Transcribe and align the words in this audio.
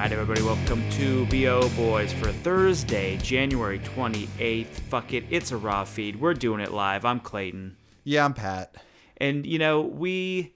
right, 0.00 0.12
everybody, 0.12 0.40
welcome 0.40 0.88
to 0.88 1.26
BO 1.26 1.68
Boys 1.76 2.10
for 2.10 2.32
Thursday, 2.32 3.18
January 3.18 3.78
28th. 3.80 4.64
Fuck 4.64 5.12
it, 5.12 5.24
it's 5.28 5.52
a 5.52 5.58
raw 5.58 5.84
feed. 5.84 6.18
We're 6.18 6.32
doing 6.32 6.60
it 6.62 6.72
live. 6.72 7.04
I'm 7.04 7.20
Clayton. 7.20 7.76
Yeah, 8.04 8.24
I'm 8.24 8.32
Pat. 8.32 8.76
And 9.18 9.44
you 9.44 9.58
know, 9.58 9.82
we 9.82 10.54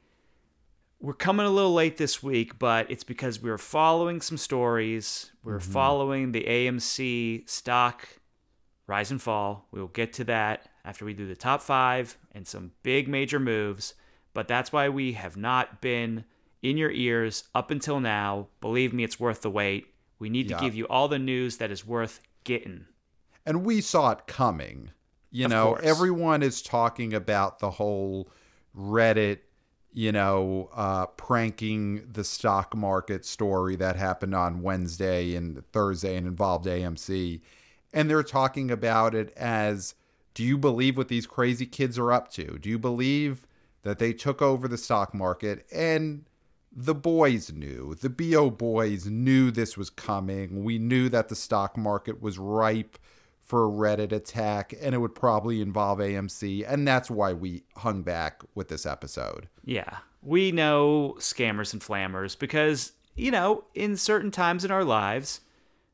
we're 0.98 1.12
coming 1.12 1.45
a 1.45 1.50
little 1.50 1.75
late 1.75 1.98
this 1.98 2.22
week, 2.22 2.59
but 2.59 2.91
it's 2.91 3.04
because 3.04 3.43
we 3.43 3.50
were 3.50 3.59
following 3.59 4.22
some 4.22 4.38
stories. 4.38 5.30
We 5.43 5.52
were 5.52 5.58
mm-hmm. 5.58 5.72
following 5.72 6.32
the 6.32 6.45
AMC 6.45 7.46
stock 7.46 8.08
rise 8.86 9.11
and 9.11 9.20
fall. 9.20 9.68
We 9.72 9.79
will 9.79 9.88
get 9.88 10.14
to 10.14 10.24
that 10.24 10.70
after 10.86 11.04
we 11.04 11.12
do 11.12 11.29
the 11.29 11.36
top 11.36 11.61
5 11.61 12.16
and 12.32 12.46
some 12.46 12.72
big 12.82 13.08
major 13.08 13.38
moves, 13.38 13.92
but 14.32 14.48
that's 14.48 14.72
why 14.72 14.88
we 14.88 15.12
have 15.12 15.36
not 15.36 15.82
been 15.82 16.24
in 16.64 16.78
your 16.78 16.90
ears 16.90 17.44
up 17.54 17.70
until 17.70 18.00
now. 18.00 18.48
Believe 18.60 18.92
me, 18.95 19.05
it's 19.05 19.20
worth 19.20 19.42
the 19.42 19.50
wait. 19.50 19.86
We 20.18 20.30
need 20.30 20.48
to 20.48 20.55
Yeah. 20.55 20.60
give 20.60 20.74
you 20.74 20.86
all 20.88 21.09
the 21.09 21.18
news 21.18 21.59
that 21.59 21.70
is 21.70 21.86
worth 21.86 22.20
getting. 22.42 22.86
And 23.45 23.64
we 23.64 23.80
saw 23.82 24.10
it 24.12 24.27
coming. 24.27 24.91
You 25.30 25.45
Of 25.45 25.50
know, 25.50 25.66
course. 25.74 25.80
everyone 25.84 26.42
is 26.42 26.62
talking 26.62 27.12
about 27.12 27.58
the 27.58 27.72
whole 27.72 28.30
Reddit, 28.77 29.41
you 29.92 30.10
know, 30.10 30.70
uh, 30.72 31.06
pranking 31.06 32.06
the 32.10 32.24
stock 32.24 32.74
market 32.74 33.24
story 33.27 33.77
that 33.77 33.96
happened 33.96 34.34
on 34.34 34.62
Wednesday 34.62 35.34
and 35.34 35.62
Thursday 35.72 36.16
and 36.16 36.27
involved 36.27 36.66
AMC. 36.66 37.42
And 37.92 38.08
they're 38.08 38.22
talking 38.22 38.70
about 38.70 39.14
it 39.14 39.33
as 39.36 39.94
do 40.33 40.42
you 40.42 40.56
believe 40.58 40.96
what 40.96 41.08
these 41.08 41.27
crazy 41.27 41.66
kids 41.66 41.98
are 41.98 42.10
up 42.10 42.30
to? 42.33 42.58
Do 42.58 42.69
you 42.70 42.78
believe 42.78 43.46
that 43.83 43.98
they 43.98 44.12
took 44.12 44.41
over 44.41 44.66
the 44.66 44.78
stock 44.78 45.12
market? 45.14 45.66
And 45.70 46.24
the 46.74 46.95
boys 46.95 47.52
knew, 47.52 47.95
the 48.01 48.10
BO 48.10 48.51
boys 48.51 49.06
knew 49.06 49.51
this 49.51 49.77
was 49.77 49.91
coming. 49.91 50.64
We 50.64 50.78
knew 50.78 51.08
that 51.08 51.28
the 51.28 51.36
stock 51.36 51.77
market 51.77 52.20
was 52.20 52.39
ripe 52.39 52.98
for 53.41 53.67
a 53.67 53.70
Reddit 53.70 54.11
attack 54.11 54.75
and 54.80 54.95
it 54.95 54.98
would 54.98 55.14
probably 55.14 55.61
involve 55.61 55.98
AMC. 55.98 56.64
And 56.67 56.89
that's 56.89 57.11
why 57.11 57.33
we 57.33 57.62
hung 57.77 58.02
back 58.02 58.42
with 58.55 58.69
this 58.69 58.86
episode. 58.86 59.48
Yeah. 59.64 59.98
We 60.22 60.50
know 60.50 61.17
scammers 61.19 61.72
and 61.72 61.83
flammers 61.83 62.39
because, 62.39 62.92
you 63.14 63.30
know, 63.30 63.64
in 63.75 63.97
certain 63.97 64.30
times 64.30 64.64
in 64.64 64.70
our 64.70 64.84
lives, 64.84 65.41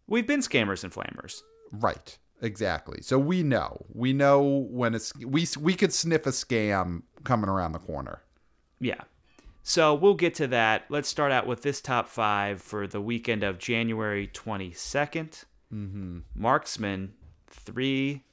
we've 0.06 0.26
been 0.26 0.40
scammers 0.40 0.84
and 0.84 0.92
flammers. 0.92 1.42
Right. 1.72 2.16
Exactly. 2.40 3.02
So 3.02 3.18
we 3.18 3.42
know. 3.42 3.84
We 3.92 4.12
know 4.12 4.66
when 4.70 4.94
it's 4.94 5.14
we 5.16 5.46
we 5.58 5.74
could 5.74 5.92
sniff 5.92 6.26
a 6.26 6.30
scam 6.30 7.02
coming 7.24 7.50
around 7.50 7.72
the 7.72 7.78
corner. 7.80 8.22
Yeah. 8.80 9.02
So 9.62 9.94
we'll 9.94 10.14
get 10.14 10.34
to 10.36 10.46
that. 10.48 10.84
Let's 10.88 11.08
start 11.08 11.32
out 11.32 11.46
with 11.46 11.62
this 11.62 11.80
top 11.80 12.08
five 12.08 12.62
for 12.62 12.86
the 12.86 13.00
weekend 13.00 13.42
of 13.42 13.58
January 13.58 14.26
22nd. 14.26 15.44
Mm-hmm. 15.72 16.18
Marksman, 16.34 17.14
three 17.46 18.24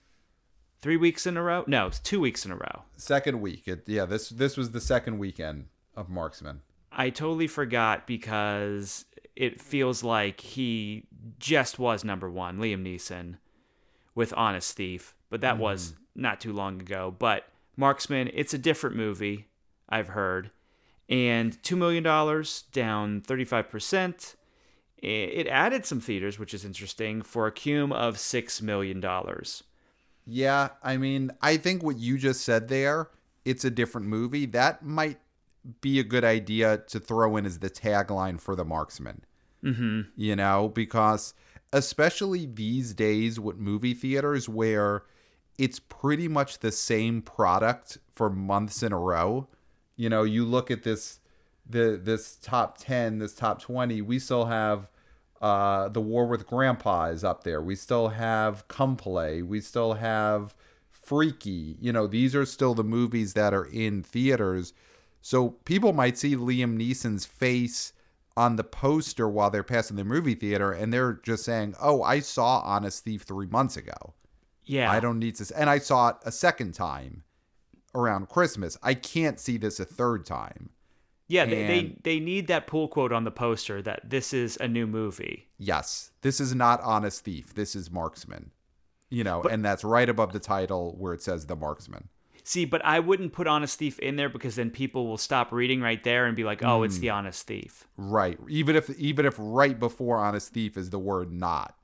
three 0.79 0.97
weeks 0.97 1.25
in 1.25 1.37
a 1.37 1.43
row? 1.43 1.63
No, 1.67 1.87
it's 1.87 1.99
two 1.99 2.19
weeks 2.19 2.45
in 2.45 2.51
a 2.51 2.55
row. 2.55 2.83
Second 2.95 3.41
week. 3.41 3.67
It, 3.67 3.83
yeah, 3.87 4.05
this 4.05 4.29
this 4.29 4.57
was 4.57 4.71
the 4.71 4.81
second 4.81 5.17
weekend 5.19 5.67
of 5.95 6.09
Marksman. 6.09 6.61
I 6.91 7.09
totally 7.09 7.47
forgot 7.47 8.07
because 8.07 9.05
it 9.35 9.61
feels 9.61 10.03
like 10.03 10.39
he 10.39 11.03
just 11.37 11.77
was 11.77 12.03
number 12.03 12.29
one, 12.29 12.57
Liam 12.57 12.83
Neeson, 12.83 13.35
with 14.15 14.33
Honest 14.35 14.75
Thief, 14.75 15.13
but 15.29 15.41
that 15.41 15.59
was 15.59 15.93
not 16.15 16.39
too 16.39 16.53
long 16.53 16.81
ago. 16.81 17.13
But 17.17 17.45
Marksman, 17.75 18.31
it's 18.33 18.53
a 18.55 18.57
different 18.57 18.95
movie, 18.95 19.47
I've 19.87 20.07
heard, 20.09 20.49
and 21.09 21.61
two 21.63 21.75
million 21.75 22.03
dollars 22.03 22.63
down 22.71 23.21
thirty 23.21 23.45
five 23.45 23.69
percent. 23.69 24.35
It 24.99 25.47
added 25.47 25.85
some 25.85 25.99
theaters, 25.99 26.39
which 26.39 26.55
is 26.55 26.65
interesting, 26.65 27.21
for 27.21 27.45
a 27.45 27.51
cum 27.51 27.91
of 27.93 28.17
six 28.17 28.61
million 28.63 28.99
dollars. 28.99 29.63
Yeah, 30.25 30.69
I 30.83 30.97
mean, 30.97 31.31
I 31.41 31.57
think 31.57 31.83
what 31.83 31.97
you 31.97 32.17
just 32.17 32.41
said 32.41 32.67
there, 32.67 33.09
it's 33.45 33.63
a 33.63 33.69
different 33.69 34.07
movie. 34.07 34.45
That 34.47 34.83
might 34.83 35.19
be 35.81 35.99
a 35.99 36.03
good 36.03 36.23
idea 36.23 36.79
to 36.87 36.99
throw 36.99 37.37
in 37.37 37.45
as 37.45 37.59
the 37.59 37.69
tagline 37.69 38.41
for 38.41 38.55
the 38.55 38.65
marksman. 38.65 39.23
Mm-hmm. 39.63 40.01
You 40.15 40.35
know, 40.35 40.69
because 40.69 41.33
especially 41.71 42.45
these 42.45 42.93
days 42.93 43.39
with 43.39 43.57
movie 43.57 43.93
theaters 43.93 44.49
where 44.49 45.03
it's 45.57 45.79
pretty 45.79 46.27
much 46.27 46.59
the 46.59 46.71
same 46.71 47.21
product 47.21 47.97
for 48.11 48.29
months 48.29 48.83
in 48.83 48.91
a 48.91 48.99
row. 48.99 49.47
You 49.97 50.09
know, 50.09 50.23
you 50.23 50.45
look 50.45 50.71
at 50.71 50.83
this 50.83 51.19
the 51.69 51.99
this 52.01 52.37
top 52.37 52.77
10, 52.77 53.19
this 53.19 53.33
top 53.33 53.61
20, 53.61 54.01
we 54.01 54.19
still 54.19 54.45
have 54.45 54.87
uh, 55.41 55.89
The 55.89 55.99
War 56.01 56.25
with 56.27 56.47
Grandpa 56.47 57.07
is 57.07 57.23
up 57.23 57.43
there. 57.43 57.61
We 57.61 57.75
still 57.75 58.07
have 58.09 58.67
Come 58.69 58.95
Play. 58.95 59.41
We 59.41 59.59
still 59.59 59.95
have 59.95 60.55
Freaky. 60.89 61.77
You 61.79 61.91
know, 61.93 62.07
these 62.07 62.35
are 62.35 62.45
still 62.45 62.73
the 62.73 62.83
movies 62.83 63.33
that 63.33 63.53
are 63.53 63.65
in 63.65 64.03
theaters. 64.03 64.73
So 65.21 65.49
people 65.65 65.93
might 65.93 66.17
see 66.17 66.35
Liam 66.35 66.77
Neeson's 66.77 67.25
face 67.25 67.93
on 68.37 68.55
the 68.55 68.63
poster 68.63 69.27
while 69.27 69.49
they're 69.49 69.63
passing 69.63 69.97
the 69.97 70.03
movie 70.05 70.35
theater 70.35 70.71
and 70.71 70.93
they're 70.93 71.13
just 71.23 71.43
saying, 71.43 71.73
"Oh, 71.81 72.03
I 72.03 72.19
saw 72.19 72.59
Honest 72.59 73.03
Thief 73.03 73.23
3 73.23 73.47
months 73.47 73.75
ago. 73.77 74.13
Yeah, 74.63 74.91
I 74.91 74.99
don't 74.99 75.17
need 75.19 75.35
to 75.35 75.43
s- 75.43 75.51
and 75.51 75.69
I 75.69 75.79
saw 75.79 76.09
it 76.09 76.17
a 76.23 76.31
second 76.31 76.73
time 76.73 77.23
around 77.97 78.29
Christmas. 78.29 78.77
I 78.81 78.93
can't 78.93 79.39
see 79.39 79.57
this 79.57 79.79
a 79.79 79.85
third 79.85 80.25
time." 80.25 80.69
Yeah, 81.27 81.45
they, 81.45 81.67
they 81.67 81.97
they 82.03 82.19
need 82.19 82.47
that 82.47 82.67
pull 82.67 82.87
quote 82.87 83.11
on 83.11 83.25
the 83.25 83.31
poster 83.31 83.81
that 83.81 84.09
this 84.09 84.33
is 84.33 84.57
a 84.57 84.67
new 84.67 84.87
movie. 84.87 85.47
Yes, 85.57 86.11
this 86.21 86.39
is 86.39 86.55
not 86.55 86.79
Honest 86.81 87.25
Thief. 87.25 87.53
This 87.53 87.75
is 87.75 87.91
Marksman. 87.91 88.51
You 89.09 89.23
know, 89.23 89.41
and 89.43 89.63
that's 89.63 89.83
right 89.83 90.07
above 90.07 90.33
the 90.33 90.39
title 90.39 90.95
where 90.97 91.13
it 91.13 91.21
says 91.21 91.45
The 91.45 91.55
Marksman. 91.55 92.09
See, 92.43 92.63
but 92.63 92.83
I 92.85 92.99
wouldn't 92.99 93.33
put 93.33 93.45
Honest 93.45 93.77
Thief 93.77 93.99
in 93.99 94.15
there 94.15 94.29
because 94.29 94.55
then 94.55 94.69
people 94.69 95.05
will 95.05 95.17
stop 95.17 95.51
reading 95.51 95.81
right 95.81 96.01
there 96.01 96.25
and 96.25 96.35
be 96.35 96.45
like, 96.45 96.63
"Oh, 96.63 96.83
it's 96.83 96.99
the 96.99 97.07
hmm. 97.07 97.15
Honest 97.15 97.45
Thief." 97.45 97.85
Right. 97.97 98.39
Even 98.47 98.77
if 98.77 98.89
even 98.97 99.25
if 99.25 99.35
right 99.37 99.77
before 99.77 100.17
Honest 100.17 100.53
Thief 100.53 100.77
is 100.77 100.89
the 100.89 100.99
word 100.99 101.31
not. 101.31 101.75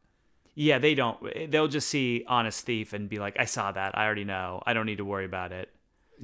Yeah, 0.56 0.80
they 0.80 0.96
don't. 0.96 1.52
They'll 1.52 1.68
just 1.68 1.90
see 1.90 2.24
Honest 2.28 2.66
Thief 2.66 2.94
and 2.94 3.10
be 3.10 3.20
like, 3.20 3.36
"I 3.38 3.44
saw 3.44 3.74
that. 3.74 3.98
I 3.98 4.06
already 4.06 4.24
know. 4.24 4.64
I 4.66 4.74
don't 4.74 4.86
need 4.86 5.00
to 5.00 5.06
worry 5.06 5.26
about 5.26 5.52
it." 5.52 5.70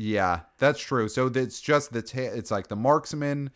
Yeah, 0.01 0.41
that's 0.59 0.79
true. 0.79 1.09
So 1.09 1.27
it's 1.27 1.59
just 1.59 1.91
the 1.91 2.01
ta- 2.01 2.31
it's 2.33 2.51
like 2.51 2.67
the 2.69 2.77
marksman 2.77 3.49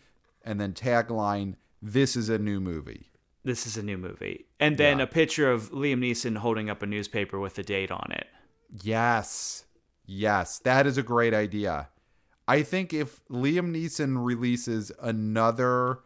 and 0.44 0.60
then 0.60 0.74
tagline 0.74 1.56
this 1.82 2.18
is 2.18 2.28
a 2.28 2.38
new 2.38 2.60
movie. 2.60 3.12
This 3.46 3.66
is 3.66 3.78
a 3.78 3.84
new 3.84 3.98
movie, 3.98 4.46
and 4.60 4.78
then 4.78 4.98
Yeah. 4.98 5.06
a 5.06 5.08
picture 5.08 5.50
of 5.52 5.72
Liam 5.72 6.00
Neeson 6.00 6.38
holding 6.38 6.70
up 6.70 6.82
a 6.82 6.86
newspaper 6.86 7.40
with 7.40 7.56
the 7.56 7.64
date 7.64 7.92
on 7.92 8.10
it. 8.12 8.28
Yes. 8.82 9.66
Yes, 10.06 10.60
that 10.60 10.86
is 10.86 10.98
a 10.98 11.04
great 11.04 11.34
idea. 11.34 11.90
I 12.46 12.62
think 12.64 12.94
if 12.94 13.24
Liam 13.30 13.72
Neeson 13.74 14.26
releases 14.26 14.92
another 15.02 16.00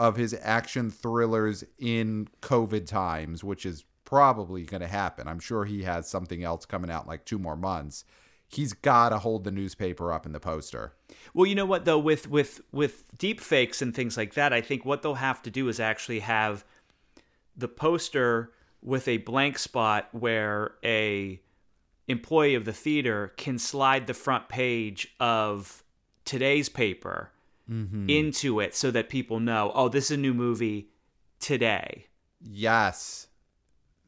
of 0.00 0.16
his 0.16 0.34
action 0.42 0.90
thrillers 0.90 1.62
in 1.78 2.26
COVID 2.42 2.86
times, 2.86 3.44
which 3.44 3.64
is 3.66 3.84
probably 4.04 4.64
going 4.64 4.80
to 4.80 4.88
happen. 4.88 5.28
I'm 5.28 5.38
sure 5.38 5.64
he 5.64 5.84
has 5.84 6.08
something 6.08 6.42
else 6.42 6.66
coming 6.66 6.90
out 6.90 7.04
in 7.04 7.08
like 7.08 7.24
two 7.24 7.38
more 7.38 7.56
months. 7.56 8.04
He's 8.50 8.72
got 8.72 9.10
to 9.10 9.18
hold 9.18 9.44
the 9.44 9.50
newspaper 9.50 10.12
up 10.12 10.26
in 10.26 10.32
the 10.32 10.40
poster. 10.40 10.92
Well, 11.32 11.46
you 11.46 11.54
know 11.54 11.66
what 11.66 11.84
though, 11.84 11.98
with 11.98 12.28
with 12.28 12.60
with 12.72 13.04
deep 13.16 13.40
fakes 13.40 13.80
and 13.80 13.94
things 13.94 14.16
like 14.16 14.34
that, 14.34 14.52
I 14.52 14.60
think 14.60 14.84
what 14.84 15.02
they'll 15.02 15.14
have 15.14 15.42
to 15.42 15.50
do 15.50 15.68
is 15.68 15.78
actually 15.78 16.20
have 16.20 16.64
the 17.56 17.68
poster 17.68 18.52
with 18.82 19.06
a 19.06 19.18
blank 19.18 19.58
spot 19.58 20.08
where 20.12 20.72
a 20.84 21.40
employee 22.08 22.54
of 22.54 22.64
the 22.64 22.72
theater 22.72 23.32
can 23.36 23.58
slide 23.58 24.06
the 24.06 24.14
front 24.14 24.48
page 24.48 25.14
of 25.20 25.84
today's 26.24 26.68
paper 26.68 27.30
mm-hmm. 27.70 28.10
into 28.10 28.58
it 28.58 28.74
so 28.74 28.90
that 28.90 29.08
people 29.08 29.38
know, 29.38 29.70
oh, 29.74 29.88
this 29.88 30.06
is 30.06 30.12
a 30.12 30.16
new 30.16 30.34
movie 30.34 30.88
today, 31.38 32.06
Yes. 32.40 33.26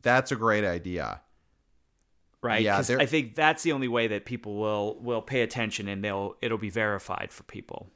That's 0.02 0.32
a 0.32 0.37
great 0.37 0.64
idea. 0.64 1.20
Right? 2.42 2.62
Yeah, 2.62 2.82
I 2.98 3.06
think 3.06 3.34
that's 3.34 3.62
the 3.62 3.72
only 3.72 3.88
way 3.88 4.08
that 4.08 4.24
people 4.24 4.56
will 4.56 4.98
will 5.00 5.22
pay 5.22 5.42
attention 5.42 5.88
and 5.88 6.04
they'll 6.04 6.36
it'll 6.42 6.58
be 6.58 6.70
verified 6.70 7.32
for 7.32 7.44
people. 7.44 7.90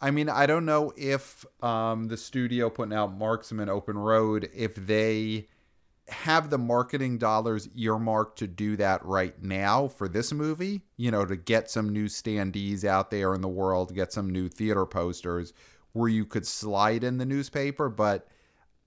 I 0.00 0.10
mean, 0.10 0.28
I 0.28 0.46
don't 0.46 0.66
know 0.66 0.92
if 0.96 1.46
um, 1.62 2.08
the 2.08 2.18
studio 2.18 2.68
putting 2.68 2.94
out 2.94 3.16
Marksman 3.16 3.70
Open 3.70 3.96
Road, 3.96 4.50
if 4.54 4.74
they 4.74 5.48
have 6.08 6.50
the 6.50 6.58
marketing 6.58 7.18
dollars 7.18 7.68
earmarked 7.74 8.38
to 8.38 8.46
do 8.46 8.76
that 8.76 9.04
right 9.04 9.42
now 9.42 9.88
for 9.88 10.06
this 10.06 10.32
movie, 10.32 10.82
you 10.96 11.10
know, 11.10 11.24
to 11.24 11.34
get 11.34 11.70
some 11.70 11.88
new 11.88 12.06
standees 12.06 12.84
out 12.84 13.10
there 13.10 13.34
in 13.34 13.40
the 13.40 13.48
world, 13.48 13.94
get 13.94 14.12
some 14.12 14.30
new 14.30 14.48
theater 14.48 14.86
posters 14.86 15.52
where 15.92 16.08
you 16.08 16.24
could 16.24 16.46
slide 16.46 17.02
in 17.02 17.18
the 17.18 17.26
newspaper. 17.26 17.88
But 17.88 18.28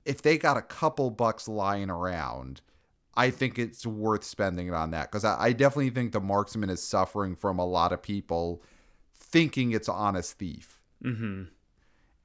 if 0.05 0.21
they 0.21 0.37
got 0.37 0.57
a 0.57 0.61
couple 0.61 1.09
bucks 1.09 1.47
lying 1.47 1.89
around, 1.89 2.61
I 3.15 3.31
think 3.31 3.59
it's 3.59 3.85
worth 3.85 4.23
spending 4.23 4.67
it 4.67 4.73
on 4.73 4.91
that 4.91 5.11
because 5.11 5.25
I, 5.25 5.45
I 5.45 5.53
definitely 5.53 5.89
think 5.89 6.11
the 6.11 6.19
marksman 6.19 6.69
is 6.69 6.81
suffering 6.81 7.35
from 7.35 7.59
a 7.59 7.65
lot 7.65 7.91
of 7.91 8.01
people 8.01 8.63
thinking 9.13 9.71
it's 9.71 9.87
an 9.87 9.95
honest 9.95 10.37
thief. 10.37 10.81
Mm-hmm. 11.03 11.43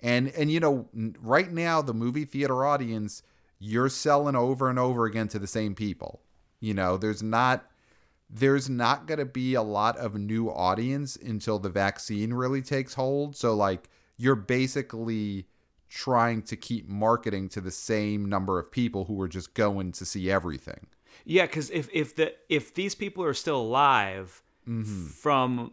And 0.00 0.28
and 0.28 0.52
you 0.52 0.60
know, 0.60 0.88
right 1.20 1.50
now 1.50 1.82
the 1.82 1.94
movie 1.94 2.25
theater 2.25 2.64
audience 2.64 3.22
you're 3.58 3.88
selling 3.88 4.36
over 4.36 4.69
and 4.69 4.78
over 4.78 5.06
again 5.06 5.28
to 5.28 5.38
the 5.38 5.46
same 5.46 5.75
people. 5.75 6.20
You 6.60 6.75
know, 6.75 6.96
there's 6.96 7.22
not 7.22 7.66
there's 8.28 8.69
not 8.69 9.06
going 9.06 9.19
to 9.19 9.25
be 9.25 9.54
a 9.54 9.62
lot 9.62 9.96
of 9.96 10.14
new 10.14 10.50
audience 10.50 11.16
until 11.16 11.58
the 11.58 11.69
vaccine 11.69 12.34
really 12.34 12.62
takes 12.62 12.94
hold. 12.94 13.36
So 13.36 13.54
like 13.54 13.88
you're 14.16 14.34
basically 14.34 15.46
trying 15.94 16.43
to 16.43 16.56
keep 16.56 16.88
marketing 16.88 17.49
to 17.49 17.61
the 17.61 17.70
same 17.70 18.29
number 18.29 18.58
of 18.58 18.73
people 18.73 19.05
who 19.05 19.20
are 19.23 19.29
just 19.29 19.55
going 19.55 19.93
to 19.93 20.05
see 20.05 20.29
everything. 20.29 20.88
Yeah, 21.25 21.46
because 21.46 21.70
if 21.70 21.88
if 21.93 22.17
the 22.17 22.35
if 22.49 22.75
these 22.75 22.94
people 22.94 23.23
are 23.25 23.32
still 23.35 23.61
alive 23.61 24.43
mm-hmm. 24.69 25.06
from 25.06 25.73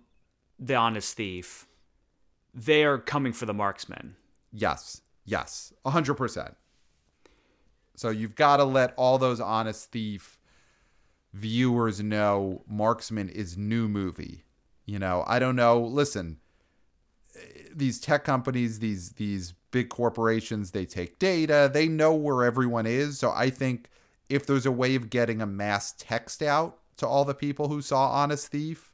the 0.60 0.76
Honest 0.76 1.18
Thief, 1.18 1.66
they 2.54 2.84
are 2.84 3.00
coming 3.00 3.34
for 3.34 3.48
the 3.48 3.54
marksman. 3.54 4.16
Yes. 4.54 5.02
Yes. 5.26 5.74
100%. 5.86 6.56
So 7.96 8.10
you've 8.10 8.36
got 8.36 8.58
to 8.58 8.64
let 8.64 8.94
all 8.98 9.18
those 9.18 9.40
honest 9.40 9.92
thief 9.92 10.38
viewers 11.34 12.02
know 12.02 12.64
Marksman 12.68 13.30
is 13.30 13.58
new 13.58 13.88
movie. 13.88 14.44
You 14.86 15.00
know, 15.00 15.24
I 15.28 15.40
don't 15.40 15.56
know. 15.56 15.80
Listen, 15.80 16.38
eh, 17.36 17.40
these 17.74 18.00
tech 18.00 18.24
companies, 18.24 18.80
these 18.80 19.12
these 19.12 19.54
big 19.72 19.90
corporations, 19.90 20.72
they 20.72 20.86
take 20.86 21.20
data. 21.20 21.70
They 21.74 21.88
know 21.88 22.14
where 22.14 22.44
everyone 22.44 22.86
is. 22.86 23.20
So 23.20 23.32
I 23.32 23.50
think 23.50 23.90
if 24.30 24.46
there's 24.46 24.66
a 24.66 24.72
way 24.72 24.96
of 24.96 25.10
getting 25.10 25.42
a 25.42 25.46
mass 25.46 25.94
text 25.98 26.42
out 26.42 26.78
to 26.98 27.08
all 27.08 27.26
the 27.26 27.34
people 27.34 27.68
who 27.68 27.82
saw 27.82 28.10
Honest 28.10 28.48
Thief, 28.48 28.92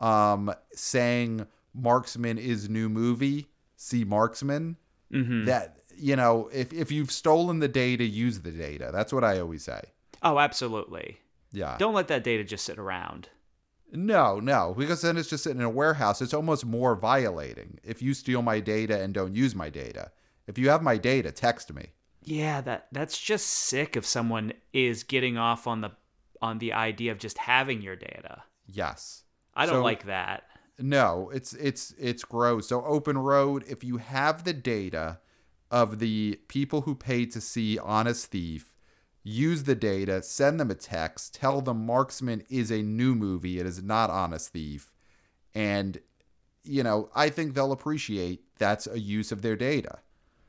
um, 0.00 0.52
saying 0.72 1.46
Marksman 1.74 2.38
is 2.38 2.68
new 2.68 2.88
movie, 2.88 3.48
see 3.76 4.04
Marksman, 4.04 4.76
that 5.10 5.78
you 5.96 6.16
know, 6.16 6.48
if 6.52 6.72
if 6.72 6.92
you've 6.92 7.10
stolen 7.10 7.60
the 7.60 7.68
data, 7.68 8.04
use 8.04 8.40
the 8.40 8.50
data. 8.50 8.90
That's 8.92 9.12
what 9.12 9.24
I 9.24 9.40
always 9.40 9.64
say. 9.64 9.80
Oh, 10.22 10.38
absolutely. 10.38 11.18
Yeah. 11.52 11.76
Don't 11.78 11.94
let 11.94 12.08
that 12.08 12.24
data 12.24 12.44
just 12.44 12.64
sit 12.64 12.78
around. 12.78 13.28
No, 13.92 14.38
no, 14.38 14.74
because 14.76 15.02
then 15.02 15.16
it's 15.16 15.30
just 15.30 15.44
sitting 15.44 15.60
in 15.60 15.64
a 15.64 15.70
warehouse. 15.70 16.20
It's 16.20 16.34
almost 16.34 16.66
more 16.66 16.94
violating 16.94 17.78
if 17.82 18.02
you 18.02 18.12
steal 18.14 18.42
my 18.42 18.60
data 18.60 19.00
and 19.02 19.14
don't 19.14 19.34
use 19.34 19.54
my 19.54 19.70
data. 19.70 20.10
If 20.46 20.58
you 20.58 20.68
have 20.68 20.82
my 20.82 20.96
data, 20.98 21.32
text 21.32 21.72
me. 21.72 21.86
Yeah, 22.22 22.60
that 22.62 22.88
that's 22.92 23.18
just 23.18 23.46
sick 23.46 23.96
if 23.96 24.04
someone 24.04 24.52
is 24.72 25.04
getting 25.04 25.38
off 25.38 25.66
on 25.66 25.80
the 25.80 25.90
on 26.42 26.58
the 26.58 26.72
idea 26.74 27.12
of 27.12 27.18
just 27.18 27.38
having 27.38 27.80
your 27.82 27.96
data. 27.96 28.42
Yes. 28.66 29.24
I 29.54 29.64
don't 29.66 29.76
So- 29.76 29.82
like 29.82 30.04
that. 30.04 30.44
No, 30.78 31.30
it's 31.34 31.54
it's 31.54 31.92
it's 31.98 32.22
gross. 32.24 32.68
So 32.68 32.84
open 32.84 33.18
road, 33.18 33.64
if 33.66 33.82
you 33.82 33.96
have 33.96 34.44
the 34.44 34.52
data 34.52 35.18
of 35.72 35.98
the 35.98 36.38
people 36.48 36.82
who 36.82 36.94
paid 36.94 37.32
to 37.32 37.40
see 37.40 37.78
Honest 37.78 38.26
Thief, 38.26 38.72
use 39.28 39.64
the 39.64 39.74
data, 39.74 40.22
send 40.22 40.58
them 40.58 40.70
a 40.70 40.74
text, 40.74 41.34
tell 41.34 41.60
them 41.60 41.84
Marksman 41.84 42.44
is 42.48 42.70
a 42.70 42.82
new 42.82 43.14
movie, 43.14 43.58
it 43.58 43.66
is 43.66 43.82
not 43.82 44.10
Honest 44.10 44.52
Thief. 44.52 44.92
And 45.54 45.98
you 46.64 46.82
know, 46.82 47.08
I 47.14 47.30
think 47.30 47.54
they'll 47.54 47.72
appreciate 47.72 48.42
that's 48.58 48.86
a 48.86 48.98
use 48.98 49.32
of 49.32 49.42
their 49.42 49.56
data. 49.56 50.00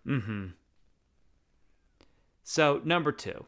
Hmm. 0.05 0.47
So, 2.43 2.81
number 2.83 3.11
two, 3.11 3.45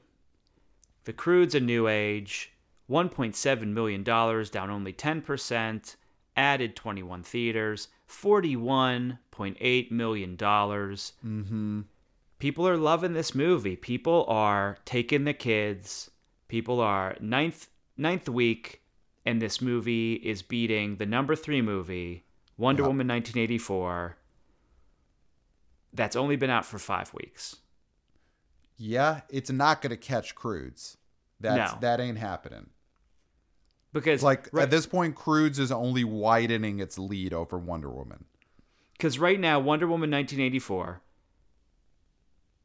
The 1.05 1.13
Croods 1.13 1.55
a 1.55 1.59
new 1.59 1.87
age, 1.87 2.53
$1.7 2.89 3.67
million, 3.67 4.03
down 4.03 4.69
only 4.69 4.93
10%, 4.93 5.95
added 6.37 6.75
21 6.75 7.23
theaters, 7.23 7.87
$41.8 8.07 9.91
million. 9.91 10.37
Mm-hmm. 10.37 11.81
People 12.41 12.67
are 12.67 12.75
loving 12.75 13.13
this 13.13 13.35
movie. 13.35 13.75
People 13.75 14.25
are 14.27 14.79
taking 14.83 15.25
the 15.25 15.33
kids. 15.33 16.09
People 16.47 16.79
are 16.81 17.15
ninth 17.21 17.67
ninth 17.95 18.27
week, 18.27 18.81
and 19.23 19.39
this 19.39 19.61
movie 19.61 20.13
is 20.15 20.41
beating 20.41 20.95
the 20.95 21.05
number 21.05 21.35
three 21.35 21.61
movie, 21.61 22.23
Wonder 22.57 22.81
Yep. 22.81 22.87
Woman 22.87 23.07
1984. 23.09 24.17
That's 25.93 26.15
only 26.15 26.35
been 26.35 26.49
out 26.49 26.65
for 26.65 26.79
five 26.79 27.13
weeks. 27.13 27.57
Yeah, 28.75 29.21
it's 29.29 29.51
not 29.51 29.83
gonna 29.83 29.95
catch 29.95 30.33
Croods. 30.33 30.97
That's 31.39 31.73
No. 31.73 31.79
that 31.81 31.99
ain't 31.99 32.17
happening. 32.17 32.71
Because 33.93 34.23
Like 34.23 34.49
right, 34.51 34.63
at 34.63 34.71
this 34.71 34.87
point, 34.87 35.15
Croods 35.15 35.59
is 35.59 35.71
only 35.71 36.03
widening 36.03 36.79
its 36.79 36.97
lead 36.97 37.33
over 37.33 37.59
Wonder 37.59 37.91
Woman. 37.91 38.25
because 38.93 39.19
right 39.19 39.39
now 39.39 39.59
Wonder 39.59 39.85
Woman 39.85 40.09
1984 40.09 41.01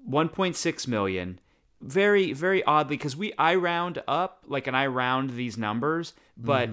1.6 0.09 0.87
million. 0.89 1.39
Very 1.81 2.33
very 2.33 2.65
oddly 2.65 2.97
because 2.97 3.17
we 3.17 3.33
I 3.39 3.55
round 3.55 4.03
up 4.09 4.43
like 4.47 4.67
and 4.67 4.77
I 4.77 4.87
round 4.87 5.31
these 5.31 5.59
numbers 5.59 6.15
but 6.37 6.71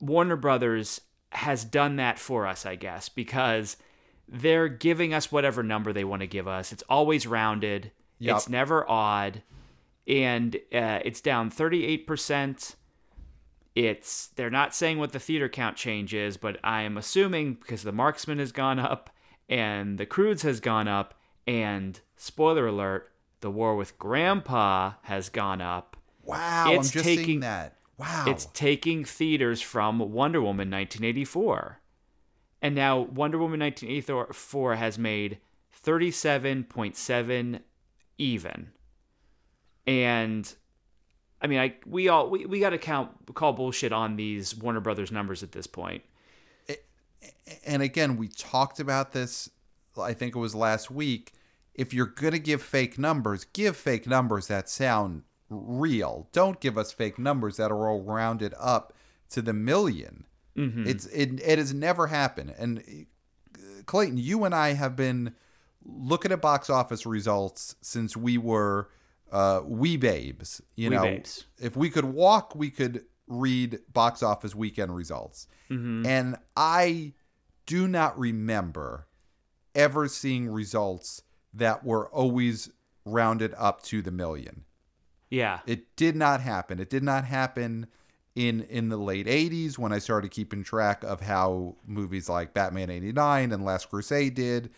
Warner 0.00 0.36
Brothers 0.36 1.02
has 1.30 1.64
done 1.64 1.96
that 1.96 2.18
for 2.18 2.46
us 2.46 2.64
I 2.64 2.76
guess 2.76 3.10
because 3.10 3.76
they're 4.26 4.68
giving 4.68 5.12
us 5.12 5.30
whatever 5.30 5.62
number 5.62 5.92
they 5.92 6.04
want 6.04 6.20
to 6.20 6.26
give 6.26 6.48
us. 6.48 6.72
It's 6.72 6.82
always 6.88 7.26
rounded. 7.26 7.90
Yup. 8.18 8.38
it's 8.38 8.48
never 8.48 8.88
odd. 8.88 9.42
And 10.06 10.56
uh, 10.72 11.00
it's 11.04 11.20
down 11.20 11.50
38% 11.50 12.74
it's 13.74 14.28
they're 14.28 14.50
not 14.50 14.74
saying 14.74 14.98
what 14.98 15.12
the 15.12 15.18
theater 15.18 15.48
count 15.48 15.76
change 15.76 16.12
is, 16.12 16.36
but 16.36 16.58
I 16.62 16.82
am 16.82 16.98
assuming 16.98 17.54
because 17.54 17.82
the 17.82 17.92
marksman 17.92 18.38
has 18.38 18.52
gone 18.52 18.78
up 18.78 19.10
and 19.48 19.98
the 19.98 20.06
Croods 20.06 20.42
has 20.42 20.60
gone 20.60 20.88
up 20.88 21.14
and 21.46 21.98
spoiler 22.22 22.66
alert, 22.68 23.10
the 23.40 23.50
war 23.50 23.74
with 23.76 23.98
grandpa 23.98 24.92
has 25.02 25.28
gone 25.28 25.60
up. 25.60 25.96
Wow, 26.22 26.66
It's 26.70 26.88
I'm 26.88 26.92
just 26.92 27.04
taking- 27.04 27.24
seeing 27.24 27.40
that. 27.40 27.76
Wow, 27.98 28.24
It's 28.26 28.46
taking 28.54 29.04
theaters 29.04 29.60
from 29.60 29.98
Wonder 29.98 30.40
Woman 30.40 30.70
1984. 30.70 31.80
And 32.60 32.74
now 32.74 32.98
Wonder 33.00 33.38
Woman 33.38 33.60
1984 33.60 34.76
has 34.76 34.98
made 34.98 35.38
37.7 35.84 37.60
even. 38.18 38.70
And 39.86 40.54
I 41.40 41.46
mean, 41.48 41.58
I 41.58 41.74
we 41.86 42.08
all 42.08 42.30
we, 42.30 42.46
we 42.46 42.60
got 42.60 42.70
to 42.70 42.78
count 42.78 43.10
call 43.34 43.52
bullshit 43.52 43.92
on 43.92 44.14
these 44.16 44.56
Warner 44.56 44.80
Brothers 44.80 45.10
numbers 45.10 45.42
at 45.42 45.52
this 45.52 45.66
point. 45.66 46.02
and 47.66 47.82
again, 47.82 48.16
we 48.16 48.28
talked 48.28 48.78
about 48.80 49.12
this. 49.12 49.50
I 50.00 50.12
think 50.14 50.34
it 50.36 50.38
was 50.38 50.54
last 50.54 50.90
week. 50.90 51.32
If 51.74 51.94
you're 51.94 52.06
gonna 52.06 52.38
give 52.38 52.62
fake 52.62 52.98
numbers, 52.98 53.44
give 53.52 53.76
fake 53.76 54.06
numbers 54.06 54.46
that 54.48 54.68
sound 54.68 55.22
real. 55.48 56.28
Don't 56.32 56.60
give 56.60 56.76
us 56.78 56.92
fake 56.92 57.18
numbers 57.18 57.56
that 57.56 57.70
are 57.70 57.88
all 57.88 58.02
rounded 58.02 58.54
up 58.58 58.92
to 59.30 59.40
the 59.42 59.52
1000000 59.52 60.24
It's 60.86 61.06
it 61.06 61.40
it 61.40 61.58
has 61.58 61.72
never 61.72 62.08
happened. 62.08 62.54
And 62.58 63.06
Clayton, 63.86 64.18
you 64.18 64.44
and 64.44 64.54
I 64.54 64.74
have 64.74 64.96
been 64.96 65.34
looking 65.84 66.30
at 66.32 66.40
box 66.40 66.68
office 66.70 67.06
results 67.06 67.74
since 67.80 68.16
we 68.16 68.38
were 68.38 68.90
uh, 69.30 69.62
wee 69.64 69.96
babes. 69.96 70.60
You 70.76 70.90
Wee 70.90 70.96
know, 70.96 71.02
babes. 71.02 71.46
if 71.58 71.74
we 71.76 71.88
could 71.90 72.04
walk, 72.04 72.54
we 72.54 72.70
could 72.70 73.06
read 73.26 73.78
box 73.92 74.22
office 74.22 74.54
weekend 74.54 74.94
results. 74.94 75.46
And 75.70 76.36
I 76.54 77.14
do 77.64 77.88
not 77.88 78.18
remember 78.18 79.06
ever 79.74 80.06
seeing 80.06 80.50
results 80.50 81.22
that 81.54 81.84
were 81.84 82.08
always 82.08 82.70
rounded 83.04 83.54
up 83.56 83.82
to 83.82 84.02
the 84.02 84.10
million. 84.10 84.64
Yeah. 85.30 85.60
It 85.66 85.96
did 85.96 86.16
not 86.16 86.40
happen. 86.40 86.78
It 86.78 86.90
did 86.90 87.02
not 87.02 87.24
happen 87.24 87.86
in 88.34 88.62
in 88.62 88.88
the 88.88 88.96
late 88.96 89.26
80s 89.26 89.78
when 89.78 89.92
I 89.92 89.98
started 89.98 90.30
keeping 90.30 90.62
track 90.62 91.04
of 91.04 91.20
how 91.20 91.76
movies 91.86 92.28
like 92.28 92.54
Batman 92.54 92.90
89 92.90 93.52
and 93.52 93.64
Last 93.64 93.90
Crusade 93.90 94.34
did. 94.34 94.70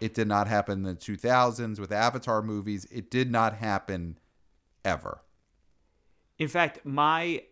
It 0.00 0.14
did 0.14 0.28
not 0.28 0.46
happen 0.46 0.78
in 0.78 0.82
the 0.82 0.94
2000s 0.94 1.78
with 1.78 1.92
Avatar 1.92 2.40
movies. 2.40 2.86
It 2.90 3.10
did 3.10 3.30
not 3.30 3.54
happen 3.54 4.18
ever. 4.84 5.20
In 6.38 6.48
fact, 6.48 6.84
my 6.84 7.42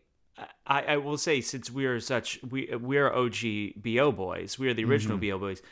I, 0.67 0.83
I 0.83 0.97
will 0.97 1.19
say 1.19 1.41
since 1.41 1.71
we 1.71 1.87
are 1.87 2.01
such 2.01 2.41
we 2.49 2.75
we're 2.75 3.13
OG 3.13 3.37
BO 3.77 4.13
boys, 4.13 4.59
we 4.59 4.69
are 4.69 4.75
the 4.75 4.85
original 4.85 5.19
mm-hmm. 5.19 5.31
BO 5.31 5.39
boys. 5.39 5.63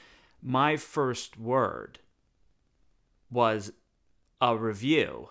My 0.43 0.77
first 0.77 1.39
word 1.39 1.99
was 3.31 3.73
a 4.41 4.57
review 4.57 5.29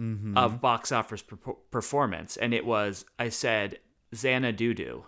mm-hmm. 0.00 0.36
of 0.36 0.60
box 0.60 0.92
office 0.92 1.22
per- 1.22 1.36
performance, 1.36 2.36
and 2.36 2.54
it 2.54 2.64
was 2.64 3.04
I 3.18 3.28
said 3.28 3.78
Xanadu 4.14 5.04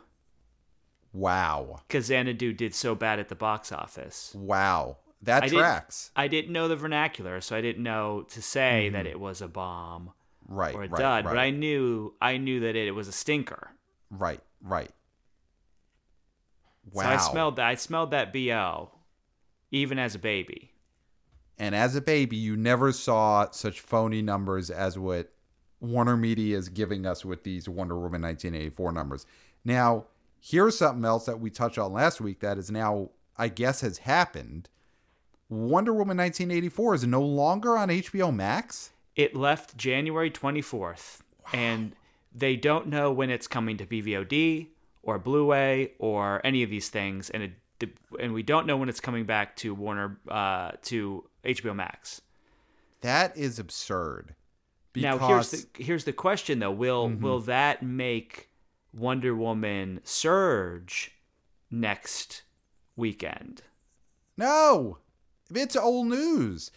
Wow. 1.13 1.81
because 1.89 2.07
Xanadu 2.07 2.53
did 2.53 2.75
so 2.75 2.95
bad 2.95 3.19
at 3.19 3.29
the 3.29 3.35
box 3.35 3.73
office. 3.73 4.35
Wow. 4.35 4.99
That 5.23 5.45
I 5.45 5.47
didn't- 5.47 5.61
tracks. 5.61 6.11
I 6.15 6.29
didn't 6.29 6.53
know 6.53 6.69
the 6.69 6.77
vernacular, 6.77 7.41
so 7.41 7.57
I 7.57 7.61
didn't 7.63 7.83
know 7.83 8.23
to 8.31 8.43
say 8.43 8.91
that 8.91 9.07
mm-hmm. 9.07 9.13
it 9.13 9.21
was 9.21 9.41
a 9.41 9.49
bomb 9.49 10.13
Right. 10.49 10.75
or 10.75 10.85
a 10.85 10.89
right, 10.89 11.01
dud, 11.01 11.25
right, 11.25 11.31
but 11.33 11.39
I 11.39 11.51
knew 11.51 12.15
I 12.21 12.37
knew 12.37 12.61
that 12.61 12.77
it 12.77 12.93
was 12.93 13.09
a 13.09 13.13
stinker. 13.13 13.71
right. 14.11 14.41
Right. 14.63 14.91
Wow. 16.93 17.03
So 17.03 17.09
I 17.09 17.17
smelled 17.17 17.57
that. 17.57 17.67
I 17.67 17.75
smelled 17.75 18.11
that 18.13 18.33
bo. 18.33 18.91
even 19.71 19.99
as 19.99 20.15
a 20.15 20.19
baby. 20.19 20.73
And 21.59 21.75
as 21.75 21.97
a 21.97 22.01
baby, 22.01 22.37
you 22.37 22.57
never 22.57 22.93
saw 22.93 23.51
such 23.51 23.81
phony 23.81 24.23
numbers 24.23 24.71
as 24.71 24.99
what 24.99 25.33
Warner 25.81 26.17
Media 26.17 26.57
is 26.57 26.69
giving 26.69 27.07
us 27.07 27.25
with 27.25 27.45
these 27.45 27.69
Wonder 27.69 27.95
Woman 27.95 28.23
1984 28.23 28.93
numbers. 28.93 29.27
Now, 29.65 30.05
here's 30.41 30.79
something 30.79 31.05
else 31.05 31.27
that 31.27 31.41
we 31.41 31.51
touched 31.51 31.79
on 31.79 31.93
last 31.93 32.21
week 32.21 32.41
that 32.41 32.59
is 32.59 32.71
now, 32.71 33.11
I 33.39 33.49
guess, 33.49 33.81
has 33.81 33.99
happened. 33.99 34.69
Wonder 35.49 35.93
Woman 35.93 36.17
1984 36.17 36.95
is 36.95 37.07
no 37.07 37.23
longer 37.23 37.77
on 37.77 37.89
HBO 37.89 38.35
Max. 38.35 38.91
It 39.15 39.35
left 39.35 39.77
January 39.77 40.31
24th, 40.31 41.21
wow. 41.45 41.51
and 41.55 41.97
they 42.35 42.57
don't 42.57 42.89
know 42.89 43.11
when 43.13 43.31
it's 43.31 43.47
coming 43.47 43.79
to 43.79 43.87
PVOD 43.87 44.69
or 45.03 45.19
Blu-ray 45.19 45.93
or 45.99 46.45
any 46.45 46.63
of 46.63 46.69
these 46.69 46.91
things, 46.91 47.31
and 47.31 47.43
it 47.43 47.53
and 48.19 48.33
we 48.33 48.43
don't 48.43 48.67
know 48.67 48.77
when 48.77 48.89
it's 48.89 49.01
coming 49.01 49.25
back 49.25 49.55
to 49.57 49.75
Warner 49.75 50.19
uh, 50.29 50.73
to 50.85 51.29
HBO 51.47 51.75
Max. 51.75 52.21
That 53.01 53.37
is 53.37 53.59
absurd. 53.59 54.35
Because... 54.93 55.21
Now 55.21 55.29
here's 55.29 55.51
the 55.51 55.67
here's 55.83 56.05
the 56.05 56.13
question 56.13 56.59
though: 56.59 56.71
Will 56.71 57.09
mm-hmm. 57.09 57.23
will 57.23 57.41
that 57.41 57.83
make 57.83 58.51
Wonder 58.93 59.35
Woman 59.35 60.01
surge 60.05 61.13
next 61.71 62.43
weekend? 62.97 63.63
No, 64.37 64.99
it's 65.55 65.77
old 65.77 66.09
news. 66.09 66.71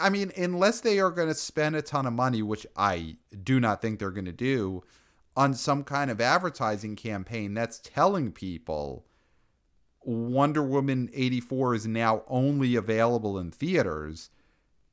I 0.00 0.10
mean, 0.10 0.30
unless 0.36 0.80
they 0.80 1.00
are 1.00 1.10
going 1.10 1.28
to 1.28 1.34
spend 1.34 1.74
a 1.74 1.82
ton 1.82 2.06
of 2.06 2.12
money, 2.12 2.40
which 2.40 2.66
I 2.76 3.16
do 3.42 3.58
not 3.58 3.82
think 3.82 3.98
they're 3.98 4.12
going 4.12 4.26
to 4.26 4.32
do, 4.32 4.84
on 5.36 5.54
some 5.54 5.82
kind 5.82 6.10
of 6.10 6.20
advertising 6.20 6.94
campaign 6.94 7.54
that's 7.54 7.80
telling 7.80 8.30
people 8.30 9.06
Wonder 10.02 10.62
Woman 10.62 11.10
84 11.12 11.74
is 11.74 11.86
now 11.86 12.22
only 12.26 12.74
available 12.74 13.38
in 13.38 13.50
theaters. 13.50 14.30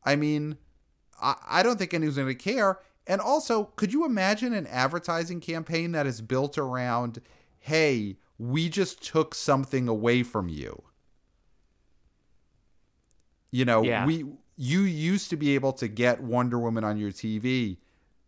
I 0.03 0.15
mean, 0.15 0.57
I, 1.21 1.35
I 1.47 1.63
don't 1.63 1.77
think 1.77 1.93
anyone's 1.93 2.17
going 2.17 2.27
to 2.27 2.35
care. 2.35 2.79
And 3.05 3.21
also, 3.21 3.65
could 3.75 3.93
you 3.93 4.05
imagine 4.05 4.53
an 4.53 4.67
advertising 4.67 5.39
campaign 5.39 5.93
that 5.93 6.05
is 6.05 6.21
built 6.21 6.57
around, 6.57 7.21
hey, 7.59 8.17
we 8.37 8.67
just 8.69 9.01
took 9.01 9.33
something 9.33 9.87
away 9.87 10.23
from 10.23 10.49
you? 10.49 10.83
You 13.49 13.63
know, 13.65 13.81
yeah. 13.83 14.05
we 14.05 14.25
you 14.57 14.81
used 14.81 15.29
to 15.29 15.37
be 15.37 15.55
able 15.55 15.71
to 15.73 15.87
get 15.87 16.21
Wonder 16.21 16.59
Woman 16.59 16.83
on 16.83 16.97
your 16.97 17.11
TV. 17.11 17.77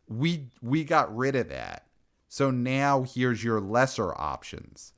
We 0.07 0.47
we 0.61 0.85
got 0.85 1.15
rid 1.15 1.35
of 1.35 1.49
that. 1.49 1.85
So 2.29 2.51
now 2.51 3.03
here's 3.03 3.43
your 3.43 3.59
lesser 3.59 4.13
options. 4.15 4.93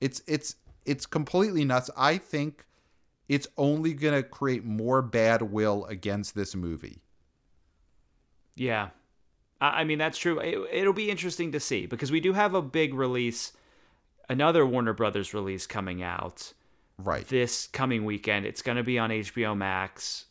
It's 0.00 0.22
it's 0.26 0.56
it's 0.84 1.06
completely 1.06 1.64
nuts. 1.64 1.90
I 1.96 2.18
think 2.18 2.66
it's 3.28 3.48
only 3.56 3.94
going 3.94 4.14
to 4.14 4.22
create 4.22 4.64
more 4.64 5.02
bad 5.02 5.42
will 5.42 5.84
against 5.86 6.34
this 6.34 6.54
movie. 6.54 7.02
Yeah. 8.54 8.90
I 9.60 9.84
mean, 9.84 9.98
that's 9.98 10.18
true. 10.18 10.40
It, 10.40 10.84
will 10.84 10.92
be 10.92 11.08
interesting 11.08 11.52
to 11.52 11.60
see 11.60 11.86
because 11.86 12.10
we 12.10 12.20
do 12.20 12.32
have 12.32 12.52
a 12.52 12.60
big 12.60 12.94
release, 12.94 13.52
another 14.28 14.66
Warner 14.66 14.92
Brothers 14.92 15.32
release 15.32 15.66
coming 15.68 16.02
out. 16.02 16.52
Right. 16.98 17.26
This 17.26 17.68
coming 17.68 18.04
weekend. 18.04 18.44
It's 18.44 18.60
going 18.60 18.76
to 18.76 18.82
be 18.82 18.98
on 18.98 19.10
HBO 19.10 19.56
Max 19.56 20.26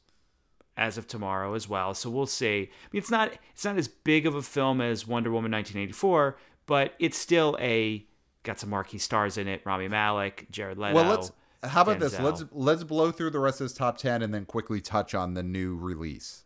as 0.77 0.97
of 0.97 1.07
tomorrow 1.07 1.53
as 1.53 1.69
well. 1.69 1.93
So 1.93 2.09
we'll 2.09 2.25
see. 2.25 2.69
I 2.73 2.87
mean, 2.91 2.99
it's 2.99 3.11
not 3.11 3.31
it's 3.53 3.63
not 3.63 3.77
as 3.77 3.87
big 3.87 4.25
of 4.25 4.35
a 4.35 4.41
film 4.41 4.81
as 4.81 5.07
Wonder 5.07 5.31
Woman 5.31 5.51
1984, 5.51 6.37
but 6.65 6.93
it's 6.99 7.17
still 7.17 7.57
a 7.59 8.05
got 8.43 8.59
some 8.59 8.69
marquee 8.69 8.97
stars 8.97 9.37
in 9.37 9.47
it: 9.47 9.61
Rami 9.65 9.87
Malek, 9.87 10.47
Jared 10.51 10.77
Leto. 10.77 10.95
Well, 10.95 11.05
let's. 11.05 11.31
How 11.63 11.81
about 11.83 11.97
Denzel. 11.97 11.99
this? 11.99 12.19
Let's 12.19 12.43
let's 12.51 12.83
blow 12.83 13.11
through 13.11 13.31
the 13.31 13.39
rest 13.39 13.61
of 13.61 13.65
this 13.65 13.73
top 13.73 13.97
ten 13.97 14.21
and 14.21 14.33
then 14.33 14.45
quickly 14.45 14.81
touch 14.81 15.13
on 15.13 15.33
the 15.33 15.43
new 15.43 15.75
release. 15.75 16.43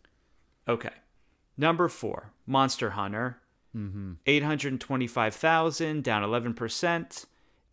Okay, 0.67 0.93
number 1.57 1.87
four, 1.87 2.33
Monster 2.45 2.91
Hunter. 2.91 3.39
Mm-hmm. 3.75 4.13
825,000, 4.25 6.01
down 6.01 6.23
11%. 6.23 7.25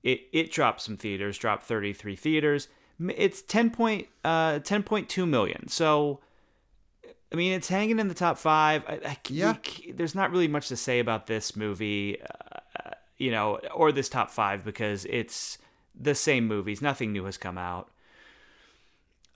It 0.02 0.22
it 0.32 0.50
dropped 0.50 0.80
some 0.80 0.96
theaters, 0.96 1.38
dropped 1.38 1.62
33 1.62 2.16
theaters. 2.16 2.68
It's 3.00 3.42
10 3.42 3.70
point, 3.70 4.08
uh, 4.24 4.58
10.2 4.58 5.28
million. 5.28 5.68
So, 5.68 6.20
I 7.32 7.36
mean, 7.36 7.52
it's 7.52 7.68
hanging 7.68 7.98
in 7.98 8.08
the 8.08 8.14
top 8.14 8.36
five. 8.36 8.82
I, 8.86 9.00
I, 9.04 9.16
yeah. 9.28 9.54
You, 9.78 9.94
there's 9.94 10.14
not 10.14 10.30
really 10.30 10.48
much 10.48 10.68
to 10.68 10.76
say 10.76 10.98
about 10.98 11.26
this 11.26 11.56
movie. 11.56 12.20
Uh, 12.20 12.51
you 13.22 13.30
know, 13.30 13.60
or 13.72 13.92
this 13.92 14.08
top 14.08 14.30
five 14.30 14.64
because 14.64 15.06
it's 15.08 15.56
the 15.98 16.14
same 16.14 16.48
movies. 16.48 16.82
Nothing 16.82 17.12
new 17.12 17.24
has 17.26 17.38
come 17.38 17.56
out. 17.56 17.88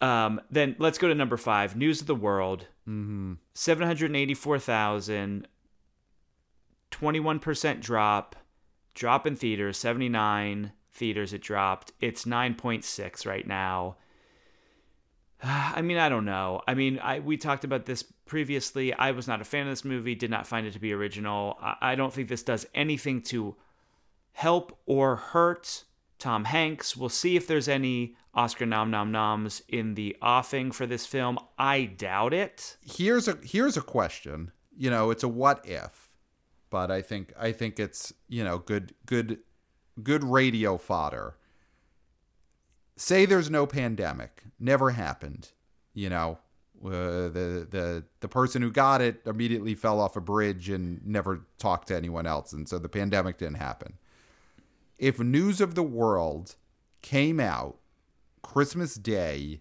Um, 0.00 0.40
then 0.50 0.74
let's 0.80 0.98
go 0.98 1.06
to 1.06 1.14
number 1.14 1.36
five, 1.36 1.76
News 1.76 2.00
of 2.00 2.08
the 2.08 2.14
World. 2.16 2.66
Mm-hmm. 2.88 3.34
784,000, 3.54 5.46
21% 6.90 7.80
drop, 7.80 8.34
drop 8.94 9.24
in 9.26 9.36
theaters, 9.36 9.78
79 9.78 10.72
theaters 10.92 11.32
it 11.32 11.42
dropped. 11.42 11.92
It's 12.00 12.24
9.6 12.24 13.24
right 13.24 13.46
now. 13.46 13.96
I 15.42 15.80
mean, 15.80 15.98
I 15.98 16.08
don't 16.08 16.24
know. 16.24 16.60
I 16.66 16.74
mean, 16.74 16.98
I 16.98 17.20
we 17.20 17.36
talked 17.36 17.62
about 17.62 17.86
this 17.86 18.02
previously. 18.02 18.92
I 18.92 19.12
was 19.12 19.28
not 19.28 19.40
a 19.40 19.44
fan 19.44 19.68
of 19.68 19.72
this 19.72 19.84
movie, 19.84 20.16
did 20.16 20.30
not 20.30 20.46
find 20.46 20.66
it 20.66 20.72
to 20.72 20.80
be 20.80 20.92
original. 20.92 21.56
I, 21.60 21.76
I 21.92 21.94
don't 21.94 22.12
think 22.12 22.28
this 22.28 22.42
does 22.42 22.66
anything 22.74 23.22
to 23.22 23.54
help 24.36 24.78
or 24.84 25.16
hurt 25.16 25.84
Tom 26.18 26.44
Hanks. 26.44 26.94
We'll 26.94 27.08
see 27.08 27.36
if 27.36 27.46
there's 27.46 27.68
any 27.68 28.16
Oscar 28.34 28.66
nom 28.66 28.90
nom 28.90 29.10
noms 29.10 29.62
in 29.66 29.94
the 29.94 30.14
offing 30.20 30.72
for 30.72 30.84
this 30.86 31.06
film. 31.06 31.38
I 31.58 31.84
doubt 31.84 32.34
it. 32.34 32.76
Here's 32.82 33.28
a 33.28 33.38
here's 33.42 33.78
a 33.78 33.82
question. 33.82 34.52
You 34.76 34.90
know, 34.90 35.10
it's 35.10 35.22
a 35.22 35.28
what 35.28 35.66
if, 35.66 36.10
but 36.68 36.90
I 36.90 37.00
think 37.00 37.32
I 37.38 37.50
think 37.52 37.80
it's 37.80 38.12
you 38.28 38.44
know 38.44 38.58
good 38.58 38.94
good 39.06 39.38
good 40.02 40.22
radio 40.22 40.76
fodder. 40.76 41.36
Say 42.98 43.24
there's 43.24 43.50
no 43.50 43.66
pandemic, 43.66 44.42
never 44.60 44.90
happened. 44.90 45.52
You 45.94 46.10
know, 46.10 46.38
uh, 46.84 46.90
the 46.90 47.66
the 47.70 48.04
the 48.20 48.28
person 48.28 48.60
who 48.60 48.70
got 48.70 49.00
it 49.00 49.22
immediately 49.24 49.74
fell 49.74 49.98
off 49.98 50.14
a 50.14 50.20
bridge 50.20 50.68
and 50.68 51.00
never 51.06 51.46
talked 51.58 51.88
to 51.88 51.96
anyone 51.96 52.26
else, 52.26 52.52
and 52.52 52.68
so 52.68 52.78
the 52.78 52.90
pandemic 52.90 53.38
didn't 53.38 53.56
happen 53.56 53.94
if 54.98 55.18
News 55.18 55.60
of 55.60 55.74
the 55.74 55.82
World 55.82 56.56
came 57.02 57.38
out 57.38 57.78
Christmas 58.42 58.94
Day 58.94 59.60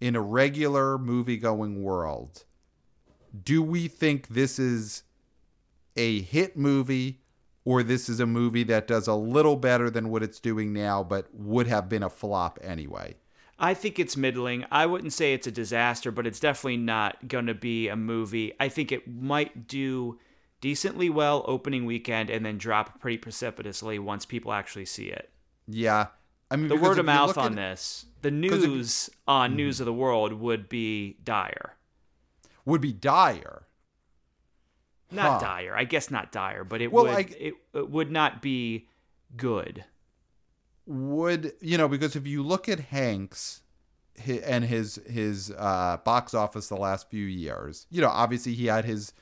in 0.00 0.16
a 0.16 0.20
regular 0.20 0.98
movie 0.98 1.36
going 1.36 1.82
world, 1.82 2.44
do 3.44 3.62
we 3.62 3.88
think 3.88 4.28
this 4.28 4.58
is 4.58 5.02
a 5.96 6.20
hit 6.22 6.56
movie 6.56 7.20
or 7.64 7.82
this 7.82 8.08
is 8.08 8.20
a 8.20 8.26
movie 8.26 8.64
that 8.64 8.86
does 8.86 9.06
a 9.06 9.14
little 9.14 9.56
better 9.56 9.90
than 9.90 10.08
what 10.08 10.22
it's 10.22 10.40
doing 10.40 10.72
now 10.72 11.02
but 11.02 11.28
would 11.32 11.66
have 11.66 11.88
been 11.88 12.02
a 12.02 12.10
flop 12.10 12.58
anyway? 12.62 13.16
I 13.58 13.74
think 13.74 13.98
it's 13.98 14.16
middling. 14.16 14.64
I 14.72 14.86
wouldn't 14.86 15.12
say 15.12 15.34
it's 15.34 15.46
a 15.46 15.52
disaster, 15.52 16.10
but 16.10 16.26
it's 16.26 16.40
definitely 16.40 16.78
not 16.78 17.28
going 17.28 17.46
to 17.46 17.54
be 17.54 17.88
a 17.88 17.94
movie. 17.94 18.52
I 18.58 18.68
think 18.68 18.90
it 18.90 19.06
might 19.06 19.68
do 19.68 20.18
decently 20.62 21.10
well 21.10 21.44
opening 21.46 21.84
weekend 21.84 22.30
and 22.30 22.46
then 22.46 22.56
drop 22.56 22.98
pretty 23.00 23.18
precipitously 23.18 23.98
once 23.98 24.24
people 24.24 24.54
actually 24.54 24.86
see 24.86 25.08
it. 25.08 25.30
Yeah. 25.68 26.06
I 26.50 26.56
mean, 26.56 26.68
the 26.68 26.76
word 26.76 26.98
of 26.98 27.04
mouth 27.04 27.36
on 27.36 27.52
at, 27.52 27.56
this, 27.56 28.06
the 28.22 28.30
news 28.30 29.08
if, 29.08 29.14
on 29.26 29.50
mm-hmm. 29.50 29.56
News 29.56 29.80
of 29.80 29.86
the 29.86 29.92
World 29.92 30.32
would 30.34 30.68
be 30.68 31.18
dire. 31.24 31.76
Would 32.64 32.80
be 32.80 32.92
dire. 32.92 33.66
Not 35.10 35.40
huh. 35.42 35.46
dire. 35.46 35.74
I 35.76 35.84
guess 35.84 36.10
not 36.10 36.30
dire, 36.30 36.64
but 36.64 36.80
it 36.80 36.92
well, 36.92 37.04
would 37.04 37.14
I, 37.14 37.26
it, 37.38 37.54
it 37.74 37.90
would 37.90 38.10
not 38.10 38.40
be 38.40 38.88
good. 39.36 39.84
Would 40.86 41.52
you 41.60 41.78
know? 41.78 41.88
Because 41.88 42.16
if 42.16 42.26
you 42.26 42.42
look 42.42 42.68
at 42.68 42.80
Hanks 42.80 43.62
and 44.26 44.64
his 44.64 45.00
his 45.08 45.52
uh, 45.56 45.98
box 46.04 46.34
office 46.34 46.68
the 46.68 46.76
last 46.76 47.10
few 47.10 47.24
years, 47.24 47.86
you 47.90 48.00
know, 48.00 48.08
obviously 48.08 48.54
he 48.54 48.66
had 48.66 48.84
his 48.84 49.12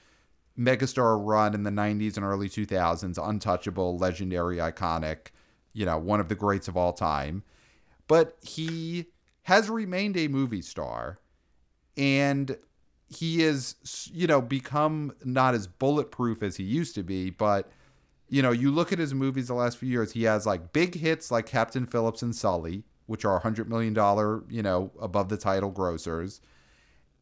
megastar 0.60 1.18
run 1.24 1.54
in 1.54 1.62
the 1.62 1.70
90s 1.70 2.16
and 2.16 2.24
early 2.24 2.48
2000s, 2.48 3.28
untouchable, 3.28 3.96
legendary, 3.96 4.58
iconic, 4.58 5.28
you 5.72 5.86
know, 5.86 5.98
one 5.98 6.20
of 6.20 6.28
the 6.28 6.34
greats 6.34 6.68
of 6.68 6.76
all 6.76 6.92
time. 6.92 7.42
But 8.06 8.36
he 8.42 9.06
has 9.44 9.70
remained 9.70 10.16
a 10.16 10.28
movie 10.28 10.62
star 10.62 11.18
and 11.96 12.56
he 13.08 13.42
is, 13.42 14.10
you 14.12 14.26
know, 14.26 14.40
become 14.40 15.12
not 15.24 15.54
as 15.54 15.66
bulletproof 15.66 16.42
as 16.42 16.56
he 16.56 16.64
used 16.64 16.94
to 16.94 17.02
be, 17.02 17.30
but 17.30 17.70
you 18.28 18.42
know, 18.42 18.52
you 18.52 18.70
look 18.70 18.92
at 18.92 18.98
his 19.00 19.12
movies 19.12 19.48
the 19.48 19.54
last 19.54 19.78
few 19.78 19.88
years, 19.88 20.12
he 20.12 20.22
has 20.22 20.46
like 20.46 20.72
big 20.72 20.94
hits 20.94 21.32
like 21.32 21.46
Captain 21.46 21.84
Phillips 21.84 22.22
and 22.22 22.34
Sully, 22.34 22.84
which 23.06 23.24
are 23.24 23.40
$100 23.40 23.66
million, 23.66 23.92
you 24.48 24.62
know, 24.62 24.92
above 25.00 25.28
the 25.28 25.36
title 25.36 25.72
grossers. 25.72 26.40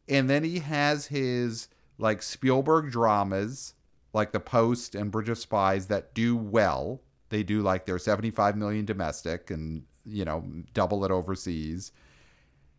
And 0.07 0.28
then 0.28 0.45
he 0.45 0.59
has 0.59 1.07
his 1.07 1.68
like 1.99 2.23
Spielberg 2.23 2.90
dramas, 2.90 3.75
like 4.12 4.33
The 4.33 4.40
Post 4.40 4.95
and 4.95 5.11
Bridge 5.11 5.28
of 5.28 5.38
Spies, 5.38 5.87
that 5.88 6.14
do 6.14 6.37
well. 6.37 7.00
They 7.31 7.43
do 7.43 7.61
like 7.61 7.85
they're 7.85 7.99
75 7.99 8.57
million 8.57 8.85
domestic 8.85 9.50
and, 9.50 9.83
you 10.07 10.25
know, 10.25 10.45
double 10.73 11.05
it 11.05 11.11
overseas. 11.11 11.93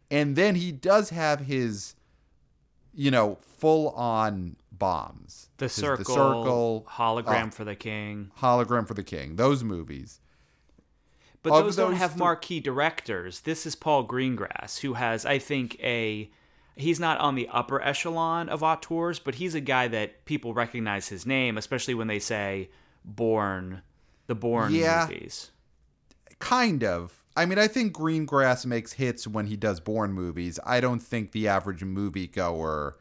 And 0.10 0.36
then 0.36 0.56
he 0.56 0.72
does 0.72 1.12
have 1.12 1.42
his, 1.42 1.94
you 2.94 3.12
know, 3.12 3.38
full 3.42 3.90
on 3.90 4.56
bombs. 4.72 5.50
The 5.58 5.66
His- 5.66 5.74
circle, 5.74 6.16
circle, 6.16 6.88
hologram 6.90 7.48
uh, 7.48 7.52
for 7.52 7.64
the 7.64 7.76
king. 7.76 8.32
hologram 8.40 8.88
for 8.88 8.96
the 8.96 9.04
king. 9.04 9.36
Those 9.36 9.64
movies. 9.64 10.20
But 11.44 11.54
of 11.54 11.64
those 11.66 11.76
don't 11.76 11.94
have 11.94 12.12
th- 12.12 12.20
marquee 12.20 12.60
directors. 12.60 13.42
This 13.42 13.66
is 13.66 13.76
Paul 13.76 14.06
Greengrass, 14.08 14.80
who 14.80 14.94
has, 14.96 15.26
I 15.26 15.38
think, 15.40 15.78
a. 15.82 16.30
He's 16.80 17.00
not 17.00 17.20
on 17.20 17.36
the 17.36 17.48
upper 17.52 17.82
echelon 17.82 18.48
of 18.50 18.64
auteurs, 18.64 19.20
but 19.20 19.36
he's 19.36 19.54
a 19.54 19.60
guy 19.62 19.88
that 19.90 20.24
people 20.26 20.54
recognize 20.54 21.10
his 21.10 21.26
name, 21.26 21.58
especially 21.58 21.94
when 21.94 22.08
they 22.08 22.20
say 22.20 22.70
Bourne, 23.04 23.82
the 24.28 24.36
Bourne 24.36 24.74
Yeah. 24.74 25.06
movies. 25.10 25.52
Kind 26.40 26.84
of. 26.86 27.24
I 27.36 27.46
mean, 27.46 27.60
I 27.60 27.68
think 27.68 27.94
Greengrass 27.94 28.66
makes 28.66 28.94
hits 28.94 29.28
when 29.28 29.48
he 29.48 29.58
does 29.58 29.80
Bourne 29.80 30.14
movies. 30.14 30.58
I 30.66 30.80
don't 30.80 31.00
think 31.02 31.32
the 31.32 31.48
average 31.50 31.82
moviegoer 31.82 32.94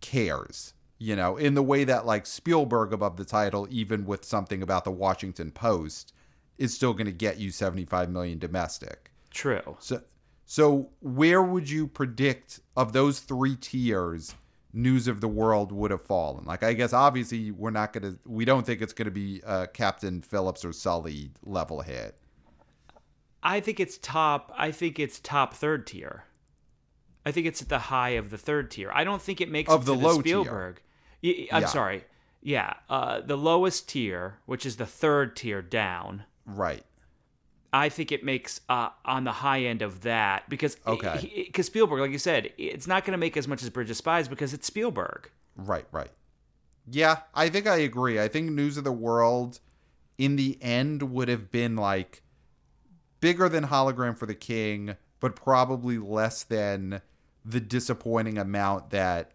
cares, 0.00 0.74
you 0.98 1.16
know, 1.16 1.36
in 1.36 1.54
the 1.54 1.62
way 1.62 1.84
that 1.84 2.06
like 2.06 2.26
Spielberg 2.26 2.92
above 2.92 3.16
the 3.16 3.24
title, 3.24 3.66
even 3.70 4.04
with 4.06 4.24
something 4.24 4.62
about 4.62 4.84
the 4.84 4.90
Washington 4.90 5.50
Post, 5.50 6.12
is 6.58 6.74
still 6.74 6.92
going 6.92 7.06
to 7.06 7.12
get 7.12 7.38
you 7.38 7.50
75 7.50 8.10
million 8.10 8.38
domestic. 8.38 9.10
True. 9.30 9.76
So, 9.80 10.02
so 10.50 10.88
where 11.00 11.42
would 11.42 11.68
you 11.68 11.86
predict 11.86 12.60
of 12.74 12.94
those 12.94 13.20
three 13.20 13.54
tiers? 13.54 14.34
News 14.72 15.06
of 15.08 15.20
the 15.20 15.28
world 15.28 15.72
would 15.72 15.90
have 15.90 16.00
fallen. 16.02 16.44
Like 16.44 16.62
I 16.62 16.72
guess 16.72 16.92
obviously 16.94 17.50
we're 17.50 17.70
not 17.70 17.92
gonna 17.92 18.16
we 18.24 18.44
don't 18.46 18.64
think 18.64 18.80
it's 18.80 18.92
gonna 18.94 19.10
be 19.10 19.42
uh, 19.44 19.66
Captain 19.72 20.22
Phillips 20.22 20.64
or 20.64 20.72
Sully 20.72 21.30
level 21.44 21.82
hit. 21.82 22.16
I 23.42 23.60
think 23.60 23.78
it's 23.78 23.98
top. 23.98 24.52
I 24.56 24.70
think 24.70 24.98
it's 24.98 25.20
top 25.20 25.54
third 25.54 25.86
tier. 25.86 26.24
I 27.26 27.30
think 27.32 27.46
it's 27.46 27.60
at 27.62 27.68
the 27.68 27.78
high 27.78 28.10
of 28.10 28.30
the 28.30 28.38
third 28.38 28.70
tier. 28.70 28.90
I 28.92 29.04
don't 29.04 29.20
think 29.22 29.40
it 29.40 29.50
makes 29.50 29.70
Of 29.70 29.82
it 29.82 29.86
the 29.86 29.94
to 29.96 30.00
low 30.00 30.16
the 30.16 30.22
tier. 30.22 30.32
Spielberg. 30.42 30.82
Y- 31.22 31.48
I'm 31.52 31.62
Yeah. 31.62 31.68
sorry. 31.68 32.04
Yeah, 32.40 32.74
uh, 32.88 33.20
the 33.20 33.36
lowest 33.36 33.88
tier, 33.88 34.38
which 34.46 34.64
is 34.64 34.76
the 34.76 34.86
third 34.86 35.34
tier 35.36 35.60
down. 35.60 36.24
Right. 36.46 36.84
I 37.72 37.88
think 37.90 38.12
it 38.12 38.24
makes 38.24 38.60
uh, 38.68 38.88
on 39.04 39.24
the 39.24 39.32
high 39.32 39.62
end 39.64 39.82
of 39.82 40.02
that 40.02 40.48
because 40.48 40.76
Okay. 40.86 41.44
because 41.46 41.66
Spielberg, 41.66 42.00
like 42.00 42.10
you 42.10 42.18
said, 42.18 42.52
it's 42.56 42.86
not 42.86 43.04
going 43.04 43.12
to 43.12 43.18
make 43.18 43.36
as 43.36 43.46
much 43.46 43.62
as 43.62 43.68
Bridge 43.70 43.90
of 43.90 43.96
Spies 43.96 44.26
because 44.28 44.54
it's 44.54 44.66
Spielberg. 44.66 45.30
Right, 45.56 45.86
right. 45.92 46.10
Yeah, 46.90 47.18
I 47.34 47.48
think 47.50 47.66
I 47.66 47.76
agree. 47.76 48.18
I 48.18 48.28
think 48.28 48.50
News 48.50 48.78
of 48.78 48.84
the 48.84 48.92
World 48.92 49.60
in 50.16 50.36
the 50.36 50.58
end 50.62 51.02
would 51.12 51.28
have 51.28 51.50
been 51.50 51.76
like 51.76 52.22
bigger 53.20 53.48
than 53.48 53.66
Hologram 53.66 54.16
for 54.16 54.24
the 54.26 54.34
King, 54.34 54.96
but 55.20 55.36
probably 55.36 55.98
less 55.98 56.42
than 56.44 57.02
the 57.44 57.60
disappointing 57.60 58.38
amount 58.38 58.90
that 58.90 59.32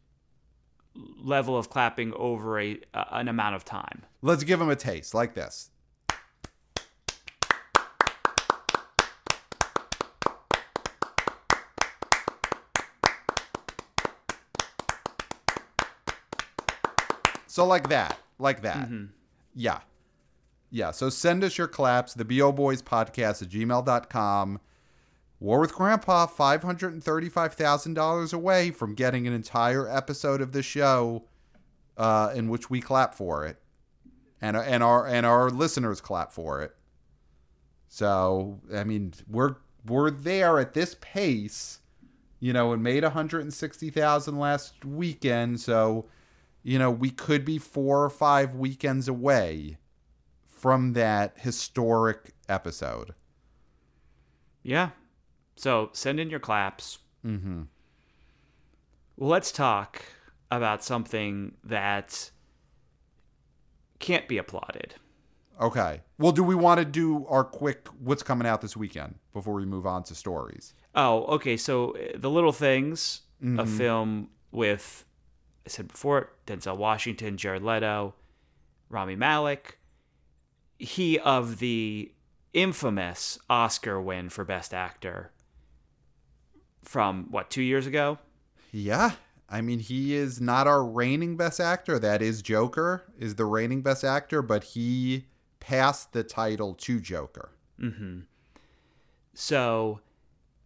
level 0.95 1.57
of 1.57 1.69
clapping 1.69 2.13
over 2.13 2.59
a 2.59 2.79
uh, 2.93 3.03
an 3.11 3.27
amount 3.27 3.55
of 3.55 3.63
time. 3.65 4.03
Let's 4.21 4.43
give 4.43 4.57
them 4.59 4.69
a 4.69 4.75
taste 4.75 5.13
like 5.13 5.35
this. 5.35 5.69
So 17.55 17.65
like 17.65 17.87
that, 17.87 18.19
like 18.37 18.63
that. 18.63 18.89
Yeah. 19.53 19.79
Yeah. 20.71 20.91
So 20.91 21.09
send 21.09 21.41
us 21.41 21.57
your 21.57 21.69
claps, 21.69 22.13
the 22.13 22.25
BO 22.25 22.51
Boys 22.51 22.81
podcast 22.81 23.41
at 23.41 23.47
gmail.com. 23.47 24.59
War 25.39 25.61
with 25.61 25.73
Grandpa, 25.73 26.27
$535,000 26.27 28.33
away 28.33 28.71
from 28.71 28.93
getting 28.93 29.25
an 29.25 29.31
entire 29.31 29.87
episode 29.87 30.41
of 30.41 30.51
the 30.51 30.61
show 30.61 31.23
uh, 31.95 32.33
in 32.35 32.49
which 32.49 32.69
we 32.69 32.81
clap 32.81 33.15
for 33.15 33.45
it, 33.45 33.61
and 34.41 34.57
and 34.57 34.83
our 34.83 35.07
and 35.07 35.25
our 35.25 35.49
listeners 35.49 36.01
clap 36.01 36.33
for 36.33 36.61
it. 36.61 36.75
So 37.87 38.59
I 38.75 38.83
mean, 38.83 39.13
we're 39.29 39.55
we're 39.87 40.11
there 40.11 40.59
at 40.59 40.73
this 40.73 40.97
pace, 40.99 41.79
you 42.41 42.51
know, 42.51 42.73
and 42.73 42.83
made 42.83 43.03
160,000 43.03 44.37
last 44.37 44.83
weekend. 44.83 45.61
So 45.61 46.07
you 46.67 46.79
know, 46.79 46.89
we 46.89 47.11
could 47.11 47.45
be 47.45 47.59
four 47.59 48.03
or 48.03 48.09
five 48.09 48.55
weekends 48.55 49.07
away 49.07 49.77
from 50.47 50.93
that 50.93 51.35
historic 51.37 52.33
episode. 52.49 53.13
Yeah. 54.63 54.89
So 55.55 55.91
send 55.93 56.19
in 56.19 56.31
your 56.31 56.39
claps. 56.39 56.97
Mm-hmm. 57.23 57.63
Well, 59.15 59.29
let's 59.29 59.51
talk 59.51 60.01
about 60.49 60.83
something 60.83 61.53
that 61.63 62.31
can't 63.99 64.27
be 64.27 64.39
applauded. 64.39 64.95
Okay. 65.61 66.01
Well, 66.17 66.31
do 66.31 66.43
we 66.43 66.55
want 66.55 66.79
to 66.79 66.85
do 66.85 67.25
our 67.27 67.43
quick 67.43 67.87
what's 67.99 68.23
coming 68.23 68.47
out 68.47 68.61
this 68.61 68.75
weekend 68.75 69.15
before 69.33 69.53
we 69.53 69.65
move 69.65 69.85
on 69.85 70.03
to 70.05 70.15
stories? 70.15 70.73
Oh, 70.95 71.25
okay. 71.35 71.57
So 71.57 71.91
uh, 71.91 72.17
the 72.17 72.29
Little 72.29 72.51
Things, 72.51 73.21
a 73.39 73.45
Mm-hmm. 73.45 73.77
film 73.77 74.29
with 74.51 75.05
I 75.65 75.69
said 75.69 75.87
before 75.87 76.31
Denzel 76.45 76.77
Washington, 76.77 77.37
Jared 77.37 77.63
Leto, 77.63 78.13
Rami 78.89 79.15
Malek. 79.15 79.79
He 80.77 81.17
of 81.19 81.59
the 81.59 82.11
infamous 82.53 83.39
Oscar 83.49 83.99
win 83.99 84.29
for 84.29 84.43
Best 84.43 84.73
Actor 84.73 85.31
from 86.83 87.27
what 87.31 87.49
two 87.49 87.61
years 87.61 87.87
ago. 87.87 88.19
Yeah. 88.71 89.11
I 89.47 89.61
mean, 89.61 89.79
he 89.79 90.15
is 90.15 90.41
not 90.41 90.67
our 90.67 90.83
reigning 90.83 91.37
best 91.37 91.59
actor. 91.59 91.99
That 91.99 92.21
is 92.21 92.41
Joker, 92.41 93.03
is 93.19 93.35
the 93.35 93.45
reigning 93.45 93.83
best 93.83 94.03
actor, 94.03 94.41
but 94.41 94.63
he 94.63 95.25
passed 95.59 96.13
the 96.13 96.23
title 96.23 96.73
to 96.75 96.99
Joker. 96.99 97.51
Mm-hmm. 97.79 98.21
So 99.33 99.99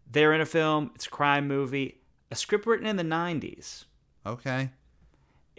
they're 0.10 0.34
in 0.34 0.42
a 0.42 0.46
film, 0.46 0.92
it's 0.96 1.08
a 1.08 1.10
crime 1.10 1.48
movie, 1.48 2.02
a 2.32 2.36
script 2.36 2.66
written 2.66 2.86
in 2.86 2.96
the 2.96 3.04
90s. 3.04 3.86
Okay. 4.26 4.70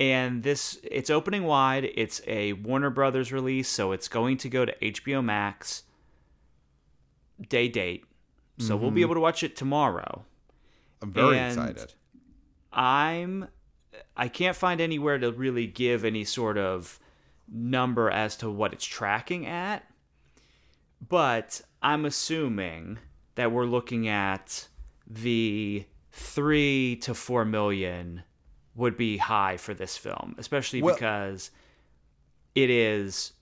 And 0.00 0.42
this 0.42 0.80
it's 0.82 1.10
opening 1.10 1.44
wide. 1.44 1.90
It's 1.94 2.22
a 2.26 2.54
Warner 2.54 2.90
Brothers 2.90 3.32
release, 3.32 3.68
so 3.68 3.92
it's 3.92 4.08
going 4.08 4.38
to 4.38 4.48
go 4.48 4.64
to 4.64 4.74
HBO 4.78 5.22
Max 5.22 5.84
day 7.48 7.68
date. 7.68 8.04
So 8.58 8.76
we'll 8.76 8.90
be 8.90 9.00
mm-hmm. 9.00 9.06
able 9.06 9.14
to 9.14 9.20
watch 9.20 9.42
it 9.42 9.56
tomorrow. 9.56 10.24
I'm 11.00 11.12
very 11.12 11.38
And- 11.38 11.58
excited. 11.58 11.94
I'm 12.72 13.48
I 14.16 14.28
can't 14.28 14.56
find 14.56 14.80
anywhere 14.80 15.18
to 15.18 15.32
really 15.32 15.66
give 15.66 16.04
any 16.04 16.24
sort 16.24 16.56
of 16.56 16.98
number 17.48 18.10
as 18.10 18.36
to 18.36 18.50
what 18.50 18.72
it's 18.72 18.84
tracking 18.84 19.46
at. 19.46 19.84
But 21.06 21.62
I'm 21.82 22.04
assuming 22.04 22.98
that 23.34 23.50
we're 23.50 23.64
looking 23.64 24.06
at 24.08 24.68
the 25.06 25.84
3 26.12 26.96
to 26.96 27.14
4 27.14 27.44
million 27.44 28.22
would 28.80 28.96
be 28.96 29.18
high 29.18 29.56
for 29.56 29.74
this 29.74 29.96
film, 29.96 30.34
especially 30.38 30.82
Well- 30.82 30.94
because 30.94 31.50
it 32.54 32.68
is 32.70 33.32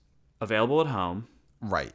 available 0.41 0.81
at 0.81 0.87
home 0.87 1.27
Right. 1.61 1.93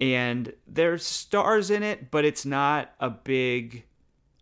and 0.00 0.52
there's 0.66 1.04
stars 1.04 1.70
in 1.70 1.82
it, 1.82 2.10
but 2.10 2.24
it's 2.24 2.44
not 2.44 2.92
a 3.00 3.10
big 3.10 3.84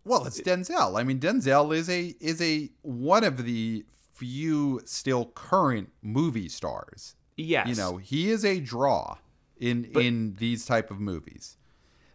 Well, 0.05 0.27
it's 0.27 0.41
Denzel. 0.41 0.99
I 1.01 1.03
mean, 1.05 1.19
Denzel 1.19 1.75
is 1.75 1.89
a 1.89 2.15
is 2.21 2.41
a 2.43 2.71
one 2.83 3.25
of 3.25 3.45
the 3.45 3.85
few 4.13 4.81
still 4.85 5.27
current 5.35 5.91
movie 6.03 6.49
stars. 6.49 7.17
yes. 7.37 7.67
You 7.69 7.75
know, 7.75 7.97
he 7.97 8.31
is 8.31 8.45
a 8.45 8.61
draw 8.61 9.19
in 9.59 9.85
in 9.87 10.35
these 10.37 10.67
type 10.67 10.91
of 10.91 11.01
movies. 11.01 11.57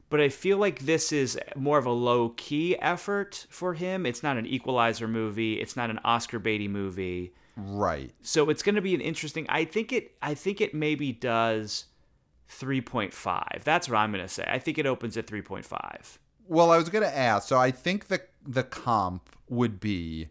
But 0.10 0.20
I 0.20 0.30
feel 0.30 0.58
like 0.58 0.80
this 0.80 1.12
is 1.12 1.38
more 1.56 1.78
of 1.78 1.86
a 1.86 1.92
low 1.92 2.30
key 2.30 2.78
effort 2.80 3.46
for 3.50 3.74
him. 3.74 4.06
It's 4.06 4.24
not 4.24 4.38
an 4.38 4.46
equalizer 4.46 5.08
movie. 5.08 5.60
It's 5.60 5.76
not 5.76 5.90
an 5.90 6.00
Oscar 6.04 6.40
Beatty 6.40 6.68
movie. 6.68 7.34
Right. 7.56 8.12
So 8.22 8.50
it's 8.50 8.64
going 8.64 8.76
to 8.76 8.82
be 8.82 8.96
an 8.96 9.02
interesting. 9.02 9.46
I 9.50 9.66
think 9.66 9.92
it. 9.92 10.16
I 10.22 10.34
think 10.34 10.62
it 10.62 10.74
maybe 10.74 11.12
does 11.12 11.86
three 12.48 12.82
point 12.82 13.14
five. 13.14 13.62
That's 13.64 13.90
what 13.90 13.98
I'm 13.98 14.12
going 14.12 14.24
to 14.24 14.30
say. 14.30 14.46
I 14.48 14.60
think 14.60 14.78
it 14.78 14.86
opens 14.86 15.18
at 15.18 15.28
three 15.28 15.42
point 15.42 15.66
five. 15.66 16.20
Well, 16.48 16.72
I 16.72 16.78
was 16.78 16.90
going 16.90 17.04
to 17.04 17.18
ask. 17.18 17.48
So 17.48 17.58
I 17.58 17.72
think 17.72 18.08
the 18.08 18.22
the 18.46 18.64
comp 18.64 19.30
would 19.50 19.80
be, 19.80 20.30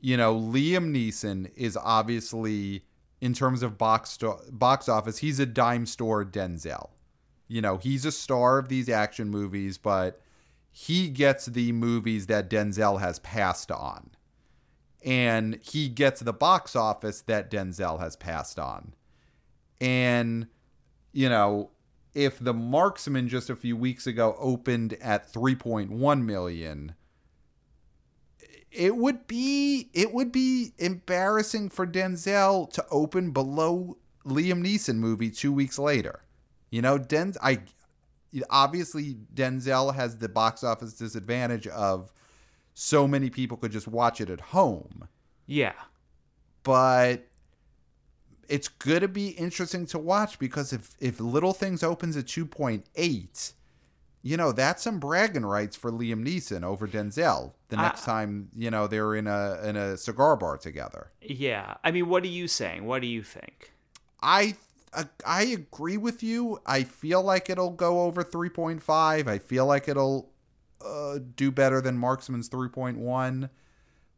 you 0.00 0.16
know, 0.16 0.34
Liam 0.38 0.94
Neeson 0.94 1.50
is 1.56 1.76
obviously 1.76 2.84
in 3.20 3.32
terms 3.32 3.62
of 3.62 3.78
box 3.78 4.18
box 4.50 4.88
office, 4.88 5.18
he's 5.18 5.40
a 5.40 5.46
dime 5.46 5.86
store 5.86 6.24
Denzel. 6.24 6.90
You 7.48 7.60
know, 7.60 7.78
he's 7.78 8.04
a 8.04 8.12
star 8.12 8.58
of 8.58 8.68
these 8.68 8.88
action 8.88 9.28
movies, 9.28 9.78
but 9.78 10.20
he 10.70 11.08
gets 11.08 11.46
the 11.46 11.72
movies 11.72 12.26
that 12.26 12.50
Denzel 12.50 13.00
has 13.00 13.18
passed 13.20 13.70
on. 13.70 14.10
And 15.04 15.60
he 15.62 15.88
gets 15.88 16.20
the 16.20 16.32
box 16.32 16.74
office 16.74 17.22
that 17.22 17.50
Denzel 17.50 18.00
has 18.00 18.16
passed 18.16 18.58
on. 18.58 18.94
And 19.80 20.48
you 21.12 21.28
know, 21.28 21.70
if 22.14 22.38
the 22.38 22.52
marksman 22.52 23.28
just 23.28 23.48
a 23.48 23.56
few 23.56 23.76
weeks 23.76 24.06
ago 24.06 24.36
opened 24.38 24.94
at 25.00 25.32
3.1 25.32 26.24
million 26.24 26.94
it 28.70 28.94
would 28.94 29.26
be 29.26 29.88
it 29.94 30.12
would 30.12 30.30
be 30.30 30.72
embarrassing 30.78 31.70
for 31.70 31.86
Denzel 31.86 32.70
to 32.72 32.84
open 32.90 33.30
below 33.30 33.96
Liam 34.26 34.62
Neeson 34.62 34.96
movie 34.96 35.30
2 35.30 35.52
weeks 35.52 35.78
later. 35.78 36.20
You 36.76 36.82
know, 36.82 36.98
Den 36.98 37.32
I 37.42 37.60
obviously 38.50 39.16
Denzel 39.34 39.94
has 39.94 40.18
the 40.18 40.28
box 40.28 40.62
office 40.62 40.92
disadvantage 40.92 41.66
of 41.68 42.12
so 42.74 43.08
many 43.08 43.30
people 43.30 43.56
could 43.56 43.72
just 43.72 43.88
watch 43.88 44.20
it 44.20 44.28
at 44.28 44.40
home 44.40 45.08
Yeah. 45.46 45.72
but 46.62 47.24
it's 48.46 48.68
going 48.68 49.00
to 49.00 49.08
be 49.08 49.28
interesting 49.28 49.86
to 49.86 49.98
watch 49.98 50.38
because 50.38 50.74
if 50.74 50.94
if 51.00 51.18
Little 51.18 51.54
Things 51.54 51.82
opens 51.82 52.14
at 52.18 52.26
2.8, 52.26 53.52
you 54.22 54.36
know, 54.36 54.52
that's 54.52 54.82
some 54.82 55.00
bragging 55.00 55.46
rights 55.46 55.76
for 55.76 55.90
Liam 55.90 56.22
Neeson 56.28 56.62
over 56.62 56.86
Denzel 56.86 57.54
the 57.70 57.76
next 57.76 58.04
time, 58.04 58.50
you 58.54 58.70
know, 58.70 58.86
they're 58.86 59.14
in 59.14 59.26
a 59.26 59.58
in 59.64 59.76
a 59.76 59.96
cigar 59.96 60.36
bar 60.36 60.58
together. 60.58 61.10
Yeah. 61.22 61.76
I 61.82 61.90
mean, 61.90 62.10
what 62.10 62.22
are 62.22 62.34
you 62.40 62.48
saying? 62.48 62.84
What 62.84 63.00
do 63.00 63.08
you 63.08 63.22
think? 63.22 63.72
I 64.20 64.56
I 65.26 65.42
agree 65.42 65.96
with 65.96 66.22
you. 66.22 66.60
I 66.64 66.84
feel 66.84 67.22
like 67.22 67.50
it'll 67.50 67.70
go 67.70 68.02
over 68.02 68.24
3.5. 68.24 69.26
I 69.26 69.38
feel 69.38 69.66
like 69.66 69.88
it'll 69.88 70.32
uh, 70.84 71.18
do 71.34 71.50
better 71.50 71.80
than 71.80 71.98
Marksman's 71.98 72.48
3.1. 72.48 73.50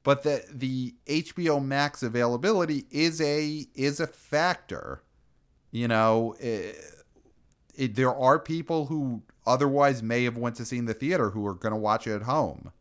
But 0.04 0.22
the 0.22 0.44
the 0.50 0.94
HBO 1.06 1.62
Max 1.62 2.02
availability 2.02 2.86
is 2.90 3.20
a 3.20 3.66
is 3.74 4.00
a 4.00 4.06
factor. 4.06 5.02
You 5.70 5.88
know, 5.88 6.34
it, 6.40 6.82
it, 7.74 7.94
there 7.94 8.14
are 8.14 8.38
people 8.38 8.86
who 8.86 9.22
otherwise 9.46 10.02
may 10.02 10.24
have 10.24 10.38
went 10.38 10.56
to 10.56 10.64
see 10.64 10.78
in 10.78 10.86
the 10.86 10.94
theater 10.94 11.30
who 11.30 11.46
are 11.46 11.54
going 11.54 11.72
to 11.72 11.78
watch 11.78 12.06
it 12.06 12.14
at 12.14 12.22
home. 12.22 12.72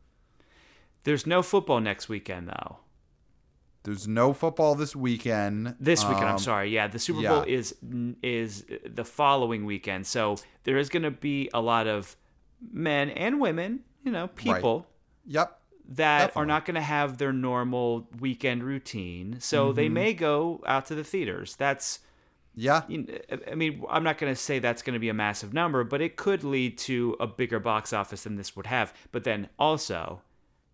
There's 1.04 1.26
no 1.26 1.42
football 1.42 1.80
next 1.80 2.08
weekend 2.08 2.48
though. 2.50 2.78
There's 3.88 4.06
no 4.06 4.34
football 4.34 4.76
this 4.76 4.98
weekend. 4.98 5.74
This 5.80 6.04
weekend, 6.04 6.26
I'm 6.26 6.32
Um, 6.34 6.40
sorry. 6.40 6.70
Yeah, 6.72 6.88
the 6.88 7.00
Super 7.00 7.22
yeah. 7.22 7.30
Bowl 7.30 7.44
is 7.44 7.74
is 8.22 8.66
the 8.86 9.06
following 9.06 9.64
weekend. 9.64 10.06
So 10.06 10.36
there 10.66 10.78
is 10.78 10.90
going 10.90 11.04
to 11.04 11.12
be 11.12 11.50
a 11.54 11.62
lot 11.62 11.88
of 11.88 12.18
men 12.70 13.10
and 13.12 13.40
women, 13.40 13.86
you 14.04 14.12
know, 14.12 14.28
people 14.28 14.88
Yep. 15.26 15.58
that 15.88 16.18
Definitely. 16.20 16.42
are 16.42 16.46
not 16.48 16.66
going 16.66 16.76
to 16.76 16.82
have 16.82 17.18
their 17.18 17.32
normal 17.32 18.10
weekend 18.20 18.62
routine. 18.66 19.38
So 19.40 19.68
Mm-hmm. 19.68 19.76
they 19.78 19.88
may 19.88 20.14
go 20.14 20.62
out 20.68 20.86
to 20.88 20.96
the 20.96 21.06
theaters. 21.06 21.56
That's 21.56 22.00
Yeah. 22.56 22.82
I 23.50 23.56
mean, 23.56 23.84
I'm 23.90 24.04
not 24.04 24.18
going 24.18 24.34
to 24.34 24.36
say 24.36 24.60
that's 24.60 24.82
going 24.82 24.96
to 24.96 25.00
be 25.00 25.08
a 25.08 25.14
massive 25.14 25.54
number, 25.54 25.86
but 25.86 26.02
it 26.02 26.18
could 26.18 26.44
lead 26.44 26.78
to 26.80 27.16
a 27.22 27.28
bigger 27.28 27.60
box 27.62 27.94
office 27.94 28.24
than 28.24 28.36
this 28.36 28.54
would 28.54 28.66
have. 28.68 28.94
But 29.14 29.24
then 29.24 29.48
also, 29.58 30.24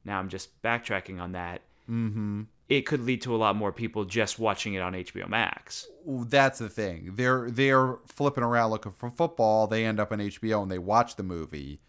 now 0.04 0.18
I'm 0.18 0.30
just 0.30 0.60
backtracking 0.64 1.22
on 1.22 1.34
that. 1.34 1.62
Mm-hmm. 1.88 2.44
It 2.70 2.82
could 2.82 3.02
lead 3.02 3.22
to 3.24 3.36
a 3.36 3.38
lot 3.38 3.56
more 3.56 3.72
people 3.72 4.06
just 4.06 4.40
watching 4.40 4.74
it 4.74 4.82
on 4.82 4.94
HBO 4.94 5.28
Max. 5.28 5.88
that's 6.06 6.60
the 6.60 6.70
thing. 6.70 7.12
They're 7.16 7.52
they're 7.52 7.98
flipping 8.08 8.44
around 8.44 8.72
looking 8.72 8.94
for 8.94 9.10
football. 9.10 9.68
They 9.68 9.86
end 9.86 10.00
up 10.00 10.12
on 10.12 10.20
HBO 10.20 10.64
and 10.64 10.72
they 10.72 10.80
watch 10.80 11.16
the 11.16 11.24
movie. 11.24 11.82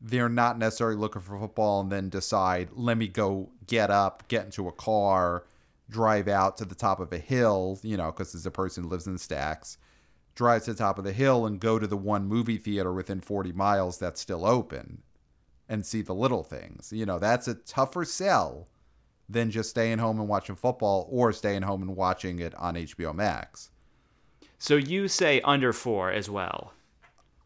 They're 0.00 0.28
not 0.28 0.58
necessarily 0.58 0.96
looking 0.96 1.22
for 1.22 1.38
football 1.38 1.80
and 1.80 1.90
then 1.90 2.08
decide, 2.08 2.70
let 2.72 2.98
me 2.98 3.08
go 3.08 3.50
get 3.66 3.90
up, 3.90 4.26
get 4.28 4.44
into 4.44 4.68
a 4.68 4.72
car, 4.72 5.44
drive 5.88 6.26
out 6.26 6.56
to 6.56 6.64
the 6.64 6.74
top 6.74 6.98
of 6.98 7.12
a 7.12 7.18
hill, 7.18 7.78
you 7.82 7.96
know, 7.96 8.10
because 8.10 8.32
there's 8.32 8.46
a 8.46 8.50
person 8.50 8.84
who 8.84 8.90
lives 8.90 9.06
in 9.06 9.18
stacks, 9.18 9.78
drive 10.34 10.64
to 10.64 10.72
the 10.72 10.78
top 10.78 10.98
of 10.98 11.04
the 11.04 11.12
hill 11.12 11.46
and 11.46 11.60
go 11.60 11.78
to 11.78 11.86
the 11.86 11.96
one 11.96 12.26
movie 12.26 12.58
theater 12.58 12.92
within 12.92 13.20
40 13.20 13.52
miles 13.52 13.98
that's 13.98 14.20
still 14.20 14.44
open 14.44 15.02
and 15.68 15.86
see 15.86 16.02
the 16.02 16.14
little 16.14 16.42
things. 16.42 16.92
You 16.92 17.06
know, 17.06 17.18
that's 17.18 17.46
a 17.46 17.54
tougher 17.54 18.04
sell 18.04 18.68
than 19.32 19.50
just 19.50 19.70
staying 19.70 19.98
home 19.98 20.18
and 20.18 20.28
watching 20.28 20.56
football 20.56 21.08
or 21.10 21.32
staying 21.32 21.62
home 21.62 21.82
and 21.82 21.96
watching 21.96 22.38
it 22.38 22.54
on 22.54 22.74
HBO 22.74 23.14
Max. 23.14 23.70
So 24.58 24.76
you 24.76 25.08
say 25.08 25.40
under 25.40 25.72
four 25.72 26.12
as 26.12 26.30
well. 26.30 26.72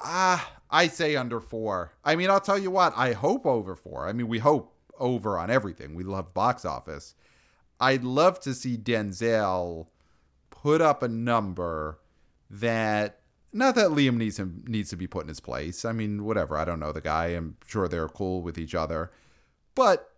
Ah, 0.01 0.53
I 0.71 0.89
say 0.89 1.17
under 1.17 1.41
four. 1.41 1.93
I 2.05 2.17
mean, 2.17 2.29
I'll 2.29 2.41
tell 2.41 2.59
you 2.59 2.71
what, 2.71 2.93
I 2.97 3.13
hope 3.13 3.47
over 3.47 3.75
four. 3.75 4.07
I 4.07 4.13
mean, 4.13 4.29
we 4.29 4.39
hope 4.39 4.75
over 4.99 5.39
on 5.39 5.51
everything. 5.51 5.95
We 5.95 6.05
love 6.05 6.35
box 6.35 6.65
office. 6.65 7.15
I'd 7.81 8.05
love 8.05 8.41
to 8.41 8.55
see 8.55 8.77
Denzel 8.77 9.87
put 10.51 10.81
up 10.81 11.03
a 11.03 11.09
number 11.09 11.99
that 12.51 13.21
not 13.53 13.75
that 13.77 13.91
Liam 13.91 14.17
Neeson 14.17 14.69
needs 14.69 14.91
to 14.91 14.97
be 14.97 15.07
put 15.07 15.23
in 15.23 15.29
his 15.29 15.41
place. 15.41 15.85
I 15.85 15.93
mean, 15.93 16.25
whatever. 16.25 16.57
I 16.57 16.65
don't 16.65 16.81
know 16.81 16.93
the 16.93 17.01
guy. 17.01 17.29
I'm 17.29 17.57
sure 17.67 17.89
they're 17.89 18.09
cool 18.09 18.43
with 18.43 18.59
each 18.59 18.75
other. 18.75 19.11
But 19.75 20.11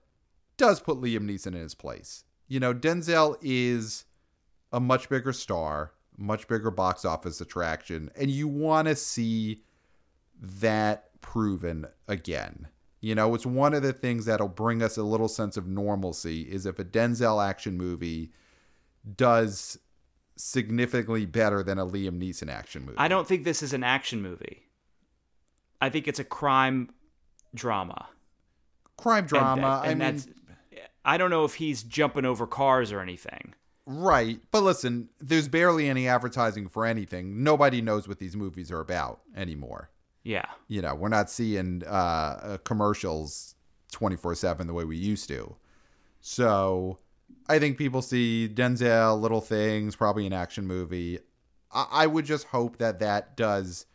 does 0.58 0.80
put 0.80 0.98
Liam 1.00 1.20
Neeson 1.24 1.48
in 1.48 1.54
his 1.54 1.74
place. 1.74 2.24
You 2.48 2.60
know, 2.60 2.74
Denzel 2.74 3.36
is 3.40 4.04
a 4.72 4.80
much 4.80 5.08
bigger 5.08 5.32
star, 5.32 5.92
much 6.16 6.46
bigger 6.48 6.70
box 6.70 7.04
office 7.04 7.40
attraction, 7.40 8.10
and 8.16 8.30
you 8.30 8.46
want 8.48 8.88
to 8.88 8.94
see 8.96 9.62
that 10.40 11.20
proven 11.20 11.86
again. 12.06 12.68
You 13.00 13.14
know, 13.14 13.34
it's 13.34 13.46
one 13.46 13.74
of 13.74 13.82
the 13.82 13.92
things 13.92 14.24
that'll 14.24 14.48
bring 14.48 14.82
us 14.82 14.96
a 14.96 15.02
little 15.04 15.28
sense 15.28 15.56
of 15.56 15.66
normalcy 15.66 16.42
is 16.42 16.66
if 16.66 16.78
a 16.78 16.84
Denzel 16.84 17.44
action 17.46 17.76
movie 17.76 18.32
does 19.16 19.78
significantly 20.36 21.24
better 21.26 21.62
than 21.62 21.78
a 21.78 21.86
Liam 21.86 22.18
Neeson 22.20 22.50
action 22.50 22.82
movie. 22.84 22.98
I 22.98 23.08
don't 23.08 23.26
think 23.26 23.44
this 23.44 23.62
is 23.62 23.72
an 23.72 23.84
action 23.84 24.20
movie. 24.22 24.62
I 25.80 25.90
think 25.90 26.08
it's 26.08 26.18
a 26.18 26.24
crime 26.24 26.90
drama. 27.54 28.08
crime 28.96 29.18
And- 29.20 29.28
drama. 29.28 29.82
and, 29.84 29.86
I 29.86 29.88
mean, 29.90 29.98
that's 29.98 30.28
I 31.08 31.16
don't 31.16 31.30
know 31.30 31.46
if 31.46 31.54
he's 31.54 31.82
jumping 31.82 32.26
over 32.26 32.46
cars 32.46 32.92
or 32.92 33.00
anything. 33.00 33.54
Right. 33.86 34.40
But 34.50 34.62
listen, 34.62 35.08
there's 35.18 35.48
barely 35.48 35.88
any 35.88 36.06
advertising 36.06 36.68
for 36.68 36.84
anything. 36.84 37.42
Nobody 37.42 37.80
knows 37.80 38.06
what 38.06 38.18
these 38.18 38.36
movies 38.36 38.70
are 38.70 38.80
about 38.80 39.22
anymore. 39.34 39.88
Yeah. 40.22 40.44
You 40.66 40.82
know, 40.82 40.94
we're 40.94 41.08
not 41.08 41.30
seeing 41.30 41.82
uh, 41.86 42.58
commercials 42.64 43.54
24 43.92 44.34
7 44.34 44.66
the 44.66 44.74
way 44.74 44.84
we 44.84 44.98
used 44.98 45.28
to. 45.28 45.56
So 46.20 46.98
I 47.48 47.58
think 47.58 47.78
people 47.78 48.02
see 48.02 48.46
Denzel, 48.52 49.18
little 49.18 49.40
things, 49.40 49.96
probably 49.96 50.26
an 50.26 50.34
action 50.34 50.66
movie. 50.66 51.20
I, 51.72 51.86
I 51.90 52.06
would 52.06 52.26
just 52.26 52.48
hope 52.48 52.76
that 52.76 52.98
that 52.98 53.34
does 53.34 53.86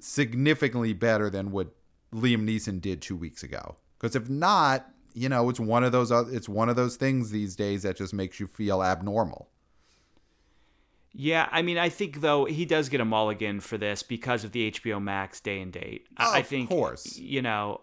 significantly 0.00 0.94
better 0.94 1.30
than 1.30 1.52
what 1.52 1.68
Liam 2.12 2.42
Neeson 2.42 2.80
did 2.80 3.00
two 3.00 3.16
weeks 3.16 3.44
ago. 3.44 3.76
Because 3.96 4.16
if 4.16 4.28
not, 4.28 4.90
you 5.14 5.28
know, 5.28 5.48
it's 5.48 5.60
one 5.60 5.84
of 5.84 5.92
those 5.92 6.10
it's 6.10 6.48
one 6.48 6.68
of 6.68 6.76
those 6.76 6.96
things 6.96 7.30
these 7.30 7.56
days 7.56 7.84
that 7.84 7.96
just 7.96 8.12
makes 8.12 8.38
you 8.40 8.46
feel 8.46 8.82
abnormal. 8.82 9.48
Yeah, 11.16 11.48
I 11.52 11.62
mean, 11.62 11.78
I 11.78 11.88
think 11.88 12.20
though 12.20 12.44
he 12.44 12.64
does 12.64 12.88
get 12.88 13.00
a 13.00 13.04
mulligan 13.04 13.60
for 13.60 13.78
this 13.78 14.02
because 14.02 14.42
of 14.42 14.50
the 14.50 14.72
HBO 14.72 15.00
Max 15.00 15.38
day 15.38 15.60
and 15.60 15.72
date. 15.72 16.08
I, 16.16 16.38
I 16.38 16.42
think, 16.42 16.68
of 16.68 16.76
course, 16.76 17.16
you 17.16 17.40
know, 17.40 17.82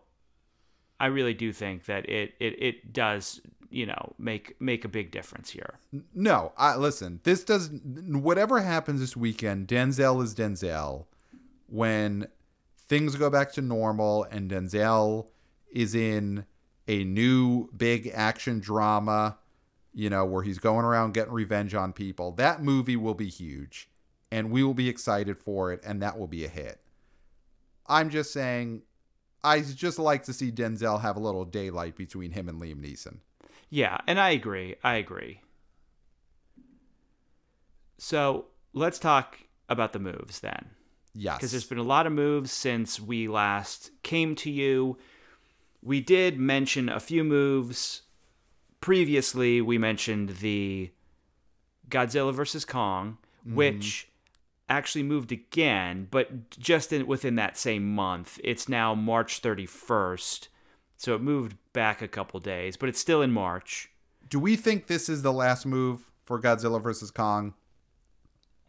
I 0.99 1.05
really 1.05 1.33
do 1.33 1.53
think 1.53 1.85
that 1.85 2.09
it 2.09 2.33
it 2.39 2.61
it 2.61 2.93
does 2.93 3.39
you 3.69 3.85
know 3.85 4.13
make 4.19 4.59
make 4.59 4.83
a 4.83 4.89
big 4.89 5.11
difference 5.11 5.49
here. 5.49 5.79
No, 6.13 6.51
I 6.57 6.75
listen. 6.75 7.21
This 7.23 7.45
does 7.45 7.71
whatever 7.71 8.59
happens 8.59 8.99
this 8.99 9.15
weekend. 9.15 9.69
Denzel 9.69 10.21
is 10.21 10.35
Denzel. 10.35 11.05
When 11.67 12.27
things 12.89 13.15
go 13.15 13.29
back 13.29 13.53
to 13.53 13.61
normal 13.61 14.25
and 14.25 14.51
Denzel 14.51 15.27
is 15.71 15.95
in 15.95 16.45
a 16.91 17.05
new 17.05 17.69
big 17.75 18.11
action 18.13 18.59
drama, 18.59 19.37
you 19.93 20.09
know, 20.09 20.25
where 20.25 20.43
he's 20.43 20.59
going 20.59 20.83
around 20.83 21.13
getting 21.13 21.31
revenge 21.31 21.73
on 21.73 21.93
people, 21.93 22.33
that 22.33 22.61
movie 22.61 22.97
will 22.97 23.13
be 23.13 23.29
huge 23.29 23.89
and 24.29 24.51
we 24.51 24.61
will 24.61 24.73
be 24.73 24.89
excited 24.89 25.39
for 25.39 25.71
it 25.71 25.79
and 25.85 26.01
that 26.01 26.19
will 26.19 26.27
be 26.27 26.43
a 26.43 26.49
hit. 26.49 26.81
I'm 27.87 28.09
just 28.09 28.33
saying, 28.33 28.81
I 29.41 29.61
just 29.61 29.99
like 29.99 30.23
to 30.23 30.33
see 30.33 30.51
Denzel 30.51 30.99
have 31.01 31.15
a 31.15 31.21
little 31.21 31.45
daylight 31.45 31.95
between 31.95 32.31
him 32.31 32.49
and 32.49 32.61
Liam 32.61 32.83
Neeson. 32.83 33.19
Yeah, 33.69 33.97
and 34.05 34.19
I 34.19 34.31
agree. 34.31 34.75
I 34.83 34.95
agree. 34.95 35.39
So 37.97 38.47
let's 38.73 38.99
talk 38.99 39.39
about 39.69 39.93
the 39.93 39.99
moves 39.99 40.41
then. 40.41 40.71
Yes. 41.13 41.37
Because 41.37 41.51
there's 41.51 41.63
been 41.63 41.77
a 41.77 41.83
lot 41.83 42.05
of 42.05 42.11
moves 42.11 42.51
since 42.51 42.99
we 42.99 43.29
last 43.29 43.91
came 44.03 44.35
to 44.35 44.51
you. 44.51 44.97
We 45.81 46.01
did 46.01 46.39
mention 46.39 46.89
a 46.89 46.99
few 46.99 47.23
moves 47.23 48.03
previously. 48.81 49.61
We 49.61 49.77
mentioned 49.77 50.37
the 50.37 50.91
Godzilla 51.89 52.33
versus 52.33 52.65
Kong, 52.65 53.17
mm-hmm. 53.45 53.55
which 53.55 54.09
actually 54.69 55.03
moved 55.03 55.31
again, 55.31 56.07
but 56.09 56.49
just 56.51 56.93
in, 56.93 57.05
within 57.05 57.35
that 57.35 57.57
same 57.57 57.93
month. 57.93 58.39
It's 58.43 58.69
now 58.69 58.95
March 58.95 59.41
31st. 59.41 60.47
So 60.97 61.15
it 61.15 61.21
moved 61.21 61.57
back 61.73 62.01
a 62.01 62.07
couple 62.07 62.39
days, 62.39 62.77
but 62.77 62.87
it's 62.87 62.99
still 62.99 63.21
in 63.21 63.31
March. 63.31 63.89
Do 64.29 64.39
we 64.39 64.55
think 64.55 64.87
this 64.87 65.09
is 65.09 65.23
the 65.23 65.33
last 65.33 65.65
move 65.65 66.05
for 66.25 66.39
Godzilla 66.39 66.81
versus 66.81 67.11
Kong? 67.11 67.53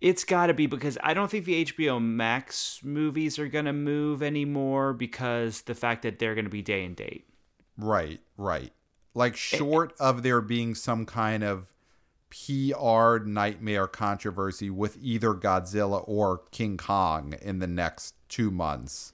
It's 0.03 0.25
got 0.25 0.47
to 0.47 0.55
be 0.55 0.67
because 0.67 0.99
I 1.01 1.15
don't 1.15 1.31
think 1.31 1.45
the 1.45 1.65
HBO 1.65 2.03
Max 2.03 2.81
movies 2.83 3.39
are 3.39 3.47
going 3.47 3.67
to 3.67 3.73
move 3.73 4.21
anymore 4.21 4.93
because 4.93 5.63
the 5.63 5.77
fact 5.77 6.03
that 6.03 6.19
they're 6.19 6.35
going 6.35 6.45
to 6.45 6.51
be 6.51 6.61
day 6.61 6.85
and 6.85 6.97
date. 6.97 7.29
Right, 7.79 8.21
right. 8.37 8.73
Like 9.15 9.37
short 9.37 9.95
of 10.01 10.25
there 10.25 10.41
being 10.41 10.75
some 10.75 11.07
kind 11.07 11.45
of 11.45 11.73
PR 12.31 13.19
nightmare 13.25 13.87
controversy 13.87 14.71
with 14.71 14.99
either 15.01 15.35
Godzilla 15.35 16.03
or 16.09 16.43
King 16.51 16.79
Kong 16.79 17.35
in 17.41 17.61
the 17.61 17.67
next 17.69 18.15
2 18.31 18.51
months, 18.51 19.13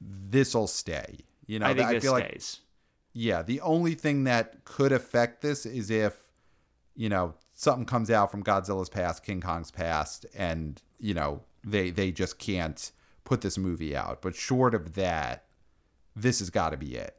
this'll 0.00 0.68
stay. 0.68 1.16
You 1.46 1.58
know, 1.58 1.66
I 1.66 1.74
think 1.74 1.88
I 1.88 1.94
this 1.94 2.04
feel 2.04 2.16
stays. 2.18 2.60
like 2.60 2.68
yeah, 3.14 3.42
the 3.42 3.60
only 3.62 3.94
thing 3.94 4.24
that 4.24 4.64
could 4.64 4.92
affect 4.92 5.40
this 5.42 5.66
is 5.66 5.90
if 5.90 6.14
you 6.94 7.08
know 7.08 7.34
something 7.58 7.84
comes 7.84 8.08
out 8.08 8.30
from 8.30 8.44
Godzilla's 8.44 8.88
past, 8.88 9.24
King 9.24 9.40
Kong's 9.40 9.72
past, 9.72 10.24
and 10.34 10.80
you 10.98 11.12
know 11.12 11.42
they 11.64 11.90
they 11.90 12.10
just 12.10 12.38
can't 12.38 12.90
put 13.24 13.42
this 13.42 13.58
movie 13.58 13.94
out. 13.94 14.22
But 14.22 14.36
short 14.36 14.74
of 14.74 14.94
that, 14.94 15.44
this 16.16 16.38
has 16.38 16.50
got 16.50 16.70
to 16.70 16.76
be 16.76 16.94
it. 16.94 17.16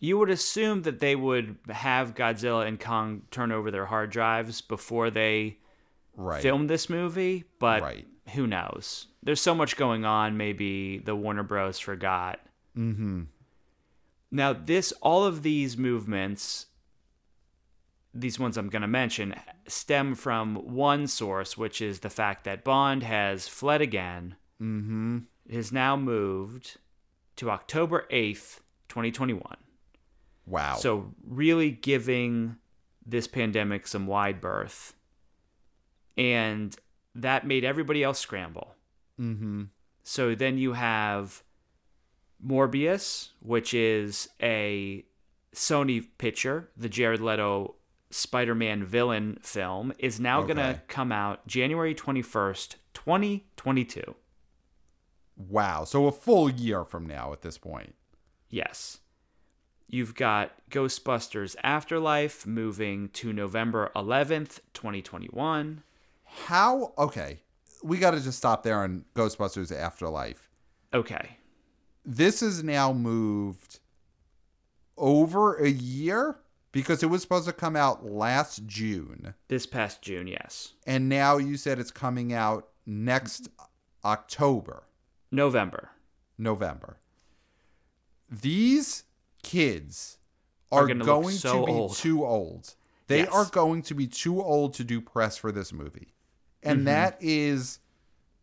You 0.00 0.16
would 0.18 0.30
assume 0.30 0.82
that 0.82 1.00
they 1.00 1.14
would 1.14 1.56
have 1.68 2.14
Godzilla 2.14 2.66
and 2.66 2.80
Kong 2.80 3.22
turn 3.30 3.52
over 3.52 3.70
their 3.70 3.86
hard 3.86 4.10
drives 4.10 4.60
before 4.60 5.10
they 5.10 5.58
right. 6.16 6.40
film 6.40 6.66
this 6.66 6.88
movie, 6.88 7.44
but 7.58 7.82
right. 7.82 8.06
who 8.34 8.46
knows? 8.46 9.08
There's 9.22 9.40
so 9.40 9.54
much 9.54 9.76
going 9.76 10.04
on. 10.04 10.36
Maybe 10.36 10.98
the 10.98 11.14
Warner 11.14 11.42
Bros. 11.42 11.78
forgot. 11.78 12.40
Mm-hmm. 12.76 13.24
Now, 14.30 14.52
this 14.52 14.92
all 15.02 15.24
of 15.24 15.42
these 15.42 15.76
movements 15.76 16.66
these 18.14 18.38
ones 18.38 18.56
I'm 18.56 18.68
going 18.68 18.82
to 18.82 18.88
mention 18.88 19.34
stem 19.66 20.14
from 20.14 20.56
one 20.56 21.06
source, 21.06 21.56
which 21.56 21.80
is 21.80 22.00
the 22.00 22.10
fact 22.10 22.44
that 22.44 22.64
Bond 22.64 23.02
has 23.02 23.48
fled 23.48 23.80
again. 23.80 24.36
Mm-hmm. 24.60 25.18
Has 25.50 25.72
now 25.72 25.96
moved 25.96 26.76
to 27.36 27.50
October 27.50 28.06
8th, 28.10 28.60
2021. 28.88 29.42
Wow. 30.46 30.76
So, 30.76 31.14
really 31.26 31.70
giving 31.70 32.56
this 33.06 33.26
pandemic 33.26 33.86
some 33.86 34.06
wide 34.06 34.40
berth. 34.40 34.94
And 36.16 36.76
that 37.14 37.46
made 37.46 37.64
everybody 37.64 38.02
else 38.02 38.18
scramble. 38.18 38.74
Mm-hmm. 39.20 39.64
So 40.02 40.34
then 40.34 40.58
you 40.58 40.72
have 40.72 41.42
Morbius, 42.44 43.30
which 43.40 43.74
is 43.74 44.28
a 44.40 45.04
Sony 45.54 46.06
picture, 46.18 46.70
the 46.76 46.88
Jared 46.88 47.20
Leto 47.20 47.74
Spider-Man 48.10 48.84
villain 48.84 49.38
film 49.42 49.92
is 49.98 50.18
now 50.18 50.40
okay. 50.40 50.54
going 50.54 50.74
to 50.74 50.80
come 50.88 51.12
out 51.12 51.46
January 51.46 51.94
21st, 51.94 52.76
2022. 52.94 54.14
Wow. 55.36 55.84
So 55.84 56.06
a 56.06 56.12
full 56.12 56.50
year 56.50 56.84
from 56.84 57.06
now 57.06 57.32
at 57.32 57.42
this 57.42 57.58
point. 57.58 57.94
Yes. 58.50 58.98
You've 59.86 60.14
got 60.14 60.52
Ghostbusters 60.70 61.56
Afterlife 61.62 62.46
moving 62.46 63.08
to 63.10 63.32
November 63.32 63.90
11th, 63.96 64.60
2021. 64.74 65.82
How? 66.24 66.92
Okay. 66.98 67.40
We 67.82 67.98
got 67.98 68.10
to 68.10 68.20
just 68.20 68.38
stop 68.38 68.62
there 68.64 68.82
on 68.82 69.04
Ghostbusters 69.14 69.74
Afterlife. 69.74 70.48
Okay. 70.92 71.38
This 72.04 72.42
is 72.42 72.62
now 72.62 72.92
moved 72.92 73.80
over 74.96 75.56
a 75.56 75.68
year? 75.68 76.36
Because 76.72 77.02
it 77.02 77.06
was 77.06 77.22
supposed 77.22 77.46
to 77.46 77.52
come 77.52 77.76
out 77.76 78.04
last 78.04 78.66
June. 78.66 79.34
This 79.48 79.66
past 79.66 80.02
June, 80.02 80.26
yes. 80.26 80.74
And 80.86 81.08
now 81.08 81.38
you 81.38 81.56
said 81.56 81.78
it's 81.78 81.90
coming 81.90 82.32
out 82.32 82.68
next 82.86 83.48
October. 84.04 84.84
November. 85.30 85.90
November. 86.36 86.98
These 88.30 89.04
kids 89.42 90.18
are, 90.70 90.84
are 90.84 90.94
going 90.94 91.36
so 91.36 91.60
to 91.60 91.66
be 91.66 91.72
old. 91.72 91.96
too 91.96 92.24
old. 92.24 92.74
They 93.06 93.20
yes. 93.20 93.28
are 93.32 93.46
going 93.46 93.82
to 93.82 93.94
be 93.94 94.06
too 94.06 94.42
old 94.42 94.74
to 94.74 94.84
do 94.84 95.00
press 95.00 95.36
for 95.38 95.50
this 95.50 95.72
movie. 95.72 96.14
And 96.62 96.78
mm-hmm. 96.78 96.86
that 96.86 97.16
is, 97.20 97.78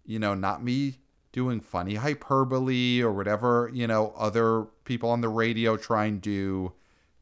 you 0.05 0.17
know, 0.17 0.33
not 0.33 0.63
me 0.63 0.99
doing 1.31 1.59
funny 1.59 1.95
hyperbole 1.95 3.01
or 3.01 3.11
whatever, 3.11 3.69
you 3.73 3.85
know, 3.85 4.13
other 4.17 4.63
people 4.85 5.09
on 5.09 5.21
the 5.21 5.29
radio 5.29 5.77
try 5.77 6.05
and 6.05 6.21
do 6.21 6.73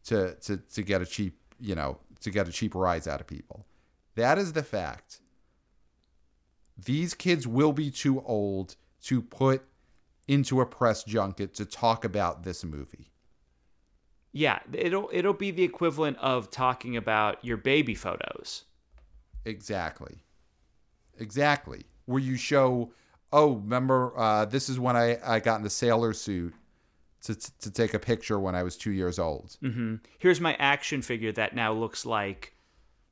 to 0.06 0.36
to 0.36 0.58
to 0.58 0.82
get 0.82 1.02
a 1.02 1.06
cheap 1.06 1.38
you 1.60 1.76
know 1.76 1.98
to 2.22 2.30
get 2.30 2.48
a 2.48 2.52
cheap 2.52 2.76
rise 2.76 3.08
out 3.08 3.22
of 3.22 3.28
people. 3.28 3.66
That 4.16 4.38
is 4.38 4.54
the 4.54 4.64
fact. 4.64 5.20
These 6.78 7.14
kids 7.14 7.48
will 7.48 7.74
be 7.74 7.92
too 7.92 8.22
old 8.22 8.76
to 9.04 9.22
put 9.22 9.64
into 10.28 10.62
a 10.62 10.66
press 10.66 11.04
junket 11.04 11.54
to 11.56 11.66
talk 11.66 12.06
about 12.06 12.44
this 12.44 12.64
movie. 12.64 13.12
Yeah, 14.32 14.60
it'll 14.72 15.10
it'll 15.14 15.34
be 15.34 15.52
the 15.52 15.64
equivalent 15.64 16.18
of 16.18 16.50
talking 16.50 16.98
about 16.98 17.44
your 17.46 17.58
baby 17.58 17.94
photos. 17.94 18.66
Exactly. 19.46 20.24
Exactly. 21.20 21.84
Where 22.06 22.20
you 22.20 22.38
show, 22.38 22.92
oh, 23.32 23.56
remember, 23.56 24.18
uh, 24.18 24.46
this 24.46 24.70
is 24.70 24.80
when 24.80 24.96
I, 24.96 25.20
I 25.24 25.40
got 25.40 25.58
in 25.58 25.64
the 25.64 25.70
sailor 25.70 26.14
suit 26.14 26.56
to, 27.24 27.36
to 27.36 27.72
take 27.72 27.94
a 27.94 28.00
picture 28.00 28.40
when 28.40 28.56
I 28.56 28.64
was 28.64 28.78
two 28.78 28.92
years 28.92 29.20
old. 29.20 29.58
Mm-hmm. 29.64 29.96
Here's 30.20 30.42
my 30.42 30.56
action 30.56 31.02
figure 31.02 31.32
that 31.34 31.56
now 31.56 31.74
looks 31.74 32.06
like 32.06 32.56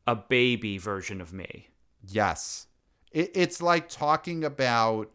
a 0.07 0.15
baby 0.15 0.77
version 0.77 1.21
of 1.21 1.33
me. 1.33 1.69
Yes. 2.07 2.67
It, 3.11 3.31
it's 3.35 3.61
like 3.61 3.89
talking 3.89 4.43
about, 4.43 5.11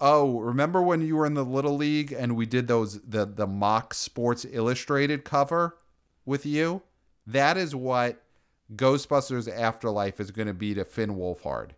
oh, 0.00 0.40
remember 0.40 0.82
when 0.82 1.00
you 1.00 1.16
were 1.16 1.26
in 1.26 1.34
the 1.34 1.44
Little 1.44 1.76
League 1.76 2.12
and 2.12 2.36
we 2.36 2.46
did 2.46 2.68
those, 2.68 3.00
the, 3.02 3.24
the 3.24 3.46
mock 3.46 3.94
Sports 3.94 4.46
Illustrated 4.50 5.24
cover? 5.24 5.76
with 6.24 6.46
you. 6.46 6.82
That 7.26 7.56
is 7.56 7.74
what 7.74 8.22
Ghostbusters 8.74 9.50
Afterlife 9.50 10.20
is 10.20 10.30
going 10.30 10.48
to 10.48 10.54
be 10.54 10.74
to 10.74 10.84
Finn 10.84 11.16
Wolfhard. 11.16 11.70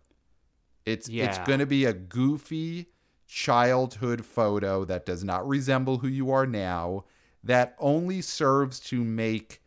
It's 0.85 1.09
it's 1.09 1.37
going 1.39 1.59
to 1.59 1.65
be 1.65 1.83
a 1.83 1.93
goofy 1.93 2.87
childhood 3.27 4.25
photo 4.25 4.85
that 4.85 5.05
does 5.05 5.23
not 5.23 5.47
resemble 5.47 5.99
who 5.99 6.07
you 6.07 6.31
are 6.31 6.45
now 6.47 7.03
that 7.43 7.75
only 7.79 8.21
serves 8.21 8.79
to 8.79 9.03
make 9.03 9.61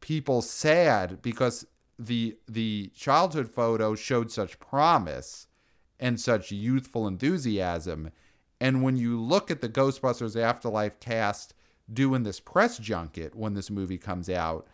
people 0.00 0.40
sad 0.40 1.20
because 1.22 1.66
the 1.98 2.36
the 2.46 2.90
childhood 2.94 3.50
photo 3.50 3.94
showed 3.94 4.30
such 4.30 4.58
promise 4.58 5.46
and 5.98 6.20
such 6.20 6.52
youthful 6.52 7.06
enthusiasm. 7.06 8.10
And 8.60 8.82
when 8.82 8.96
you 8.96 9.20
look 9.20 9.50
at 9.50 9.60
the 9.60 9.68
Ghostbusters 9.68 10.40
Afterlife 10.40 11.00
cast 11.00 11.54
doing 11.92 12.22
this 12.22 12.40
press 12.40 12.78
junket 12.78 13.34
when 13.34 13.54
this 13.54 13.70
movie 13.70 13.98
comes 13.98 14.28
out 14.28 14.66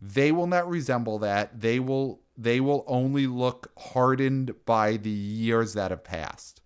they 0.00 0.32
will 0.32 0.46
not 0.46 0.68
resemble 0.68 1.18
that. 1.20 1.60
They 1.60 1.78
will 1.78 2.20
they 2.36 2.60
will 2.60 2.84
only 2.86 3.26
look 3.26 3.72
hardened 3.78 4.54
by 4.66 4.96
the 4.96 5.10
years 5.10 5.74
that 5.74 5.90
have 5.90 6.02
passed 6.02 6.60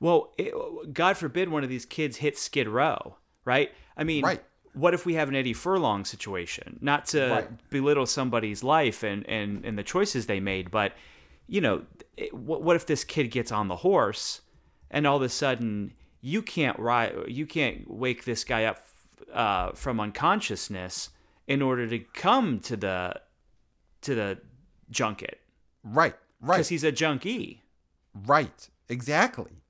Well, 0.00 0.32
it, 0.38 0.52
God 0.92 1.16
forbid 1.16 1.48
one 1.48 1.62
of 1.64 1.68
these 1.70 1.86
kids 1.86 2.18
hits 2.18 2.42
Skid 2.42 2.68
Row, 2.68 3.16
right? 3.44 3.70
I 3.96 4.04
mean, 4.04 4.24
Right. 4.24 4.44
what 4.74 4.92
if 4.94 5.06
we 5.06 5.14
have 5.14 5.28
an 5.28 5.34
Eddie 5.34 5.52
Furlong 5.54 6.04
situation? 6.04 6.78
Not 6.82 7.06
to 7.06 7.30
Right. 7.30 7.70
belittle 7.70 8.06
somebody's 8.06 8.62
life 8.62 9.02
and, 9.02 9.26
and, 9.28 9.64
and 9.64 9.78
the 9.78 9.82
choices 9.82 10.26
they 10.26 10.40
made, 10.40 10.70
but, 10.70 10.92
you 11.46 11.60
know, 11.60 11.84
it, 12.16 12.34
what, 12.34 12.62
what 12.62 12.76
if 12.76 12.86
this 12.86 13.04
kid 13.04 13.30
gets 13.30 13.50
on 13.50 13.68
the 13.68 13.76
horse 13.76 14.42
and 14.90 15.06
all 15.06 15.16
of 15.16 15.22
a 15.22 15.28
sudden 15.28 15.92
you 16.20 16.42
can't 16.42 16.78
ride, 16.78 17.14
you 17.28 17.46
can't 17.46 17.90
wake 17.90 18.24
this 18.24 18.44
guy 18.44 18.64
up 18.64 18.80
uh, 19.32 19.72
from 19.72 19.98
unconsciousness 20.00 21.10
in 21.46 21.62
order 21.62 21.86
to 21.86 21.98
come 21.98 22.58
to 22.60 22.76
the 22.76 23.14
to 24.02 24.14
the 24.14 24.38
junket 24.90 25.40
right 25.82 26.14
right 26.40 26.56
because 26.56 26.68
he's 26.68 26.84
a 26.84 26.92
junkie. 26.92 27.62
Right. 28.14 28.68
Exactly. 28.88 29.62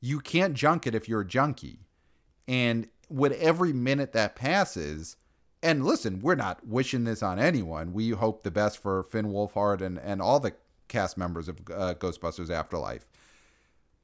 You 0.00 0.20
can't 0.20 0.54
junk 0.54 0.86
it 0.86 0.94
if 0.94 1.08
you're 1.08 1.22
a 1.22 1.26
junkie. 1.26 1.86
And 2.46 2.88
with 3.08 3.32
every 3.32 3.72
minute 3.72 4.12
that 4.12 4.36
passes, 4.36 5.16
and 5.62 5.84
listen, 5.84 6.20
we're 6.20 6.34
not 6.34 6.66
wishing 6.66 7.04
this 7.04 7.22
on 7.22 7.38
anyone. 7.38 7.92
We 7.92 8.10
hope 8.10 8.42
the 8.42 8.50
best 8.50 8.78
for 8.78 9.02
Finn 9.02 9.26
Wolfhard 9.32 9.80
and, 9.80 9.98
and 9.98 10.22
all 10.22 10.40
the 10.40 10.54
cast 10.88 11.18
members 11.18 11.48
of 11.48 11.58
uh, 11.70 11.94
Ghostbusters 11.94 12.50
Afterlife. 12.50 13.06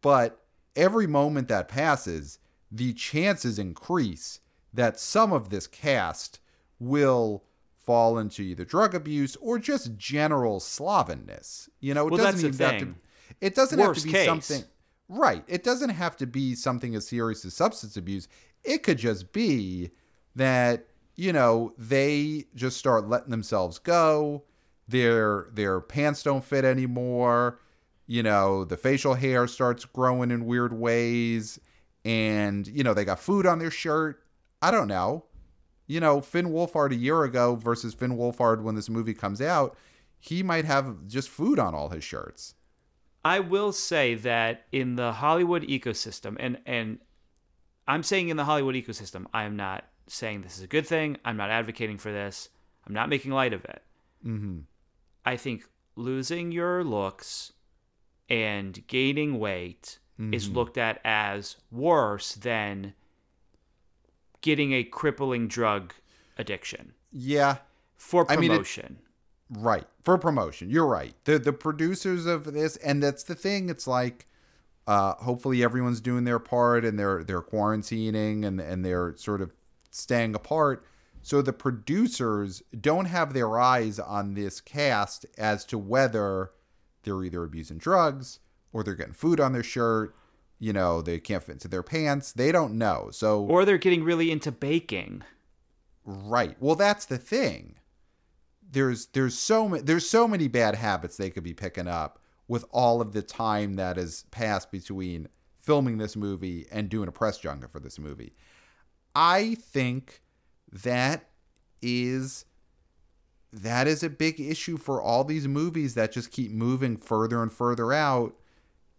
But 0.03 0.41
every 0.77 1.07
moment 1.07 1.49
that 1.49 1.69
passes, 1.69 2.39
the 2.71 2.93
chances 2.93 3.59
increase 3.59 4.41
that 4.73 4.99
some 4.99 5.33
of 5.33 5.51
this 5.51 5.67
cast 5.67 6.41
will 6.79 7.45
fall 7.79 8.19
into 8.19 8.43
either 8.43 8.65
drug 8.65 8.95
abuse 8.95 9.37
or 9.37 9.59
just 9.59 9.97
general 9.97 10.59
slovenliness. 10.59 11.69
You 11.81 11.95
know, 11.95 12.09
it 12.09 12.13
Well, 12.13 12.25
doesn't 12.25 12.55
even 12.55 12.67
have 12.67 12.81
to 12.81 12.95
it 13.41 13.55
doesn't 13.55 13.79
have 13.79 13.95
to 13.95 14.03
be 14.05 14.11
case. 14.11 14.27
something 14.27 14.65
right. 15.09 15.45
It 15.47 15.63
doesn't 15.63 15.91
have 15.91 16.17
to 16.19 16.27
be 16.27 16.55
something 16.55 16.95
as 16.95 17.07
serious 17.07 17.45
as 17.45 17.55
substance 17.55 17.97
abuse. 17.97 18.29
It 18.63 18.83
could 18.83 18.99
just 18.99 19.33
be 19.33 19.91
that, 20.35 20.87
you 21.17 21.33
know, 21.33 21.75
they 21.79 22.47
just 22.55 22.77
start 22.77 23.09
letting 23.09 23.31
themselves 23.31 23.79
go. 23.79 24.45
Their 24.89 25.49
their 25.53 25.81
pants 25.81 26.23
don't 26.23 26.45
fit 26.45 26.65
anymore. 26.65 27.61
You 28.07 28.23
know, 28.23 28.65
the 28.65 28.77
facial 28.77 29.15
hair 29.15 29.47
starts 29.47 29.85
growing 29.85 30.31
in 30.31 30.45
weird 30.45 30.75
ways 30.75 31.59
and, 32.05 32.67
you 32.67 32.85
know, 32.85 32.93
they 32.93 33.05
got 33.05 33.19
food 33.19 33.47
on 33.47 33.59
their 33.59 33.71
shirt. 33.71 34.23
I 34.61 34.71
don't 34.71 34.89
know. 34.89 35.25
You 35.87 36.01
know, 36.01 36.21
Finn 36.21 36.49
Wolfhard 36.49 36.93
a 36.93 36.97
year 36.97 37.25
ago 37.25 37.57
versus 37.57 37.95
Finn 37.95 38.17
Wolfhard 38.17 38.63
when 38.63 38.75
this 38.75 38.91
movie 38.91 39.15
comes 39.15 39.41
out, 39.41 39.77
he 40.19 40.43
might 40.43 40.65
have 40.65 41.07
just 41.07 41.29
food 41.29 41.59
on 41.59 41.75
all 41.75 41.91
his 41.91 42.05
shirts. 42.05 42.55
I 43.25 43.41
will 43.41 43.73
say 43.73 44.15
that 44.17 44.67
in 44.73 44.97
the 44.97 45.13
Hollywood 45.13 45.63
ecosystem, 45.63 46.37
and 46.39 46.59
and 46.67 46.99
I'm 47.89 48.03
saying 48.03 48.29
in 48.29 48.37
the 48.37 48.45
Hollywood 48.45 48.75
ecosystem, 48.75 49.27
I 49.33 49.45
am 49.45 49.57
not 49.57 49.85
saying 50.07 50.43
this 50.43 50.57
is 50.59 50.63
a 50.65 50.67
good 50.67 50.87
thing. 50.87 51.17
I'm 51.25 51.37
not 51.37 51.51
advocating 51.51 51.99
for 51.99 52.13
this. 52.13 52.49
I'm 52.87 52.93
not 52.93 53.09
making 53.09 53.31
light 53.33 53.53
of 53.55 53.65
it. 53.65 53.83
Mm-hmm. 54.27 54.59
I 55.25 55.37
think 55.37 55.65
losing 55.97 56.53
your 56.53 56.85
looks 56.85 57.53
and 58.29 58.87
gaining 58.87 59.39
weight 59.39 59.99
is 60.33 60.47
Mm-hmm. 60.47 60.55
looked 60.55 60.79
at 60.79 61.01
as 61.05 61.57
worse 61.73 62.35
than 62.37 62.95
getting 64.43 64.73
a 64.73 64.85
crippling 64.85 65.49
drug 65.49 65.93
addiction 66.39 66.93
Yeah, 67.11 67.57
for 67.97 68.25
I 68.31 68.37
mean, 68.37 68.51
it- 68.51 68.55
promotion. 68.55 68.99
Right. 69.51 69.87
For 70.03 70.19
promotion. 70.19 70.71
You're 70.71 70.87
right. 70.87 71.15
The 71.25 71.39
the 71.39 71.53
producers 71.53 72.27
of 72.27 72.53
this 72.53 72.77
and 72.77 73.03
that's 73.03 73.23
the 73.23 73.35
thing, 73.35 73.69
it's 73.69 73.87
like 73.87 74.27
uh 74.87 75.15
hopefully 75.15 75.63
everyone's 75.63 76.01
doing 76.01 76.25
their 76.25 76.39
part 76.39 76.85
and 76.85 76.99
they're 76.99 77.25
they're 77.25 77.43
quarantining 77.43 78.45
and 78.45 78.61
and 78.61 78.85
they're 78.85 79.15
sort 79.17 79.41
of 79.41 79.53
staying 79.91 80.35
apart. 80.35 80.85
So 81.23 81.41
the 81.41 81.55
producers 81.55 82.63
don't 82.79 83.07
have 83.07 83.33
their 83.33 83.59
eyes 83.59 83.99
on 83.99 84.35
this 84.35 84.61
cast 84.61 85.25
as 85.39 85.65
to 85.67 85.79
whether 85.79 86.51
they're 87.03 87.25
either 87.25 87.45
abusing 87.45 87.79
drugs 87.79 88.41
or 88.75 88.83
they're 88.83 88.95
getting 88.95 89.15
food 89.15 89.41
on 89.41 89.53
their 89.53 89.63
shirt, 89.63 90.15
you 90.59 90.73
know, 90.73 91.01
they 91.01 91.19
can't 91.19 91.43
fit 91.43 91.53
into 91.53 91.69
their 91.69 91.83
pants. 91.83 92.33
They 92.33 92.53
don't 92.53 92.77
know. 92.77 93.09
So 93.11 93.45
or 93.45 93.65
they're 93.65 93.79
getting 93.79 94.05
really 94.05 94.31
into 94.31 94.53
baking. 94.53 95.23
Right. 96.05 96.57
Well, 96.61 96.75
that's 96.75 97.07
the 97.07 97.17
thing. 97.19 97.77
There's 98.71 99.07
there's 99.07 99.39
so 99.39 99.69
there's 99.83 100.09
so 100.09 100.27
many 100.27 100.49
bad 100.49 100.75
habits 100.75 101.17
they 101.17 101.31
could 101.31 101.45
be 101.45 101.55
picking 101.55 101.89
up 101.89 102.19
with 102.49 102.65
all 102.71 103.01
of 103.01 103.13
the 103.13 103.23
time 103.23 103.75
that 103.77 103.97
has 103.97 104.25
passed 104.31 104.71
between 104.71 105.29
filming 105.59 105.99
this 105.99 106.17
movie 106.17 106.67
and 106.71 106.89
doing 106.89 107.09
a 107.09 107.13
press 107.13 107.39
junket 107.39 107.71
for 107.71 107.81
this 107.81 107.99
movie. 107.99 108.35
I 109.15 109.55
think 109.55 110.23
that 110.71 111.31
is 111.81 112.45
that 113.53 113.87
is 113.87 114.03
a 114.03 114.11
big 114.11 114.41
issue 114.41 114.77
for 114.77 115.01
all 115.01 115.23
these 115.23 115.47
movies 115.47 115.95
that 115.95 116.13
just 116.13 116.33
keep 116.33 116.51
moving 116.51 116.97
further 116.97 117.41
and 117.41 117.53
further 117.53 117.93
out 117.93 118.35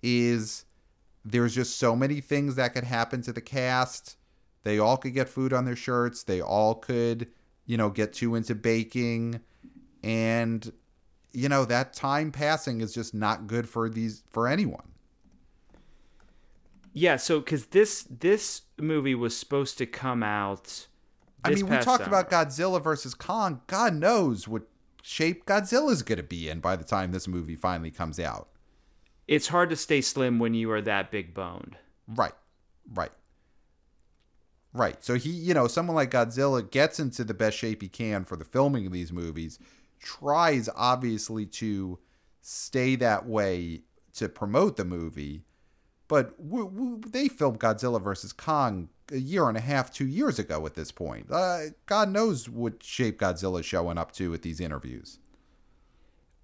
is 0.01 0.65
there's 1.25 1.55
just 1.55 1.77
so 1.77 1.95
many 1.95 2.21
things 2.21 2.55
that 2.55 2.73
could 2.73 2.85
happen 2.85 3.21
to 3.23 3.33
the 3.33 3.41
cast. 3.41 4.15
They 4.63 4.79
all 4.79 4.95
could 4.97 5.13
get 5.13 5.27
food 5.27 5.51
on 5.51 5.65
their 5.65 5.75
shirts. 5.75 6.23
They 6.23 6.39
all 6.39 6.75
could, 6.75 7.27
you 7.65 7.75
know, 7.75 7.89
get 7.89 8.13
too 8.13 8.35
into 8.35 8.55
baking 8.55 9.41
and 10.05 10.71
you 11.33 11.49
know, 11.49 11.65
that 11.65 11.93
time 11.93 12.31
passing 12.31 12.79
is 12.79 12.93
just 12.93 13.13
not 13.13 13.47
good 13.47 13.67
for 13.67 13.89
these 13.89 14.23
for 14.31 14.47
anyone. 14.47 14.93
Yeah, 16.93 17.17
so 17.17 17.39
because 17.39 17.65
this 17.67 18.07
this 18.09 18.61
movie 18.77 19.15
was 19.15 19.37
supposed 19.37 19.77
to 19.79 19.85
come 19.85 20.23
out. 20.23 20.87
I 21.43 21.49
mean, 21.49 21.67
we 21.67 21.75
talked 21.77 22.03
summer. 22.03 22.17
about 22.17 22.31
Godzilla 22.31 22.81
versus 22.81 23.13
Kong. 23.13 23.61
God 23.67 23.93
knows 23.95 24.47
what 24.47 24.63
shape 25.03 25.45
Godzilla's 25.45 26.01
going 26.01 26.17
to 26.17 26.23
be 26.23 26.49
in 26.49 26.59
by 26.59 26.75
the 26.75 26.83
time 26.83 27.11
this 27.11 27.27
movie 27.27 27.55
finally 27.55 27.91
comes 27.91 28.19
out. 28.19 28.47
It's 29.27 29.47
hard 29.47 29.69
to 29.71 29.75
stay 29.75 30.01
slim 30.01 30.39
when 30.39 30.53
you 30.53 30.71
are 30.71 30.81
that 30.81 31.11
big 31.11 31.33
boned. 31.33 31.77
Right. 32.07 32.33
Right. 32.91 33.11
Right. 34.73 35.03
So 35.03 35.15
he, 35.15 35.29
you 35.29 35.53
know, 35.53 35.67
someone 35.67 35.95
like 35.95 36.11
Godzilla 36.11 36.69
gets 36.69 36.99
into 36.99 37.23
the 37.23 37.33
best 37.33 37.57
shape 37.57 37.81
he 37.81 37.87
can 37.87 38.25
for 38.25 38.35
the 38.35 38.43
filming 38.43 38.85
of 38.85 38.91
these 38.91 39.11
movies, 39.11 39.59
tries 39.99 40.69
obviously 40.75 41.45
to 41.47 41.99
stay 42.41 42.95
that 42.97 43.25
way 43.25 43.81
to 44.15 44.29
promote 44.29 44.77
the 44.77 44.85
movie, 44.85 45.43
but 46.07 46.37
w- 46.37 46.69
w- 46.69 47.01
they 47.07 47.27
filmed 47.27 47.59
Godzilla 47.59 48.01
versus 48.01 48.31
Kong 48.31 48.89
a 49.11 49.17
year 49.17 49.47
and 49.49 49.57
a 49.57 49.61
half, 49.61 49.91
two 49.91 50.07
years 50.07 50.39
ago 50.39 50.65
at 50.65 50.73
this 50.75 50.91
point. 50.91 51.31
Uh, 51.31 51.59
God 51.85 52.09
knows 52.09 52.47
what 52.49 52.81
shape 52.81 53.19
Godzilla's 53.19 53.65
showing 53.65 53.97
up 53.97 54.11
to 54.13 54.33
at 54.33 54.41
these 54.41 54.59
interviews. 54.59 55.19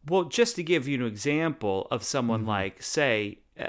Well, 0.08 0.26
just 0.26 0.56
to 0.56 0.64
give 0.64 0.88
you 0.88 1.00
an 1.00 1.06
example 1.06 1.88
of 1.92 2.02
Mm-hmm. 2.02 2.06
someone 2.06 2.46
like, 2.46 2.82
say, 2.84 3.40
uh, 3.60 3.68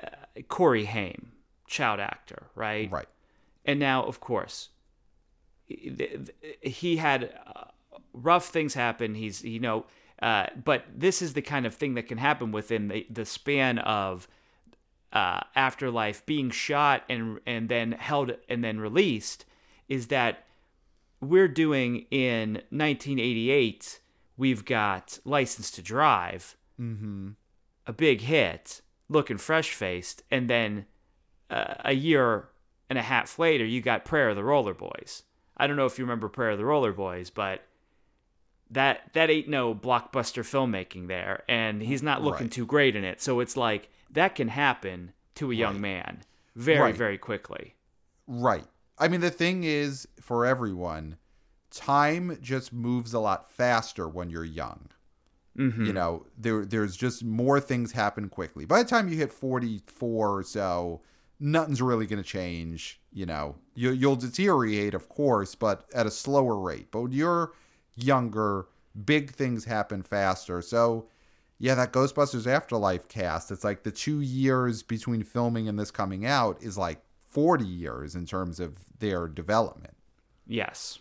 Corey 0.49 0.87
Haim, 0.87 1.33
child 1.67 2.01
actor, 2.01 2.49
right? 2.55 2.91
Right. 2.91 3.07
And 3.65 3.79
now, 3.79 4.05
of 4.05 4.19
course, 4.21 4.71
he 5.67 6.97
had 6.97 7.33
uh, 7.47 7.65
rough 8.13 8.49
things 8.49 8.75
happen. 8.75 9.15
He's, 9.15 9.43
you 9.45 9.61
know, 9.61 9.87
uh, 10.21 10.47
but 10.65 10.85
this 10.95 11.21
is 11.23 11.35
the 11.35 11.43
kind 11.43 11.67
of 11.67 11.75
thing 11.75 11.95
that 11.95 12.07
can 12.07 12.19
happen 12.19 12.53
within 12.53 12.89
the, 12.89 13.07
the 13.11 13.25
span 13.25 13.79
of 13.79 14.29
uh, 15.13 15.41
Afterlife 15.57 16.25
being 16.25 16.51
shot 16.51 17.03
and 17.09 17.41
and 17.47 17.69
then 17.69 17.93
held 17.93 18.33
and 18.49 18.63
then 18.65 18.79
released. 18.81 19.45
Is 19.89 20.07
that 20.09 20.45
we're 21.21 21.49
doing 21.49 22.07
in 22.11 22.63
1988? 22.71 24.01
We've 24.37 24.65
got 24.65 25.19
License 25.25 25.71
to 25.73 25.83
Drive, 25.83 26.57
Mm-hmm. 26.81 27.31
a 27.87 27.93
big 27.93 28.23
hit, 28.23 28.81
looking 29.09 29.37
fresh 29.37 29.73
faced, 29.75 30.23
and 30.31 30.49
then 30.49 30.87
uh, 31.51 31.75
a 31.85 31.93
year 31.93 32.49
and 32.89 32.99
a 32.99 33.03
half 33.03 33.39
later, 33.39 33.65
you 33.65 33.81
got 33.81 34.05
Prayer 34.05 34.31
of 34.31 34.37
the 34.37 34.43
Roller 34.43 34.75
Boys. 34.75 35.23
I 35.57 35.67
don't 35.67 35.77
know 35.77 35.87
if 35.87 35.99
you 35.99 36.05
remember 36.05 36.29
Prayer 36.29 36.51
of 36.53 36.59
the 36.59 36.65
Roller 36.65 36.93
Boys, 36.93 37.29
but 37.31 37.63
that 38.73 39.13
that 39.13 39.31
ain't 39.31 39.49
no 39.49 39.75
blockbuster 39.75 40.43
filmmaking 40.43 41.07
there, 41.09 41.45
and 41.49 41.83
he's 41.83 42.03
not 42.03 42.23
looking 42.23 42.47
Right. 42.47 42.53
too 42.53 42.67
great 42.67 42.97
in 42.97 43.05
it. 43.05 43.21
So 43.21 43.41
it's 43.41 43.57
like 43.57 43.89
that 44.11 44.35
can 44.35 44.49
happen 44.49 45.13
to 45.37 45.51
a 45.51 45.55
young 45.55 45.75
Right. 45.75 45.81
man 45.83 46.23
very 46.57 46.81
Right. 46.81 46.97
very 46.97 47.19
quickly. 47.19 47.75
Right. 48.27 48.67
I 48.99 49.09
mean, 49.09 49.21
the 49.21 49.31
thing 49.31 49.65
is, 49.65 50.07
for 50.21 50.45
everyone, 50.47 51.17
time 51.71 52.39
just 52.43 52.73
moves 52.73 53.15
a 53.15 53.19
lot 53.21 53.51
faster 53.51 54.07
when 54.09 54.29
you're 54.31 54.45
young. 54.45 54.89
Mm-hmm. 55.57 55.85
You 55.85 55.93
know, 55.93 56.27
there 56.39 56.65
there's 56.65 56.97
just 56.97 57.25
more 57.25 57.61
things 57.61 57.93
happen 57.93 58.29
quickly. 58.29 58.65
By 58.65 58.83
the 58.83 58.89
time 58.89 59.09
you 59.09 59.17
hit 59.19 59.33
44 59.33 60.39
or 60.39 60.43
so, 60.43 61.03
nothing's 61.39 61.83
really 61.83 62.07
going 62.07 62.23
to 62.23 62.29
change. 62.29 63.01
You 63.13 63.27
know, 63.27 63.57
you, 63.75 63.91
you'll 63.91 64.17
deteriorate, 64.17 64.95
of 64.95 65.09
course, 65.11 65.55
but 65.55 65.85
at 65.95 66.07
a 66.07 66.11
slower 66.11 66.57
rate. 66.57 66.91
But 66.91 67.03
when 67.03 67.13
you're 67.13 67.53
younger, 67.95 68.67
big 69.05 69.33
things 69.33 69.65
happen 69.65 70.03
faster. 70.03 70.63
So, 70.63 71.09
yeah, 71.59 71.75
that 71.75 71.93
Ghostbusters 71.93 72.47
Afterlife 72.47 73.09
cast, 73.09 73.51
it's 73.51 73.65
like 73.65 73.83
the 73.83 73.93
two 73.93 74.21
years 74.21 74.83
between 74.83 75.23
filming 75.23 75.69
and 75.69 75.79
this 75.79 75.91
coming 75.91 76.27
out 76.27 76.63
is 76.63 76.77
like 76.77 77.01
40 77.29 77.65
years 77.65 78.15
in 78.15 78.27
terms 78.27 78.61
of 78.61 78.79
their 78.99 79.27
development. 79.29 79.95
Yes. 80.47 80.99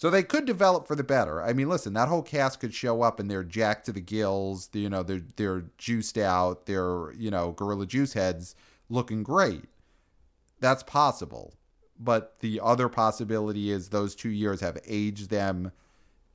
So 0.00 0.08
they 0.08 0.22
could 0.22 0.46
develop 0.46 0.86
for 0.86 0.94
the 0.94 1.04
better. 1.04 1.42
I 1.42 1.52
mean, 1.52 1.68
listen, 1.68 1.92
that 1.92 2.08
whole 2.08 2.22
cast 2.22 2.58
could 2.58 2.72
show 2.72 3.02
up 3.02 3.20
and 3.20 3.30
they're 3.30 3.44
jacked 3.44 3.84
to 3.86 3.92
the 3.92 4.00
gills. 4.00 4.70
You 4.72 4.88
know, 4.88 5.02
they're 5.02 5.20
they're 5.36 5.64
juiced 5.76 6.16
out. 6.16 6.64
They're 6.64 7.12
you 7.12 7.30
know 7.30 7.52
gorilla 7.52 7.84
juice 7.84 8.14
heads 8.14 8.54
looking 8.88 9.22
great. 9.22 9.64
That's 10.58 10.82
possible, 10.82 11.52
but 11.98 12.40
the 12.40 12.60
other 12.62 12.88
possibility 12.88 13.70
is 13.70 13.90
those 13.90 14.14
two 14.14 14.30
years 14.30 14.62
have 14.62 14.78
aged 14.86 15.28
them 15.28 15.70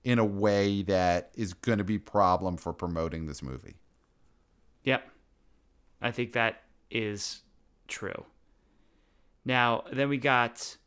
in 0.06 0.20
a 0.20 0.24
way 0.24 0.84
that 0.84 1.32
is 1.34 1.54
going 1.54 1.80
to 1.80 1.84
be 1.84 1.98
problem 1.98 2.56
for 2.56 2.72
promoting 2.72 3.26
this 3.26 3.42
movie. 3.42 3.76
Yep. 4.84 5.10
I 6.00 6.12
think 6.12 6.34
that 6.34 6.62
is 6.92 7.42
true. 7.88 8.26
Now, 9.44 9.84
then 9.92 10.08
we 10.08 10.18
got 10.18 10.78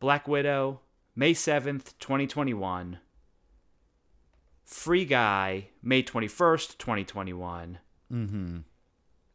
Black 0.00 0.28
Widow, 0.28 0.80
May 1.16 1.32
7th, 1.32 1.94
2021. 1.98 2.98
Free 4.64 5.06
Guy, 5.06 5.68
May 5.82 6.02
21st, 6.02 6.76
2021. 6.76 7.78
Mm-hmm. 8.12 8.58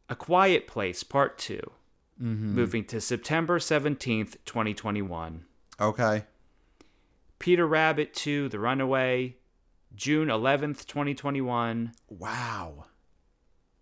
A 0.08 0.14
Quiet 0.14 0.68
Place, 0.68 1.02
Part 1.02 1.38
2, 1.38 1.60
moving 2.20 2.84
to 2.84 3.00
September 3.00 3.58
17th, 3.58 4.36
2021. 4.44 5.44
Okay. 5.80 6.24
Peter 7.44 7.66
Rabbit 7.66 8.14
2, 8.14 8.48
The 8.48 8.58
Runaway, 8.58 9.36
June 9.94 10.28
11th, 10.28 10.86
2021. 10.86 11.92
Wow. 12.08 12.86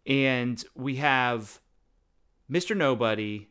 And 0.05 0.65
we 0.75 0.97
have 0.97 1.61
Mr. 2.51 2.77
Nobody, 2.77 3.51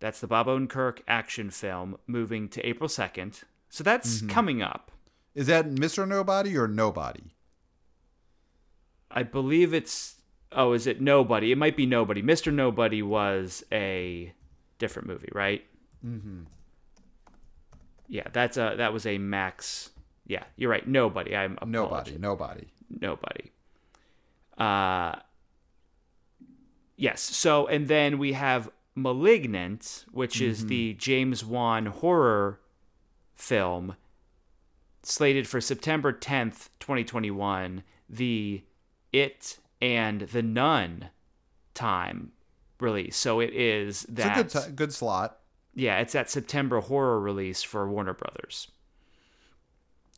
that's 0.00 0.18
the 0.20 0.26
Bob 0.26 0.48
Odenkirk 0.48 1.02
action 1.06 1.50
film, 1.50 1.96
moving 2.08 2.48
to 2.48 2.68
April 2.68 2.88
2nd. 2.88 3.44
So 3.68 3.84
that's 3.84 4.22
coming 4.22 4.62
up. 4.62 4.90
Is 5.36 5.46
that 5.46 5.70
Mr. 5.70 6.08
Nobody 6.08 6.56
or 6.56 6.66
Nobody? 6.66 7.36
I 9.12 9.22
believe 9.22 9.72
it's. 9.72 10.16
Oh, 10.50 10.72
is 10.72 10.88
it 10.88 11.00
Nobody? 11.00 11.52
It 11.52 11.56
might 11.56 11.76
be 11.76 11.86
Nobody. 11.86 12.20
Mr. 12.20 12.52
Nobody 12.52 13.00
was 13.00 13.62
a 13.70 14.32
different 14.80 15.06
movie, 15.06 15.30
right? 15.32 15.64
Mm-hmm. 16.04 16.46
Yeah, 18.10 18.26
that's 18.32 18.56
a 18.56 18.74
that 18.76 18.92
was 18.92 19.06
a 19.06 19.16
Max. 19.18 19.90
Yeah, 20.26 20.42
you're 20.56 20.70
right. 20.70 20.86
Nobody. 20.86 21.34
I'm 21.34 21.56
Nobody. 21.64 22.18
Nobody. 22.18 22.68
nobody. 22.90 23.50
Uh 24.58 25.14
yes. 26.96 27.20
So 27.22 27.66
and 27.68 27.86
then 27.88 28.18
we 28.18 28.32
have 28.32 28.68
Malignant, 28.96 30.04
which 30.10 30.40
is 30.40 30.66
the 30.66 30.94
James 30.94 31.44
Wan 31.44 31.86
horror 31.86 32.60
film 33.34 33.94
slated 35.02 35.48
for 35.48 35.60
September 35.60 36.12
10th, 36.12 36.68
2021. 36.80 37.82
The 38.08 38.62
It 39.12 39.58
and 39.80 40.22
The 40.22 40.42
Nun 40.42 41.10
time 41.74 42.32
release. 42.80 43.16
So 43.16 43.40
it 43.40 43.54
is 43.54 44.04
It's 44.04 44.12
that 44.14 44.38
a 44.38 44.42
good, 44.42 44.50
ti- 44.50 44.72
good 44.72 44.92
slot. 44.92 45.38
Yeah, 45.74 45.98
it's 45.98 46.12
that 46.12 46.30
September 46.30 46.80
horror 46.80 47.20
release 47.20 47.62
for 47.62 47.88
Warner 47.88 48.14
Brothers. 48.14 48.68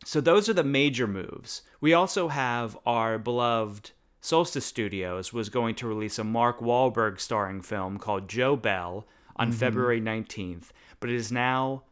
So 0.05 0.21
those 0.21 0.49
are 0.49 0.55
the 0.55 0.65
major 0.65 1.07
moves. 1.07 1.63
We 1.81 1.93
also 1.93 2.29
have 2.29 2.77
our 2.85 3.19
beloved 3.19 3.93
Solstice 4.21 4.67
Studios 4.67 5.33
was 5.33 5.49
going 5.49 5.75
to 5.77 5.87
release 5.87 6.19
a 6.19 6.25
Mark 6.25 6.61
Wahlberg 6.61 7.21
starring 7.21 7.61
film 7.61 7.99
called 7.99 8.29
Joe 8.29 8.57
Bell 8.57 9.07
on 9.37 9.51
February 9.53 10.01
19th, 10.01 10.67
but 11.01 11.11
it 11.11 11.17
is 11.17 11.33
now 11.33 11.83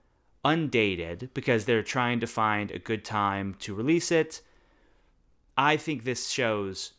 undated 0.44 1.30
because 1.34 1.64
they're 1.64 1.82
trying 1.82 2.20
to 2.20 2.26
find 2.26 2.70
a 2.70 2.78
good 2.78 3.04
time 3.04 3.54
to 3.60 3.74
release 3.74 4.10
it. 4.10 4.40
I 5.56 5.76
think 5.76 6.04
this 6.04 6.28
shows 6.28 6.92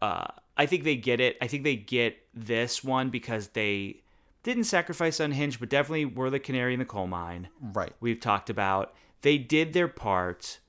uh 0.00 0.28
I 0.56 0.66
think 0.66 0.84
they 0.84 0.96
get 0.96 1.20
it. 1.20 1.36
I 1.42 1.48
think 1.48 1.64
they 1.64 1.76
get 1.76 2.16
this 2.32 2.82
one 2.82 3.10
because 3.10 3.48
they 3.48 4.02
didn't 4.46 4.64
sacrifice 4.64 5.20
Unhinged, 5.20 5.60
but 5.60 5.68
definitely 5.68 6.04
were 6.06 6.30
the 6.30 6.38
canary 6.38 6.72
in 6.72 6.78
the 6.78 6.84
coal 6.84 7.06
mine. 7.06 7.48
Right. 7.60 7.92
We've 8.00 8.20
talked 8.20 8.48
about. 8.48 8.94
They 9.22 9.38
did 9.38 9.72
their 9.72 9.88
part 9.88 10.60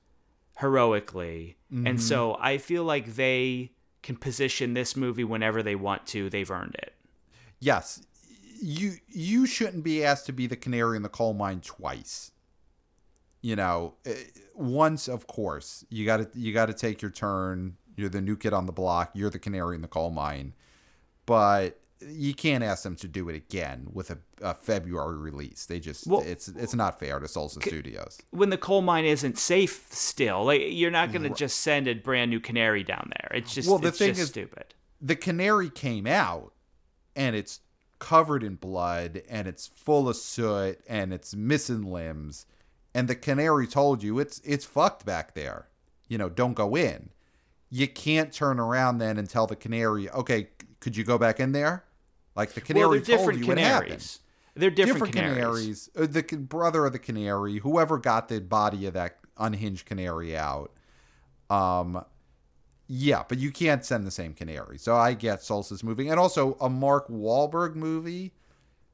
heroically. 0.58 1.56
And 1.70 2.00
so 2.02 2.36
I 2.40 2.58
feel 2.58 2.82
like 2.84 3.14
they 3.14 3.72
can 4.02 4.16
position 4.16 4.74
this 4.74 4.96
movie 4.96 5.24
whenever 5.24 5.62
they 5.62 5.76
want 5.76 6.06
to. 6.08 6.28
They've 6.30 6.50
earned 6.50 6.74
it. 6.74 6.92
yes 7.60 8.02
you 8.60 8.94
you 9.06 9.46
shouldn't 9.46 9.84
be 9.84 10.04
asked 10.04 10.26
to 10.26 10.32
be 10.32 10.46
the 10.48 10.56
canary 10.56 10.96
in 10.96 11.02
the 11.02 11.08
coal 11.08 11.32
mine 11.32 11.60
twice 11.60 12.32
you 13.40 13.54
know 13.54 13.94
eh, 14.04 14.14
once 14.54 15.08
of 15.08 15.26
course 15.28 15.84
you 15.90 16.04
got 16.04 16.16
to 16.16 16.28
you 16.34 16.52
got 16.52 16.66
to 16.66 16.74
take 16.74 17.00
your 17.00 17.10
turn 17.10 17.76
you're 17.96 18.08
the 18.08 18.20
new 18.20 18.36
kid 18.36 18.52
on 18.52 18.66
the 18.66 18.72
block 18.72 19.10
you're 19.14 19.30
the 19.30 19.38
canary 19.38 19.76
in 19.76 19.82
the 19.82 19.88
coal 19.88 20.10
mine 20.10 20.52
but 21.24 21.78
you 22.00 22.32
can't 22.34 22.62
ask 22.62 22.82
them 22.84 22.94
to 22.96 23.08
do 23.08 23.28
it 23.28 23.34
again 23.34 23.88
with 23.92 24.10
a, 24.10 24.18
a 24.42 24.54
February 24.54 25.16
release. 25.16 25.66
They 25.66 25.80
just 25.80 26.06
Well- 26.06 26.22
it's 26.26 26.48
it's 26.48 26.74
not 26.74 26.98
fair 27.00 27.18
to 27.18 27.26
Solstice 27.28 27.64
Studios. 27.64 28.18
When 28.30 28.50
the 28.50 28.58
coal 28.58 28.82
mine 28.82 29.04
isn't 29.04 29.38
safe 29.38 29.86
still, 29.90 30.44
like 30.44 30.62
you're 30.66 30.90
not 30.90 31.10
going 31.12 31.22
to 31.24 31.30
just 31.30 31.60
send 31.60 31.88
a 31.88 31.94
brand 31.94 32.30
new 32.30 32.40
canary 32.40 32.84
down 32.84 33.10
there. 33.20 33.38
It's 33.38 33.52
just 33.54 33.68
Well, 33.68 33.78
the 33.78 33.88
it's 33.88 33.98
thing 33.98 34.08
just 34.10 34.20
is- 34.20 34.28
stupid. 34.28 34.74
the 35.00 35.16
canary 35.16 35.70
came 35.70 36.06
out 36.06 36.52
and 37.16 37.34
it's 37.34 37.60
covered 37.98 38.44
in 38.44 38.54
blood 38.54 39.22
and 39.28 39.48
it's 39.48 39.66
full 39.66 40.08
of 40.08 40.14
soot 40.16 40.78
and 40.88 41.12
it's 41.12 41.34
missing 41.34 41.82
limbs 41.82 42.46
and 42.94 43.08
the 43.08 43.14
canary 43.16 43.66
told 43.66 44.04
you 44.04 44.20
it's 44.20 44.40
it's 44.44 44.64
fucked 44.64 45.04
back 45.04 45.34
there 45.34 45.66
you 46.06 46.16
know 46.16 46.28
don't 46.28 46.54
go 46.54 46.76
in 46.76 47.10
you 47.70 47.88
can't 47.88 48.32
turn 48.32 48.60
around 48.60 48.98
then 48.98 49.18
and 49.18 49.28
tell 49.28 49.48
the 49.48 49.56
canary 49.56 50.08
okay 50.10 50.48
could 50.78 50.96
you 50.96 51.02
go 51.02 51.18
back 51.18 51.40
in 51.40 51.50
there 51.50 51.82
like 52.38 52.52
the 52.52 52.60
canary 52.60 52.86
Well, 52.86 52.90
they're 52.92 53.00
told 53.00 53.18
different 53.18 53.40
you 53.40 53.46
what 53.48 53.58
happened 53.58 53.88
canaries. 53.88 54.20
They're 54.54 54.70
different, 54.70 55.14
canaries. 55.14 55.90
Uh, 55.96 56.06
the 56.06 56.22
brother 56.22 56.86
of 56.86 56.92
the 56.92 56.98
canary, 56.98 57.58
whoever 57.58 57.98
got 57.98 58.28
the 58.28 58.40
body 58.40 58.86
of 58.86 58.94
that 58.94 59.18
unhinged 59.36 59.86
canary 59.86 60.36
out. 60.36 60.72
Um, 61.50 62.04
yeah, 62.86 63.24
but 63.28 63.38
you 63.38 63.50
can't 63.50 63.84
send 63.84 64.06
the 64.06 64.10
same 64.10 64.34
canary. 64.34 64.78
So 64.78 64.96
I 64.96 65.14
get 65.14 65.42
Solstice 65.42 65.82
moving, 65.82 66.10
and 66.10 66.18
also 66.18 66.56
a 66.60 66.68
Mark 66.68 67.08
Wahlberg 67.08 67.74
movie. 67.74 68.32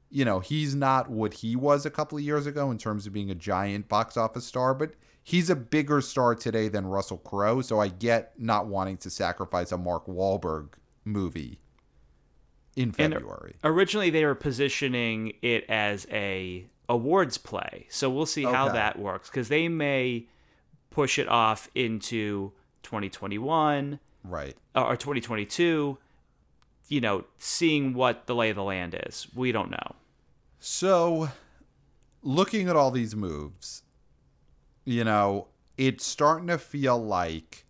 You 0.09 0.25
know, 0.25 0.39
he's 0.39 0.75
not 0.75 1.09
what 1.09 1.35
he 1.35 1.55
was 1.55 1.85
a 1.85 1.89
couple 1.89 2.17
of 2.17 2.23
years 2.23 2.45
ago 2.45 2.69
in 2.71 2.77
terms 2.77 3.07
of 3.07 3.13
being 3.13 3.31
a 3.31 3.35
giant 3.35 3.89
box 3.89 4.17
office 4.17 4.45
star, 4.45 4.73
but 4.73 4.91
he's 5.23 5.49
a 5.49 5.55
bigger 5.55 5.99
star 6.01 6.35
today 6.35 6.67
than 6.67 6.85
Russell 6.85 7.17
Crowe. 7.17 7.61
So 7.61 7.79
I 7.79 7.87
get 7.87 8.33
not 8.37 8.67
wanting 8.67 8.97
to 8.97 9.09
sacrifice 9.09 9.71
a 9.71 9.77
Mark 9.77 10.05
Wahlberg 10.05 10.73
movie 11.03 11.59
in 12.75 12.93
And- 12.97 13.13
February. 13.13 13.55
Originally, 13.63 14.09
they 14.09 14.25
were 14.25 14.35
positioning 14.35 15.33
it 15.41 15.65
as 15.69 16.07
a 16.11 16.65
awards 16.87 17.37
play, 17.37 17.87
so 17.89 18.09
we'll 18.09 18.25
see 18.25 18.43
how 18.43 18.69
that 18.69 18.99
works 18.99 19.29
because 19.29 19.49
they 19.49 19.67
may 19.67 20.27
push 20.91 21.17
it 21.17 21.27
off 21.27 21.69
into 21.75 22.51
2021 22.83 23.99
right. 24.23 24.55
or 24.75 24.95
2022. 24.95 25.97
You 26.87 27.01
know, 27.01 27.25
seeing 27.39 27.95
what 27.95 28.27
the 28.27 28.35
lay 28.35 28.51
of 28.51 28.55
the 28.55 28.63
land 28.63 28.95
is, 29.07 29.27
we 29.33 29.51
don't 29.51 29.71
know. 29.71 29.95
So, 30.59 31.29
looking 32.21 32.69
at 32.69 32.75
all 32.75 32.91
these 32.91 33.15
moves, 33.15 33.81
you 34.83 35.03
know, 35.03 35.47
it's 35.77 36.05
starting 36.05 36.47
to 36.47 36.59
feel 36.59 37.03
like 37.03 37.65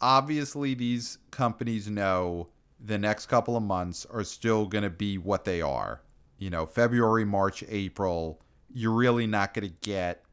obviously 0.00 0.74
these 0.74 1.18
companies 1.30 1.88
know 1.88 2.48
the 2.84 2.98
next 2.98 3.26
couple 3.26 3.56
of 3.56 3.62
months 3.62 4.06
are 4.10 4.24
still 4.24 4.66
going 4.66 4.84
to 4.84 4.90
be 4.90 5.16
what 5.16 5.44
they 5.44 5.62
are. 5.62 6.02
You 6.38 6.50
know, 6.50 6.66
February, 6.66 7.24
March, 7.24 7.64
April, 7.68 8.42
you're 8.72 8.92
really 8.92 9.26
not 9.26 9.54
going 9.54 9.68
to 9.68 9.74
get 9.80 10.24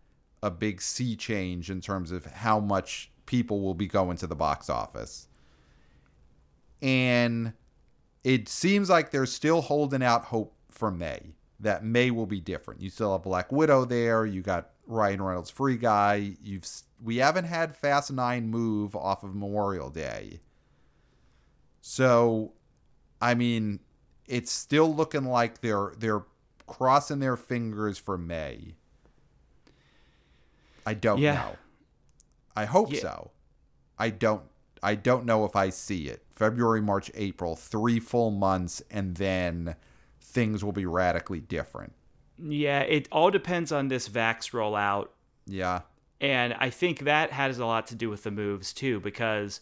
a 0.44 0.52
big 0.52 0.82
sea 0.82 1.16
change 1.16 1.70
in 1.70 1.80
terms 1.80 2.12
of 2.12 2.26
how 2.26 2.60
much 2.60 3.12
people 3.26 3.62
will 3.62 3.76
be 3.76 3.88
going 3.88 4.18
to 4.18 4.28
the 4.28 4.36
box 4.36 4.70
office. 4.70 5.28
And 6.82 7.54
it 8.24 8.50
seems 8.50 8.90
like 8.90 9.12
they're 9.12 9.26
still 9.26 9.62
holding 9.62 10.04
out 10.04 10.26
hope 10.26 10.56
for 10.70 10.92
May. 10.92 11.36
That 11.60 11.86
May 11.86 12.12
will 12.12 12.26
be 12.26 12.42
different. 12.42 12.82
You 12.82 12.90
still 12.90 13.14
have 13.14 13.24
Black 13.24 13.52
Widow 13.52 13.86
there. 13.86 14.26
You 14.26 14.42
got 14.42 14.72
Ryan 14.88 15.22
Reynolds 15.22 15.52
Free 15.52 15.78
Guy. 15.78 16.34
You've 16.44 16.66
we 17.04 17.18
haven't 17.18 17.46
had 17.46 17.76
Fast 17.76 18.12
Nine 18.12 18.50
move 18.50 18.96
off 18.96 19.24
of 19.24 19.36
Memorial 19.36 19.90
Day. 19.90 20.42
So, 21.82 22.54
I 23.22 23.34
mean, 23.34 23.80
it's 24.28 24.52
still 24.52 24.94
looking 24.94 25.26
like 25.26 25.62
they're 25.62 25.94
they're 25.98 26.24
crossing 26.68 27.20
their 27.20 27.36
fingers 27.36 27.98
for 27.98 28.18
May. 28.18 28.76
I 30.86 30.94
don't 30.94 31.20
Yeah. 31.20 31.36
know. 31.36 31.58
I 32.56 32.66
hope 32.66 32.92
Yeah. 32.92 33.02
so. 33.02 33.32
I 33.98 34.10
don't 34.10 34.44
I 34.84 34.96
don't 34.96 35.26
know 35.26 35.46
if 35.46 35.56
I 35.56 35.70
see 35.70 36.08
it. 36.08 36.24
February, 36.32 36.82
March, 36.82 37.12
April, 37.14 37.56
3 37.56 38.00
full 38.00 38.32
months 38.32 38.82
and 38.90 39.16
then 39.18 39.76
things 40.20 40.64
will 40.64 40.72
be 40.72 40.88
radically 40.88 41.40
different. 41.40 41.94
Yeah, 42.40 42.80
it 42.80 43.08
all 43.12 43.30
depends 43.30 43.72
on 43.72 43.90
this 43.90 44.10
vax 44.10 44.52
rollout 44.52 45.10
Yeah. 45.46 45.82
And 46.20 46.54
I 46.56 46.70
think 46.72 47.00
that 47.02 47.32
has 47.32 47.60
a 47.60 47.66
lot 47.66 47.86
to 47.88 47.96
do 47.96 48.10
with 48.10 48.24
the 48.24 48.32
moves 48.32 48.74
too, 48.74 49.00
because 49.00 49.62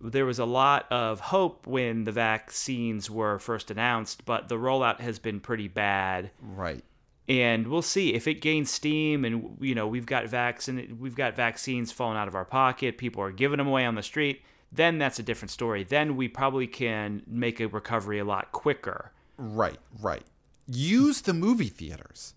there 0.00 0.26
was 0.26 0.38
a 0.38 0.44
lot 0.44 0.86
of 0.90 1.20
hope 1.20 1.66
when 1.66 2.04
the 2.04 2.12
vaccines 2.12 3.10
were 3.10 3.38
first 3.38 3.70
announced, 3.70 4.24
but 4.24 4.48
the 4.48 4.56
rollout 4.56 5.00
has 5.00 5.18
been 5.18 5.40
pretty 5.40 5.68
bad. 5.68 6.30
Right. 6.40 6.84
And 7.26 7.68
we'll 7.68 7.82
see 7.82 8.12
if 8.14 8.28
it 8.28 8.42
gains 8.42 8.70
steam, 8.70 9.24
and 9.24 9.56
you 9.60 9.74
know 9.74 9.86
we've 9.86 10.06
got 10.06 10.26
vaccine, 10.26 10.98
we've 11.00 11.16
got 11.16 11.34
vaccines 11.34 11.90
falling 11.90 12.18
out 12.18 12.28
of 12.28 12.34
our 12.34 12.44
pocket. 12.44 12.98
People 12.98 13.22
are 13.22 13.32
giving 13.32 13.58
them 13.58 13.66
away 13.66 13.86
on 13.86 13.94
the 13.94 14.02
street. 14.02 14.42
Then 14.70 14.98
that's 14.98 15.18
a 15.18 15.22
different 15.22 15.50
story. 15.50 15.84
Then 15.84 16.16
we 16.16 16.28
probably 16.28 16.66
can 16.66 17.22
make 17.26 17.60
a 17.60 17.68
recovery 17.68 18.18
a 18.18 18.24
lot 18.24 18.52
quicker. 18.52 19.12
Right, 19.38 19.78
right. 20.00 20.24
Use 20.66 21.22
the 21.22 21.32
movie 21.32 21.68
theaters. 21.68 22.34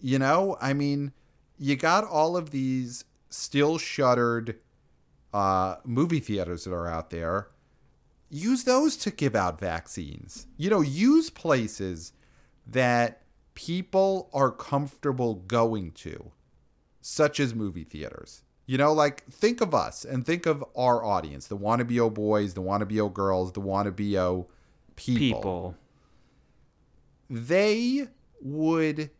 You 0.00 0.18
know, 0.18 0.56
I 0.60 0.72
mean, 0.72 1.12
you 1.58 1.76
got 1.76 2.04
all 2.04 2.36
of 2.36 2.50
these 2.50 3.04
still 3.28 3.78
shuttered 3.78 4.58
uh, 5.32 5.76
movie 5.84 6.20
theaters 6.20 6.64
that 6.64 6.72
are 6.72 6.88
out 6.88 7.10
there. 7.10 7.48
Use 8.28 8.64
those 8.64 8.96
to 8.98 9.10
give 9.10 9.34
out 9.34 9.58
vaccines. 9.58 10.46
You 10.56 10.70
know, 10.70 10.80
use 10.80 11.30
places 11.30 12.12
that 12.66 13.22
people 13.54 14.30
are 14.32 14.50
comfortable 14.52 15.34
going 15.34 15.90
to, 15.92 16.30
such 17.00 17.40
as 17.40 17.54
movie 17.54 17.84
theaters. 17.84 18.42
You 18.66 18.78
know, 18.78 18.92
like 18.92 19.24
think 19.24 19.60
of 19.60 19.74
us 19.74 20.04
and 20.04 20.24
think 20.24 20.46
of 20.46 20.64
our 20.76 21.04
audience 21.04 21.48
the 21.48 21.56
wannabe 21.56 21.98
o 21.98 22.08
boys, 22.08 22.54
the 22.54 22.62
wannabe 22.62 23.00
o 23.00 23.08
girls, 23.08 23.52
the 23.52 23.60
wannabe 23.60 24.14
o 24.16 24.46
People. 24.96 25.38
people. 25.38 25.74
they 27.30 28.08
would 28.42 29.10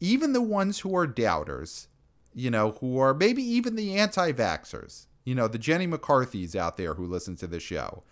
even 0.00 0.32
the 0.32 0.42
ones 0.42 0.80
who 0.80 0.96
are 0.96 1.06
doubters 1.06 1.86
you 2.34 2.50
know 2.50 2.72
who 2.80 2.98
are 2.98 3.14
maybe 3.14 3.42
even 3.42 3.76
the 3.76 3.96
anti-vaxxers 3.96 5.06
you 5.24 5.34
know 5.34 5.48
the 5.48 5.58
jenny 5.58 5.86
mccarthy's 5.86 6.56
out 6.56 6.76
there 6.76 6.94
who 6.94 7.06
listen 7.06 7.36
to 7.36 7.46
the 7.46 7.60
show. 7.60 8.02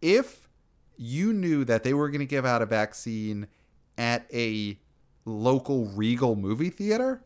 If 0.00 0.48
you 0.96 1.32
knew 1.32 1.64
that 1.64 1.84
they 1.84 1.94
were 1.94 2.08
going 2.08 2.20
to 2.20 2.26
give 2.26 2.44
out 2.44 2.62
a 2.62 2.66
vaccine 2.66 3.46
at 3.96 4.26
a 4.32 4.78
local 5.24 5.86
regal 5.86 6.36
movie 6.36 6.70
theater 6.70 7.22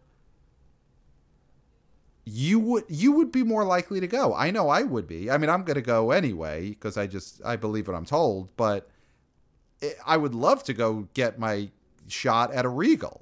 you 2.24 2.58
would 2.60 2.84
you 2.88 3.12
would 3.12 3.32
be 3.32 3.42
more 3.42 3.64
likely 3.64 4.00
to 4.00 4.06
go. 4.06 4.34
I 4.34 4.50
know 4.50 4.68
i 4.68 4.82
would 4.82 5.06
be. 5.06 5.30
I 5.30 5.38
mean 5.38 5.50
i'm 5.50 5.64
going 5.64 5.74
to 5.76 5.82
go 5.82 6.10
anyway 6.10 6.70
because 6.70 6.96
i 6.96 7.06
just 7.06 7.40
i 7.44 7.56
believe 7.56 7.88
what 7.88 7.96
i'm 7.96 8.06
told 8.06 8.54
but 8.56 8.88
eh, 9.82 9.92
I 10.06 10.16
would 10.16 10.34
love 10.34 10.62
to 10.64 10.74
go 10.74 11.08
get 11.14 11.38
my 11.38 11.70
shot 12.08 12.52
at 12.52 12.64
a 12.64 12.68
Regal. 12.68 13.21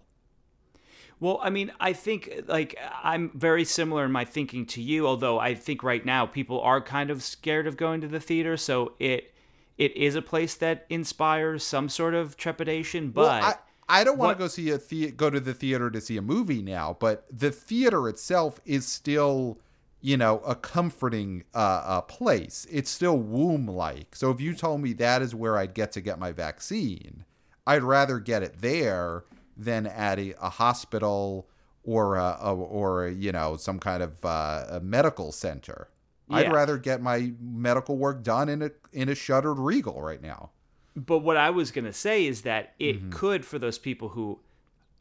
Well, 1.21 1.39
I 1.43 1.51
mean, 1.51 1.71
I 1.79 1.93
think 1.93 2.45
like 2.49 2.79
I'm 3.05 3.31
very 3.35 3.65
similar 3.65 4.07
in 4.07 4.13
my 4.13 4.25
thinking 4.25 4.65
to 4.67 4.83
you, 4.83 5.07
although 5.07 5.39
I 5.39 5.55
think 5.55 5.83
right 5.83 6.05
now 6.05 6.25
people 6.27 6.61
are 6.63 6.81
kind 6.81 7.11
of 7.11 7.23
scared 7.23 7.67
of 7.67 7.77
going 7.77 8.01
to 8.01 8.09
the 8.09 8.21
theater, 8.21 8.57
so 8.57 8.95
it 8.99 9.33
it 9.77 9.95
is 9.97 10.15
a 10.15 10.23
place 10.23 10.55
that 10.57 10.87
inspires 10.91 11.63
some 11.63 11.89
sort 11.89 12.15
of 12.15 12.37
trepidation, 12.37 13.11
but 13.11 13.43
Well, 13.43 13.55
I, 13.89 14.01
I 14.01 14.05
don't 14.05 14.19
want 14.19 14.29
what- 14.29 14.35
to 14.35 14.39
go 14.45 14.49
see 14.49 14.71
a 14.71 14.79
the- 14.79 15.11
go 15.11 15.29
to 15.31 15.41
the 15.41 15.55
theater 15.55 15.91
to 15.91 16.01
see 16.01 16.17
a 16.17 16.23
movie 16.23 16.63
now, 16.63 16.97
but 16.99 17.27
the 17.31 17.51
theater 17.51 18.09
itself 18.09 18.61
is 18.65 18.87
still, 18.87 19.59
you 20.01 20.17
know, 20.17 20.39
a 20.47 20.55
comforting 20.55 21.45
uh, 21.55 21.59
uh, 21.85 22.01
place. 22.03 22.67
It's 22.71 22.91
still 22.91 23.19
womb 23.19 23.67
like. 23.67 24.15
So 24.17 24.31
if 24.31 24.41
you 24.41 24.55
told 24.55 24.81
me 24.81 24.93
that 24.95 25.21
is 25.23 25.35
where 25.35 25.59
I'd 25.59 25.75
get 25.75 25.93
to 25.93 26.01
get 26.01 26.19
my 26.19 26.33
vaccine, 26.33 27.25
I'd 27.67 27.83
rather 27.83 28.19
get 28.19 28.43
it 28.43 28.61
there 28.61 29.25
than 29.65 29.87
at 29.87 30.19
a, 30.19 30.35
a 30.45 30.49
hospital 30.51 31.49
or 31.85 32.17
a, 32.17 32.37
a, 32.41 32.55
or 32.55 33.09
you 33.09 33.33
know 33.33 33.57
some 33.57 33.79
kind 33.79 34.03
of 34.03 34.25
uh, 34.25 34.65
a 34.71 34.81
medical 34.81 35.33
center. 35.33 35.89
I'd 36.33 36.53
rather 36.53 36.79
get 36.79 37.03
my 37.03 37.33
medical 37.41 37.97
work 37.97 38.23
done 38.23 38.49
in 38.49 38.63
a 38.63 38.71
in 38.93 39.09
a 39.09 39.15
shuttered 39.17 39.59
Regal 39.59 40.01
right 40.01 40.23
now. 40.23 40.51
But 40.95 41.19
what 41.19 41.37
I 41.37 41.51
was 41.51 41.71
going 41.73 41.87
to 41.87 41.93
say 41.93 42.25
is 42.27 42.43
that 42.43 42.75
it 42.79 42.97
Mm-hmm. 42.99 43.11
could, 43.11 43.45
for 43.45 43.59
those 43.59 43.79
people 43.79 44.11
who 44.11 44.39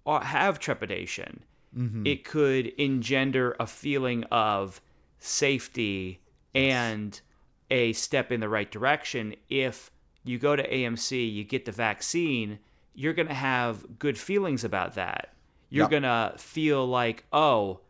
are, 0.06 0.24
have 0.24 0.58
trepidation, 0.60 1.44
Mm-hmm. 1.78 2.08
it 2.08 2.24
could 2.24 2.68
engender 2.80 3.56
a 3.60 3.68
feeling 3.68 4.24
of 4.32 4.82
safety 5.20 6.20
and 6.56 7.22
a 7.70 7.94
step 7.94 8.32
in 8.32 8.40
the 8.40 8.50
right 8.50 8.72
direction. 8.72 9.36
If 9.50 9.92
you 10.24 10.40
go 10.40 10.56
to 10.56 10.68
AMC, 10.68 11.32
you 11.32 11.44
get 11.44 11.66
the 11.66 11.72
vaccine, 11.72 12.58
you're 12.94 13.14
going 13.14 13.28
to 13.28 13.34
have 13.34 14.00
good 14.00 14.18
feelings 14.18 14.64
about 14.64 14.96
that. 14.96 15.34
You're 15.70 15.84
Yep. 15.84 15.92
going 15.92 16.04
to 16.04 16.34
feel 16.38 16.86
like, 16.88 17.26
oh, 17.32 17.82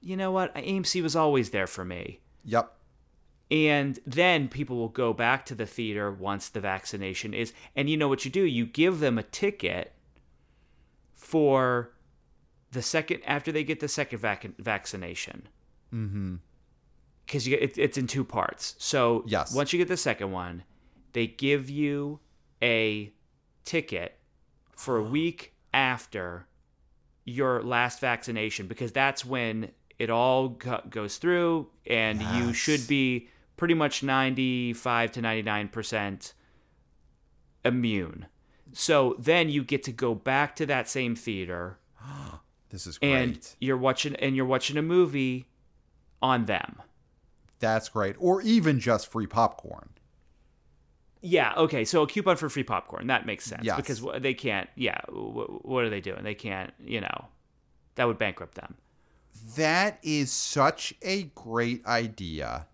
you 0.00 0.16
know 0.16 0.30
what? 0.30 0.54
AMC 0.54 1.02
was 1.02 1.16
always 1.16 1.50
there 1.50 1.66
for 1.66 1.84
me. 1.84 2.20
Yep. 2.44 2.72
And 3.50 3.98
then 4.06 4.48
people 4.48 4.76
will 4.76 4.88
go 4.88 5.12
back 5.12 5.44
to 5.46 5.54
the 5.54 5.66
theater 5.66 6.10
once 6.10 6.48
the 6.48 6.60
vaccination 6.60 7.34
is. 7.34 7.52
And 7.76 7.88
you 7.90 7.96
know 7.96 8.08
what 8.08 8.24
you 8.24 8.30
do? 8.30 8.42
You 8.44 8.64
give 8.66 9.00
them 9.00 9.18
a 9.18 9.22
ticket 9.22 9.92
for 11.14 11.92
the 12.70 12.82
second 12.82 13.20
after 13.26 13.52
they 13.52 13.64
get 13.64 13.80
the 13.80 13.88
second 13.88 14.18
vac- 14.18 14.56
vaccination. 14.58 15.48
Mm-hmm. 15.92 16.36
Because 17.26 17.46
you 17.46 17.56
it, 17.60 17.78
it's 17.78 17.98
in 17.98 18.06
two 18.06 18.24
parts. 18.24 18.74
So 18.78 19.22
Yes. 19.26 19.54
once 19.54 19.72
you 19.72 19.78
get 19.78 19.88
the 19.88 19.96
second 19.96 20.32
one, 20.32 20.64
they 21.12 21.26
give 21.26 21.68
you 21.70 22.20
a 22.62 23.12
ticket 23.64 24.18
for 24.76 24.96
a 24.96 25.02
week 25.02 25.54
after 25.74 26.46
your 27.24 27.62
last 27.62 28.00
vaccination 28.00 28.66
because 28.66 28.92
that's 28.92 29.24
when 29.24 29.70
it 29.98 30.10
all 30.10 30.48
go- 30.50 30.82
goes 30.90 31.18
through 31.18 31.68
and 31.86 32.20
you 32.20 32.52
should 32.52 32.86
be 32.88 33.28
pretty 33.56 33.74
much 33.74 34.02
95 34.02 35.12
to 35.12 35.20
99% 35.22 36.32
immune. 37.64 38.26
So 38.72 39.14
then 39.18 39.48
you 39.48 39.62
get 39.62 39.82
to 39.84 39.92
go 39.92 40.14
back 40.14 40.56
to 40.56 40.66
that 40.66 40.88
same 40.88 41.14
theater 41.14 41.78
This 42.70 42.86
is 42.86 42.98
great. 42.98 43.12
and 43.12 43.54
you're 43.60 43.76
watching 43.76 44.16
and 44.16 44.34
you're 44.34 44.46
watching 44.46 44.76
a 44.78 44.82
movie 44.82 45.46
on 46.22 46.46
them. 46.46 46.80
That's 47.60 47.88
great. 47.90 48.16
Or 48.18 48.40
even 48.42 48.80
just 48.80 49.06
free 49.12 49.26
popcorn. 49.26 49.90
Yeah, 51.22 51.54
okay. 51.56 51.84
So 51.84 52.02
a 52.02 52.06
coupon 52.06 52.36
for 52.36 52.48
free 52.48 52.64
popcorn. 52.64 53.06
That 53.06 53.26
makes 53.26 53.44
sense 53.44 53.64
Yes. 53.64 53.76
because 53.76 54.04
they 54.20 54.34
can't 54.34 54.68
yeah, 54.74 55.00
what 55.08 55.84
are 55.84 55.90
they 55.90 56.00
doing? 56.00 56.24
They 56.24 56.34
can't, 56.34 56.72
you 56.84 57.00
know. 57.00 57.28
That 57.94 58.06
would 58.06 58.18
bankrupt 58.18 58.54
them. 58.56 58.74
That 59.56 59.98
is 60.02 60.32
such 60.32 60.94
a 61.02 61.24
great 61.34 61.84
idea. 61.86 62.66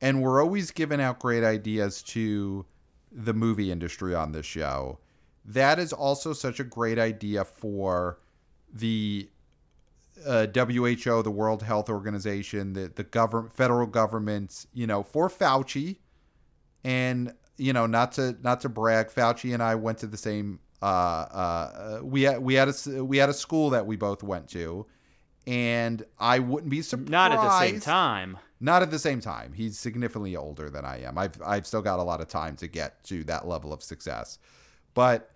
And 0.00 0.22
we're 0.22 0.42
always 0.42 0.70
giving 0.70 1.00
out 1.00 1.18
great 1.18 1.44
ideas 1.44 2.02
to 2.04 2.64
the 3.10 3.34
movie 3.34 3.70
industry 3.70 4.14
on 4.14 4.32
this 4.32 4.46
show. 4.46 4.98
That 5.44 5.78
is 5.78 5.92
also 5.92 6.32
such 6.32 6.58
a 6.60 6.64
great 6.64 6.98
idea 6.98 7.44
for 7.44 8.18
the 8.72 9.28
uh, 10.26 10.46
WHO, 10.54 11.22
the 11.22 11.30
World 11.30 11.62
Health 11.62 11.88
Organization, 11.90 12.72
the 12.72 12.90
the 12.94 13.04
government, 13.04 13.52
federal 13.54 13.86
government, 13.86 14.66
you 14.72 14.86
know, 14.86 15.02
for 15.02 15.28
Fauci, 15.28 15.98
and 16.82 17.32
you 17.56 17.72
know, 17.72 17.86
not 17.86 18.12
to 18.12 18.36
not 18.42 18.60
to 18.62 18.68
brag, 18.68 19.08
Fauci 19.08 19.54
and 19.54 19.62
I 19.62 19.74
went 19.74 19.98
to 19.98 20.06
the 20.06 20.16
same. 20.16 20.60
Uh, 20.82 20.86
uh, 20.86 22.00
we 22.02 22.22
had 22.22 22.38
we 22.40 22.54
had 22.54 22.68
a 22.68 23.04
we 23.04 23.18
had 23.18 23.28
a 23.28 23.34
school 23.34 23.70
that 23.70 23.86
we 23.86 23.96
both 23.96 24.22
went 24.22 24.48
to, 24.50 24.86
and 25.46 26.04
I 26.18 26.38
wouldn't 26.40 26.70
be 26.70 26.82
surprised. 26.82 27.10
Not 27.10 27.32
at 27.32 27.40
the 27.40 27.58
same 27.58 27.80
time. 27.80 28.38
Not 28.60 28.82
at 28.82 28.90
the 28.90 28.98
same 28.98 29.20
time. 29.20 29.52
He's 29.52 29.78
significantly 29.78 30.36
older 30.36 30.70
than 30.70 30.84
I 30.84 31.02
am. 31.02 31.18
I've 31.18 31.40
I've 31.44 31.66
still 31.66 31.82
got 31.82 31.98
a 31.98 32.02
lot 32.02 32.20
of 32.20 32.28
time 32.28 32.56
to 32.56 32.68
get 32.68 33.02
to 33.04 33.24
that 33.24 33.46
level 33.46 33.72
of 33.72 33.82
success. 33.82 34.38
But 34.94 35.30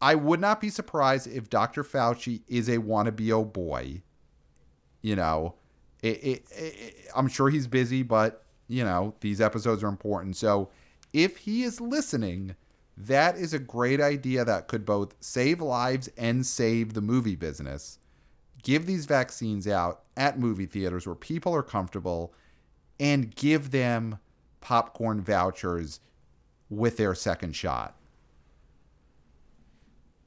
I 0.00 0.16
would 0.16 0.40
not 0.40 0.60
be 0.60 0.68
surprised 0.68 1.28
if 1.28 1.48
Dr. 1.48 1.84
Fauci 1.84 2.42
is 2.48 2.68
a 2.68 2.78
wannabe 2.78 3.30
oh 3.30 3.44
boy 3.44 4.02
You 5.00 5.14
know, 5.16 5.54
it, 6.02 6.24
it, 6.24 6.44
it, 6.50 6.96
I'm 7.14 7.28
sure 7.28 7.48
he's 7.48 7.66
busy, 7.68 8.02
but 8.02 8.44
you 8.68 8.84
know 8.84 9.14
these 9.20 9.40
episodes 9.40 9.82
are 9.84 9.88
important. 9.88 10.36
So 10.36 10.70
if 11.12 11.38
he 11.38 11.62
is 11.62 11.80
listening, 11.80 12.56
that 12.96 13.36
is 13.36 13.52
a 13.52 13.58
great 13.58 14.00
idea 14.00 14.44
that 14.44 14.68
could 14.68 14.84
both 14.84 15.14
save 15.20 15.60
lives 15.60 16.08
and 16.16 16.46
save 16.46 16.94
the 16.94 17.00
movie 17.00 17.36
business. 17.36 17.98
Give 18.62 18.86
these 18.86 19.06
vaccines 19.06 19.66
out 19.66 20.02
at 20.16 20.38
movie 20.38 20.66
theaters 20.66 21.06
where 21.06 21.16
people 21.16 21.54
are 21.54 21.62
comfortable 21.62 22.32
and 23.00 23.34
give 23.34 23.70
them 23.70 24.18
popcorn 24.60 25.20
vouchers 25.20 26.00
with 26.70 26.96
their 26.96 27.14
second 27.14 27.56
shot. 27.56 27.96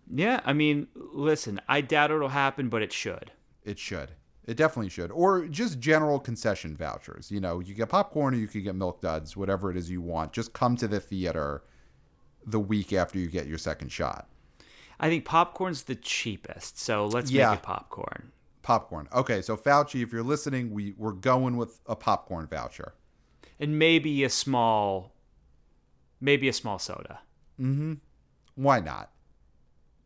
Yeah, 0.07 0.41
I 0.45 0.53
mean, 0.53 0.87
listen, 0.93 1.59
I 1.67 1.81
doubt 1.81 2.11
it'll 2.11 2.29
happen, 2.29 2.69
but 2.69 2.81
it 2.83 2.93
should. 2.93 3.31
It 3.63 3.79
should. 3.79 4.11
It 4.45 4.57
definitely 4.57 4.89
should. 4.89 5.11
Or 5.11 5.47
just 5.47 5.79
general 5.79 6.19
concession 6.19 6.75
vouchers. 6.75 7.31
You 7.31 7.39
know, 7.39 7.59
you 7.59 7.73
get 7.73 7.89
popcorn 7.89 8.35
or 8.35 8.37
you 8.37 8.47
could 8.47 8.63
get 8.63 8.75
milk 8.75 9.01
duds, 9.01 9.35
whatever 9.35 9.71
it 9.71 9.77
is 9.77 9.89
you 9.89 10.01
want. 10.01 10.33
Just 10.33 10.53
come 10.53 10.75
to 10.77 10.87
the 10.87 10.99
theater 10.99 11.63
the 12.45 12.59
week 12.59 12.93
after 12.93 13.17
you 13.17 13.27
get 13.27 13.47
your 13.47 13.57
second 13.57 13.91
shot. 13.91 14.29
I 14.99 15.09
think 15.09 15.25
popcorn's 15.25 15.83
the 15.83 15.95
cheapest, 15.95 16.79
so 16.79 17.07
let's 17.07 17.31
yeah. 17.31 17.49
make 17.49 17.59
it 17.59 17.63
popcorn. 17.63 18.31
Popcorn. 18.61 19.07
Okay, 19.13 19.41
so 19.41 19.57
Fauci, 19.57 20.01
if 20.01 20.13
you're 20.13 20.23
listening, 20.23 20.71
we, 20.71 20.93
we're 20.97 21.11
going 21.11 21.57
with 21.57 21.79
a 21.87 21.95
popcorn 21.95 22.47
voucher. 22.47 22.93
And 23.59 23.77
maybe 23.77 24.23
a 24.23 24.29
small 24.29 25.15
maybe 26.21 26.47
a 26.47 26.53
small 26.53 26.79
soda. 26.79 27.19
Mm-hmm. 27.59 27.93
Why 28.55 28.79
not? 28.79 29.11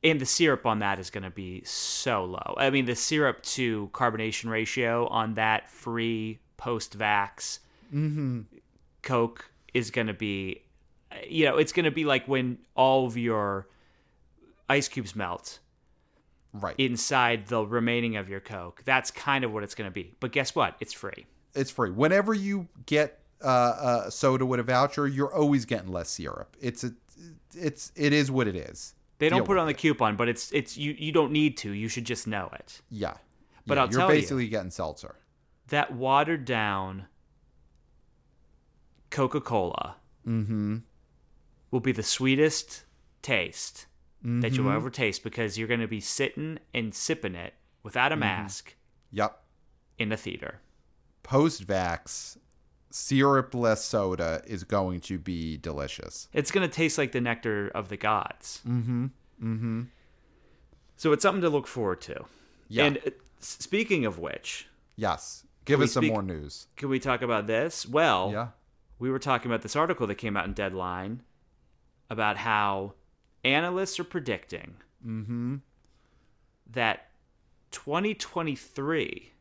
And 0.03 0.19
the 0.19 0.25
syrup 0.25 0.65
on 0.65 0.79
that 0.79 0.99
is 0.99 1.09
going 1.09 1.23
to 1.23 1.29
be 1.29 1.61
so 1.65 2.25
low. 2.25 2.55
I 2.57 2.69
mean, 2.69 2.85
the 2.85 2.95
syrup 2.95 3.41
to 3.43 3.89
carbonation 3.93 4.49
ratio 4.49 5.07
on 5.07 5.33
that 5.35 5.69
free 5.69 6.39
post 6.57 6.97
vax 6.97 7.59
mm-hmm. 7.93 8.41
Coke 9.01 9.51
is 9.73 9.91
going 9.91 10.07
to 10.07 10.13
be, 10.13 10.63
you 11.27 11.45
know, 11.45 11.57
it's 11.57 11.71
going 11.71 11.85
to 11.85 11.91
be 11.91 12.05
like 12.05 12.27
when 12.27 12.59
all 12.75 13.05
of 13.05 13.17
your 13.17 13.67
ice 14.69 14.87
cubes 14.87 15.15
melt 15.15 15.59
right 16.53 16.75
inside 16.77 17.47
the 17.47 17.65
remaining 17.65 18.15
of 18.15 18.29
your 18.29 18.39
Coke. 18.39 18.81
That's 18.85 19.11
kind 19.11 19.43
of 19.43 19.51
what 19.51 19.63
it's 19.63 19.75
going 19.75 19.89
to 19.89 19.93
be. 19.93 20.13
But 20.19 20.31
guess 20.31 20.55
what? 20.55 20.75
It's 20.79 20.93
free. 20.93 21.25
It's 21.53 21.71
free. 21.71 21.91
Whenever 21.91 22.33
you 22.33 22.67
get 22.85 23.19
uh, 23.41 24.03
a 24.05 24.11
soda 24.11 24.45
with 24.45 24.59
a 24.59 24.63
voucher, 24.63 25.07
you're 25.07 25.33
always 25.33 25.65
getting 25.65 25.91
less 25.91 26.09
syrup. 26.09 26.55
It's 26.61 26.83
a, 26.83 26.91
it's 27.55 27.91
it 27.95 28.13
is 28.13 28.31
what 28.31 28.47
it 28.47 28.55
is. 28.55 28.93
They 29.19 29.29
don't 29.29 29.45
put 29.45 29.57
it 29.57 29.59
on 29.59 29.67
the 29.67 29.73
coupon, 29.73 30.15
but 30.15 30.27
it's 30.27 30.51
it's 30.51 30.77
you 30.77 30.95
you 30.97 31.11
don't 31.11 31.31
need 31.31 31.57
to. 31.57 31.71
You 31.71 31.87
should 31.87 32.05
just 32.05 32.25
know 32.25 32.49
it. 32.53 32.81
Yeah. 32.89 33.15
But 33.67 33.75
yeah, 33.75 33.81
I'll 33.81 33.87
tell 33.87 33.99
you're 33.99 34.07
tell 34.07 34.09
basically 34.09 34.45
you, 34.45 34.49
getting 34.49 34.71
seltzer. 34.71 35.15
That 35.67 35.93
watered 35.93 36.45
down 36.45 37.05
Coca-Cola 39.11 39.97
mm-hmm. 40.27 40.77
will 41.69 41.79
be 41.79 41.91
the 41.91 42.01
sweetest 42.03 42.85
taste 43.21 43.85
mm-hmm. 44.25 44.41
that 44.41 44.53
you'll 44.53 44.71
ever 44.71 44.89
taste 44.89 45.23
because 45.23 45.57
you're 45.57 45.67
going 45.67 45.79
to 45.81 45.87
be 45.87 45.99
sitting 45.99 46.59
and 46.73 46.95
sipping 46.95 47.35
it 47.35 47.53
without 47.83 48.11
a 48.11 48.15
mm-hmm. 48.15 48.21
mask. 48.21 48.75
Yep. 49.11 49.39
In 49.97 50.09
the 50.09 50.17
theater. 50.17 50.61
Post 51.23 51.67
vax, 51.67 52.37
syrupless 52.91 53.83
soda 53.83 54.41
is 54.45 54.63
going 54.63 54.99
to 55.01 55.17
be 55.17 55.57
delicious. 55.57 56.27
It's 56.33 56.51
going 56.51 56.67
to 56.67 56.73
taste 56.73 56.97
like 56.97 57.11
the 57.11 57.21
nectar 57.21 57.69
of 57.73 57.89
the 57.89 57.97
gods. 57.97 58.61
Mm-hmm. 58.67 59.05
Mm-hmm. 59.43 59.81
So 60.95 61.11
it's 61.13 61.21
something 61.21 61.41
to 61.41 61.49
look 61.49 61.67
forward 61.67 62.01
to. 62.01 62.25
Yeah. 62.67 62.85
And 62.85 62.97
uh, 62.97 63.11
speaking 63.39 64.05
of 64.05 64.19
which, 64.19 64.67
yes, 64.95 65.43
give 65.65 65.81
us 65.81 65.93
some 65.93 66.07
more 66.07 66.23
news. 66.23 66.67
Can 66.75 66.89
we 66.89 66.99
talk 66.99 67.21
about 67.21 67.47
this? 67.47 67.87
Well, 67.87 68.31
yeah. 68.31 68.47
We 68.99 69.09
were 69.09 69.19
talking 69.19 69.49
about 69.49 69.61
this 69.61 69.77
article 69.77 70.07
that 70.07 70.15
came 70.15 70.35
out 70.35 70.45
in 70.45 70.51
Deadline 70.51 71.21
about 72.09 72.35
how 72.35 72.95
analysts 73.45 73.97
are 73.97 74.03
predicting 74.03 74.75
mm-hmm. 75.05 75.55
that 76.71 77.07
2023 77.71 79.31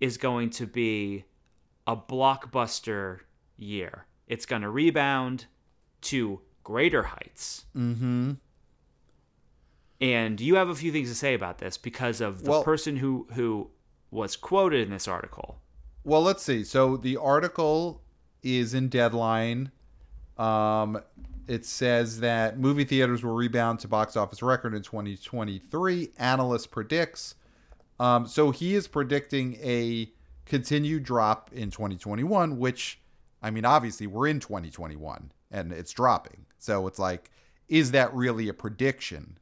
is 0.00 0.16
going 0.16 0.50
to 0.50 0.66
be 0.66 1.24
a 1.86 1.96
blockbuster 1.96 3.20
year. 3.56 4.06
It's 4.26 4.46
going 4.46 4.62
to 4.62 4.70
rebound 4.70 5.46
to 6.02 6.40
greater 6.62 7.02
heights. 7.02 7.66
Mm-hmm. 7.76 8.32
And 10.00 10.40
you 10.40 10.56
have 10.56 10.68
a 10.68 10.74
few 10.74 10.90
things 10.90 11.08
to 11.08 11.14
say 11.14 11.34
about 11.34 11.58
this 11.58 11.78
because 11.78 12.20
of 12.20 12.42
the 12.42 12.50
well, 12.50 12.64
person 12.64 12.96
who 12.96 13.28
who 13.34 13.70
was 14.10 14.36
quoted 14.36 14.82
in 14.82 14.90
this 14.90 15.06
article. 15.06 15.60
Well, 16.04 16.22
let's 16.22 16.42
see. 16.42 16.64
So 16.64 16.96
the 16.96 17.16
article 17.16 18.02
is 18.42 18.74
in 18.74 18.88
Deadline. 18.88 19.70
Um, 20.36 21.00
it 21.46 21.64
says 21.64 22.20
that 22.20 22.58
movie 22.58 22.84
theaters 22.84 23.22
will 23.22 23.34
rebound 23.34 23.80
to 23.80 23.88
box 23.88 24.16
office 24.16 24.42
record 24.42 24.74
in 24.74 24.82
2023. 24.82 26.10
Analyst 26.18 26.70
predicts. 26.70 27.36
Um, 28.00 28.26
so 28.26 28.50
he 28.50 28.74
is 28.74 28.88
predicting 28.88 29.54
a 29.62 30.10
continued 30.46 31.04
drop 31.04 31.50
in 31.52 31.70
2021, 31.70 32.58
which, 32.58 33.00
I 33.42 33.50
mean, 33.50 33.64
obviously 33.64 34.06
we're 34.06 34.28
in 34.28 34.40
2021 34.40 35.32
and 35.50 35.72
it's 35.72 35.92
dropping. 35.92 36.46
So 36.58 36.86
it's 36.86 36.98
like, 36.98 37.30
is 37.68 37.92
that 37.92 38.12
really 38.14 38.48
a 38.48 38.54
prediction? 38.54 39.38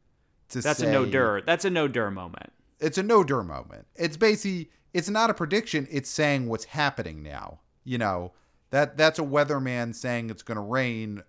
To 0.50 0.60
That's 0.60 0.80
say, 0.80 0.88
a 0.88 0.92
no 0.92 1.06
dur. 1.06 1.42
That's 1.42 1.64
a 1.64 1.70
no 1.70 1.88
dur 1.88 2.10
moment. 2.10 2.52
It's 2.80 2.98
a 2.98 3.02
no 3.02 3.22
dur 3.22 3.42
moment. 3.42 3.86
It's 3.94 4.16
basically, 4.16 4.70
it's 4.92 5.08
not 5.08 5.30
a 5.30 5.34
prediction. 5.34 5.86
It's 5.90 6.10
saying 6.10 6.48
what's 6.48 6.64
happening 6.64 7.22
now. 7.22 7.60
You 7.84 7.98
know, 7.98 8.32
that 8.70 8.96
that's 8.96 9.18
a 9.18 9.22
weatherman 9.22 9.94
saying 9.94 10.30
it's 10.30 10.42
going 10.42 10.56
to 10.56 10.62
rain 10.62 11.22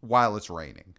while 0.00 0.36
it's 0.36 0.50
raining. 0.50 0.94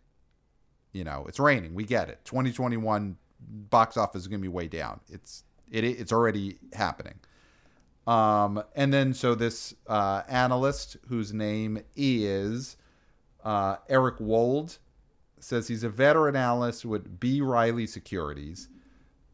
You 0.94 1.04
know, 1.04 1.26
it's 1.28 1.40
raining. 1.40 1.74
We 1.74 1.84
get 1.84 2.10
it. 2.10 2.20
2021 2.26 3.18
box 3.40 3.98
office 3.98 4.22
is 4.22 4.28
going 4.28 4.40
to 4.40 4.44
be 4.44 4.48
way 4.48 4.68
down. 4.68 5.02
It's 5.10 5.44
it 5.72 5.84
it's 5.84 6.12
already 6.12 6.58
happening. 6.74 7.16
Um, 8.08 8.64
and 8.76 8.94
then 8.94 9.14
so 9.14 9.34
this 9.36 9.74
uh, 9.88 10.22
analyst 10.28 10.98
whose 11.08 11.34
name 11.34 11.82
is 11.96 12.78
uh, 13.44 13.78
Eric 13.90 14.20
Wold 14.20 14.78
says 15.40 15.68
he's 15.68 15.84
a 15.84 15.90
veteran 15.90 16.36
analyst 16.36 16.86
with 16.86 17.20
B. 17.20 17.42
Riley 17.42 17.88
Securities. 17.88 18.70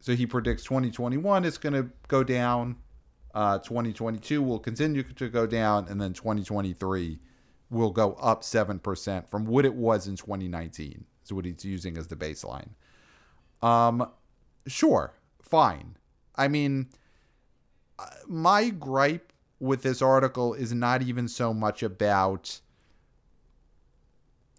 So 0.00 0.14
he 0.14 0.26
predicts 0.26 0.64
2021 0.64 1.44
is 1.44 1.58
going 1.58 1.74
to 1.74 1.90
go 2.08 2.24
down. 2.24 2.76
Uh, 3.34 3.58
2022 3.58 4.42
will 4.42 4.58
continue 4.58 5.02
to 5.02 5.28
go 5.28 5.46
down, 5.46 5.86
and 5.88 5.98
then 6.00 6.12
2023 6.12 7.18
will 7.70 7.90
go 7.90 8.12
up 8.14 8.44
seven 8.44 8.78
percent 8.78 9.30
from 9.30 9.46
what 9.46 9.64
it 9.64 9.74
was 9.74 10.06
in 10.06 10.16
2019. 10.16 11.04
Is 11.24 11.32
what 11.32 11.44
he's 11.44 11.64
using 11.64 11.96
as 11.96 12.08
the 12.08 12.16
baseline. 12.16 12.70
Um, 13.62 14.10
sure, 14.66 15.14
fine. 15.40 15.96
I 16.36 16.48
mean 16.48 16.88
my 18.26 18.70
gripe 18.70 19.32
with 19.60 19.82
this 19.82 20.02
article 20.02 20.54
is 20.54 20.72
not 20.72 21.02
even 21.02 21.28
so 21.28 21.54
much 21.54 21.82
about 21.82 22.60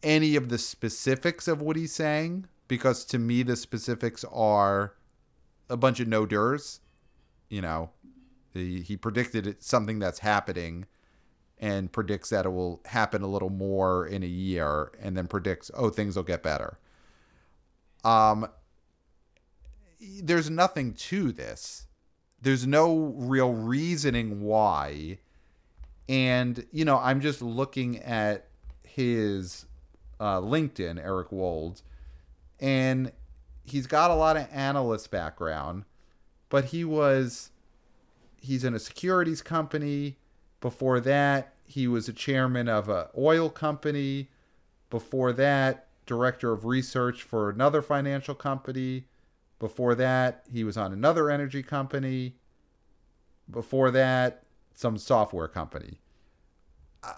any 0.02 0.36
of 0.36 0.50
the 0.50 0.58
specifics 0.58 1.48
of 1.48 1.62
what 1.62 1.76
he's 1.76 1.94
saying, 1.94 2.48
because 2.68 3.06
to 3.06 3.20
me, 3.20 3.44
the 3.44 3.56
specifics 3.56 4.26
are 4.32 4.94
a 5.70 5.78
bunch 5.78 6.00
of 6.00 6.08
no 6.08 6.26
durs. 6.26 6.80
You 7.50 7.62
know, 7.62 7.90
he, 8.54 8.82
he 8.82 8.98
predicted 8.98 9.62
something 9.64 10.00
that's 10.00 10.20
happening 10.20 10.86
and 11.60 11.92
predicts 11.92 12.30
that 12.30 12.46
it 12.46 12.50
will 12.50 12.82
happen 12.86 13.22
a 13.22 13.28
little 13.28 13.50
more 13.50 14.06
in 14.06 14.24
a 14.24 14.28
year 14.28 14.92
and 15.02 15.16
then 15.16 15.28
predicts, 15.28 15.72
oh, 15.74 15.90
things 15.90 16.16
will 16.16 16.24
get 16.24 16.44
better. 16.44 16.78
Um, 18.04 18.48
there's 20.22 20.50
nothing 20.50 20.94
to 20.94 21.32
this 21.32 21.88
there's 22.44 22.68
no 22.68 23.14
real 23.16 23.54
reasoning 23.54 24.42
why. 24.42 25.18
And, 26.10 26.66
you 26.72 26.84
know, 26.84 26.98
I'm 26.98 27.22
just 27.22 27.42
looking 27.42 28.00
at 28.00 28.48
his 28.84 29.66
uh, 30.20 30.42
LinkedIn, 30.42 31.02
Eric 31.02 31.32
Wold, 31.32 31.82
and 32.60 33.12
he's 33.64 33.88
got 33.88 34.12
a 34.12 34.16
lot 34.16 34.36
of 34.36 34.48
analyst 34.52 35.10
background, 35.10 35.86
but 36.50 36.66
he 36.66 36.84
was, 36.84 37.52
he's 38.42 38.66
in 38.66 38.74
a 38.74 38.80
securities 38.80 39.42
company. 39.42 40.18
Before 40.60 41.00
that, 41.00 41.54
he 41.66 41.88
was 41.88 42.10
a 42.10 42.14
chairman 42.14 42.68
of 42.68 42.90
an 42.90 43.06
oil 43.18 43.50
company. 43.50 44.30
Before 44.90 45.32
that, 45.32 45.88
director 46.06 46.52
of 46.52 46.66
research 46.66 47.24
for 47.24 47.50
another 47.50 47.82
financial 47.82 48.36
company. 48.36 49.06
Before 49.64 49.96
that, 49.96 50.44
he 50.52 50.66
was 50.66 50.76
on 50.76 50.92
another 50.92 51.30
energy 51.30 51.64
company. 51.64 52.36
Before 53.50 53.92
that, 53.92 54.44
some 54.74 54.98
software 54.98 55.48
company. 55.48 56.02
Uh, 57.02 57.14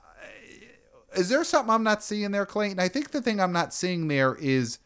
is 1.15 1.29
there 1.29 1.43
something 1.43 1.73
I'm 1.73 1.81
not 1.81 2.03
seeing 2.03 2.29
there, 2.29 2.45
Clayton? 2.45 2.79
I 2.79 2.87
think 2.87 3.09
the 3.09 3.19
thing 3.19 3.39
I'm 3.41 3.51
not 3.51 3.73
seeing 3.73 4.09
there 4.09 4.35
is 4.35 4.77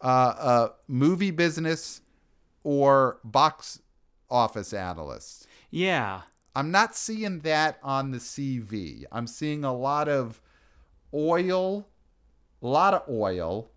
uh, 0.00 0.06
a 0.38 0.70
movie 0.86 1.32
business 1.32 2.02
or 2.62 3.18
box 3.24 3.80
office 4.30 4.72
analyst. 4.72 5.48
Yeah. 5.72 6.20
I'm 6.54 6.70
not 6.70 6.94
seeing 6.94 7.40
that 7.40 7.80
on 7.82 8.12
the 8.12 8.18
CV. 8.18 9.06
I'm 9.10 9.26
seeing 9.26 9.64
a 9.64 9.74
lot 9.74 10.08
of 10.08 10.40
oil, 11.12 11.88
a 12.62 12.66
lot 12.68 12.94
of 12.94 13.02
oil. 13.08 13.71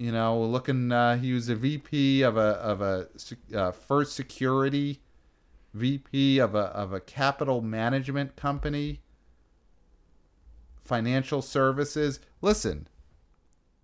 You 0.00 0.12
know, 0.12 0.40
looking. 0.40 0.90
Uh, 0.90 1.18
he 1.18 1.34
was 1.34 1.50
a 1.50 1.54
VP 1.54 2.22
of 2.22 2.38
a 2.38 2.40
of 2.40 2.80
a 2.80 3.08
uh, 3.54 3.70
first 3.70 4.16
security, 4.16 5.02
VP 5.74 6.38
of 6.38 6.54
a 6.54 6.68
of 6.68 6.94
a 6.94 7.00
capital 7.00 7.60
management 7.60 8.34
company, 8.34 9.02
financial 10.82 11.42
services. 11.42 12.18
Listen, 12.40 12.88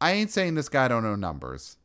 I 0.01 0.12
ain't 0.12 0.31
saying 0.31 0.55
this 0.55 0.71
guy 0.71 0.89
don't 0.89 1.03
know 1.03 1.17
numbers, 1.17 1.77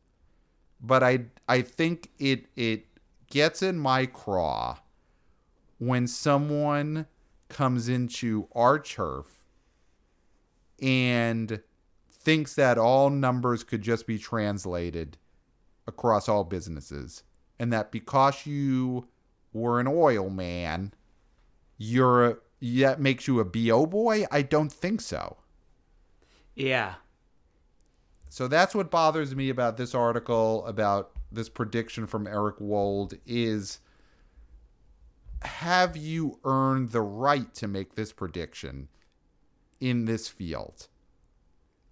but 0.80 1.02
I 1.02 1.26
I 1.46 1.60
think 1.60 2.08
it 2.18 2.46
it 2.56 2.86
gets 3.28 3.62
in 3.62 3.78
my 3.78 4.06
craw 4.06 4.78
when 5.76 6.06
someone 6.06 7.04
comes 7.50 7.86
into 7.86 8.48
our 8.52 8.78
turf 8.78 9.26
and 10.80 11.60
thinks 12.24 12.54
that 12.54 12.78
all 12.78 13.10
numbers 13.10 13.64
could 13.64 13.82
just 13.82 14.06
be 14.06 14.18
translated 14.18 15.18
across 15.86 16.28
all 16.28 16.44
businesses 16.44 17.22
and 17.58 17.72
that 17.72 17.90
because 17.90 18.46
you 18.46 19.08
were 19.52 19.80
an 19.80 19.86
oil 19.88 20.30
man 20.30 20.92
you're 21.76 22.24
a, 22.26 22.36
that 22.60 23.00
makes 23.00 23.26
you 23.26 23.40
a 23.40 23.44
bo 23.44 23.84
boy 23.86 24.24
i 24.30 24.40
don't 24.42 24.72
think 24.72 25.00
so 25.00 25.36
Yeah. 26.54 26.94
so 28.28 28.46
that's 28.46 28.74
what 28.74 28.90
bothers 28.90 29.34
me 29.34 29.48
about 29.48 29.76
this 29.76 29.94
article 29.94 30.64
about 30.66 31.10
this 31.32 31.48
prediction 31.48 32.06
from 32.06 32.26
eric 32.26 32.60
wold 32.60 33.14
is 33.26 33.80
have 35.42 35.96
you 35.96 36.38
earned 36.44 36.90
the 36.90 37.00
right 37.00 37.52
to 37.54 37.66
make 37.66 37.94
this 37.96 38.12
prediction 38.12 38.88
in 39.80 40.04
this 40.04 40.28
field? 40.28 40.86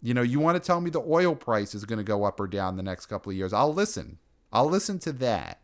You 0.02 0.14
know, 0.14 0.22
you 0.22 0.40
want 0.40 0.56
to 0.56 0.66
tell 0.66 0.80
me 0.80 0.88
the 0.90 1.00
oil 1.02 1.34
price 1.34 1.74
is 1.74 1.84
going 1.84 1.98
to 1.98 2.04
go 2.04 2.24
up 2.24 2.40
or 2.40 2.46
down 2.46 2.76
the 2.76 2.82
next 2.82 3.06
couple 3.06 3.30
of 3.30 3.36
years. 3.36 3.52
I'll 3.52 3.72
listen. 3.74 4.18
I'll 4.52 4.68
listen 4.68 4.98
to 5.00 5.12
that. 5.14 5.60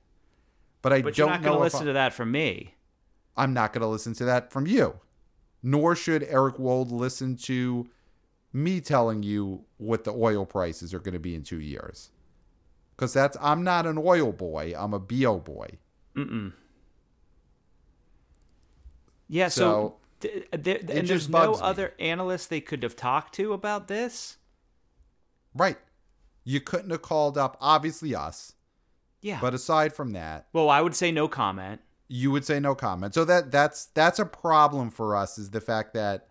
But 0.83 0.93
I 0.93 1.01
But 1.03 1.15
don't 1.15 1.19
you're 1.27 1.35
not 1.37 1.43
going 1.43 1.57
to 1.57 1.63
listen 1.63 1.83
I- 1.83 1.85
to 1.87 1.93
that 1.95 2.13
from 2.13 2.31
me. 2.33 2.75
I'm 3.37 3.53
not 3.53 3.73
going 3.73 3.83
to 3.83 3.89
listen 3.89 4.13
to 4.15 4.25
that 4.27 4.51
from 4.53 4.67
you. 4.67 5.01
Nor 5.63 5.95
should 5.97 6.23
Eric 6.25 6.59
Wold 6.59 6.91
listen 6.93 7.37
to 7.39 7.89
me 8.53 8.81
telling 8.81 9.23
you 9.23 9.65
what 9.79 10.05
the 10.05 10.13
oil 10.13 10.47
prices 10.47 10.95
are 10.95 10.99
going 11.01 11.13
to 11.15 11.19
be 11.21 11.35
in 11.35 11.43
2 11.43 11.59
years. 11.61 12.11
Cuz 12.97 13.13
that's 13.13 13.37
I'm 13.43 13.63
not 13.65 13.85
an 13.87 13.99
oil 13.99 14.33
boy, 14.33 14.73
I'm 14.77 14.95
a 14.95 14.99
BO 14.99 15.39
boy. 15.41 15.79
Mm-mm. 16.15 16.53
Yeah, 19.29 19.49
so, 19.49 19.61
So, 19.61 19.97
there, 20.21 20.43
and 20.53 21.07
there's 21.09 21.29
no 21.29 21.53
me. 21.53 21.59
other 21.61 21.95
analysts 21.99 22.47
they 22.47 22.61
could 22.61 22.83
have 22.83 22.97
talked 22.97 23.35
to 23.37 23.53
about 23.53 23.89
this. 23.89 24.37
Right. 25.55 25.79
You 26.45 26.61
couldn't 26.61 26.91
have 26.91 27.03
called 27.03 27.37
up 27.39 27.57
obviously 27.61 28.15
us, 28.15 28.55
Yeah. 29.21 29.39
but 29.41 29.55
aside 29.55 29.93
from 29.95 30.13
that, 30.13 30.47
well, 30.53 30.71
I 30.71 30.81
would 30.81 30.95
say 30.95 31.11
no 31.11 31.27
comment. 31.29 31.81
you 32.09 32.31
would 32.31 32.45
say 32.45 32.61
no 32.61 32.75
comment. 32.75 33.15
So 33.15 33.25
that 33.25 33.51
that's 33.51 33.87
that's 33.87 34.19
a 34.19 34.27
problem 34.27 34.91
for 34.91 35.17
us 35.17 35.39
is 35.39 35.51
the 35.51 35.61
fact 35.61 35.95
that 35.95 36.29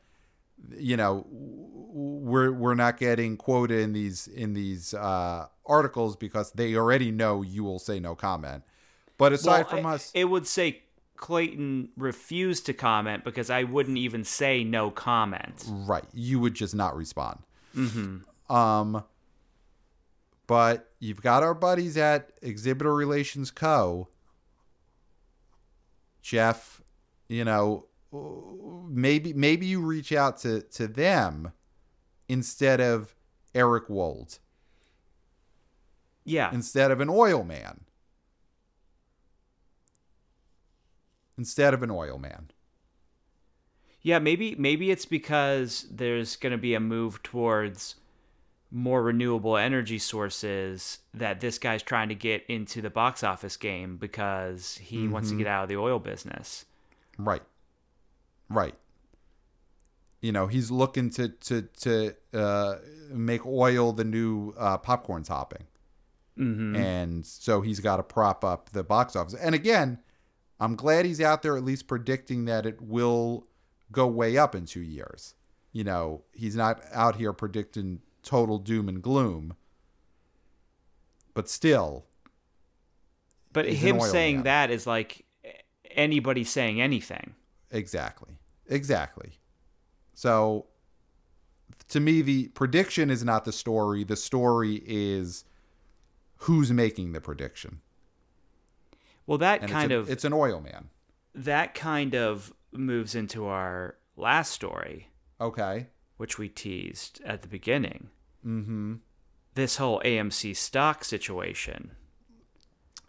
you 0.78 0.96
know 0.96 1.26
we're 1.30 2.52
we're 2.54 2.76
not 2.76 2.98
getting 2.98 3.36
quoted 3.36 3.82
in 3.82 3.92
these 3.94 4.28
in 4.28 4.54
these 4.54 4.94
uh, 4.94 5.48
articles 5.66 6.16
because 6.16 6.52
they 6.54 6.76
already 6.76 7.12
know 7.12 7.42
you 7.42 7.64
will 7.66 7.80
say 7.80 8.00
no 8.00 8.16
comment. 8.16 8.64
But 9.18 9.34
aside 9.34 9.66
Well, 9.68 9.78
from 9.78 9.86
I- 9.86 9.94
us, 9.96 10.12
it 10.14 10.26
would 10.26 10.48
say 10.48 10.84
Clayton 11.18 11.90
refused 11.98 12.66
to 12.68 12.74
comment 12.74 13.24
because 13.24 13.50
I 13.50 13.64
wouldn't 13.64 13.98
even 13.98 14.24
say 14.24 14.64
no 14.64 14.92
comment. 14.92 15.66
right, 15.68 16.04
you 16.14 16.40
would 16.40 16.54
just 16.54 16.76
not 16.76 16.96
respond. 16.96 17.40
Mm-hmm. 17.76 18.54
Um, 18.56 19.04
but 20.48 20.92
you've 21.00 21.22
got 21.22 21.42
our 21.44 21.54
buddies 21.54 21.98
at 21.98 22.32
Exhibitor 22.42 22.94
Relations 22.94 23.50
Co. 23.52 24.08
Jeff, 26.22 26.82
you 27.28 27.44
know, 27.46 27.86
maybe 28.90 29.34
maybe 29.34 29.66
you 29.66 29.82
reach 29.82 30.12
out 30.12 30.38
to 30.40 30.62
to 30.62 30.88
them 30.88 31.52
instead 32.28 32.82
of 32.82 33.14
Eric 33.54 33.90
Wold, 33.90 34.40
Yeah. 36.24 36.50
instead 36.52 36.90
of 36.92 37.00
an 37.02 37.10
oil 37.10 37.44
man, 37.44 37.82
instead 41.38 41.74
of 41.74 41.84
an 41.84 41.92
oil 41.92 42.18
man. 42.18 42.52
Yeah, 44.02 44.20
maybe 44.20 44.56
maybe 44.58 44.92
it's 44.92 45.06
because 45.06 45.88
there's 45.92 46.36
going 46.36 46.52
to 46.52 46.58
be 46.58 46.76
a 46.76 46.80
move 46.80 47.24
towards 47.24 47.96
more 48.72 49.02
renewable 49.04 49.58
energy 49.58 49.98
sources 49.98 51.00
that 51.14 51.40
this 51.40 51.58
guy's 51.58 51.82
trying 51.82 52.10
to 52.10 52.16
get 52.16 52.44
into 52.48 52.82
the 52.82 52.90
box 52.90 53.24
office 53.24 53.58
game 53.58 53.98
because 53.98 54.78
he 54.78 55.08
wants 55.08 55.30
to 55.30 55.38
get 55.38 55.48
out 55.48 55.64
of 55.64 55.70
the 55.70 55.78
oil 55.78 55.98
business. 55.98 56.66
Right. 57.18 57.44
Right. 58.50 58.76
You 60.22 60.32
know, 60.32 60.48
he's 60.48 60.70
looking 60.72 61.10
to 61.12 61.30
to 61.30 61.62
to 61.82 62.16
uh, 62.34 62.76
make 63.10 63.46
oil 63.46 63.92
the 63.92 64.04
new 64.04 64.54
uh, 64.58 64.78
popcorn 64.78 65.24
topping, 65.24 65.66
Mm-hmm. 66.38 66.76
and 66.76 67.26
so 67.26 67.62
he's 67.62 67.80
got 67.80 67.96
to 67.98 68.04
prop 68.04 68.44
up 68.44 68.72
the 68.72 68.84
box 68.84 69.16
office. 69.16 69.36
And 69.36 69.56
again, 69.56 70.00
I'm 70.60 70.76
glad 70.76 71.06
he's 71.06 71.22
out 71.22 71.42
there 71.42 71.58
at 71.58 71.64
least 71.64 71.88
predicting 71.88 72.46
that 72.46 72.66
it 72.66 72.82
will 72.82 73.48
go 73.92 74.08
way 74.08 74.38
up 74.38 74.56
in 74.56 74.66
two 74.66 74.82
years. 74.82 75.36
You 75.72 75.84
know, 75.84 76.24
he's 76.34 76.56
not 76.56 76.82
out 76.94 77.18
here 77.18 77.34
predicting 77.34 78.00
total 78.24 78.58
doom 78.58 78.88
and 78.88 79.02
gloom, 79.02 79.56
but 81.34 81.50
still, 81.50 82.06
But 83.52 83.66
him 83.68 84.00
saying 84.00 84.38
man. 84.38 84.44
that 84.46 84.72
is 84.72 84.88
like 84.88 85.26
anybody 85.92 86.44
saying 86.44 86.82
anything. 86.82 87.36
Exactly. 87.72 88.36
Exactly. 88.68 89.34
So 90.14 90.68
to 91.90 92.00
me 92.00 92.22
the 92.22 92.48
prediction 92.50 93.10
is 93.10 93.24
not 93.24 93.44
the 93.46 93.52
story. 93.52 94.04
The 94.06 94.16
story 94.16 94.82
is 94.86 95.44
who's 96.38 96.72
making 96.72 97.12
the 97.12 97.22
prediction. 97.22 97.82
Well, 99.28 99.38
that 99.40 99.62
And 99.62 99.72
kind 99.72 99.92
it's, 99.92 99.98
a- 99.98 100.00
of 100.02 100.10
it's 100.10 100.24
an 100.26 100.34
oil 100.34 100.62
man. 100.62 100.90
that 101.34 101.74
kind 101.74 102.14
of 102.16 102.54
moves 102.72 103.16
into 103.16 103.46
our 103.46 103.96
last 104.16 104.52
story, 104.52 105.10
Okay. 105.42 105.88
which 106.18 106.38
we 106.38 106.48
teased 106.50 107.22
at 107.26 107.42
the 107.42 107.48
beginning. 107.48 108.10
Mhm. 108.46 109.00
This 109.56 109.78
whole 109.78 110.02
AMC 110.06 110.54
stock 110.54 111.04
situation. 111.04 111.92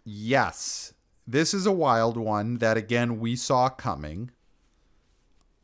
Yes. 0.03 0.93
This 1.27 1.53
is 1.53 1.65
a 1.65 1.71
wild 1.71 2.15
one 2.17 2.57
that 2.59 2.77
again 2.77 3.19
we 3.19 3.35
saw 3.35 3.69
coming. 3.69 4.31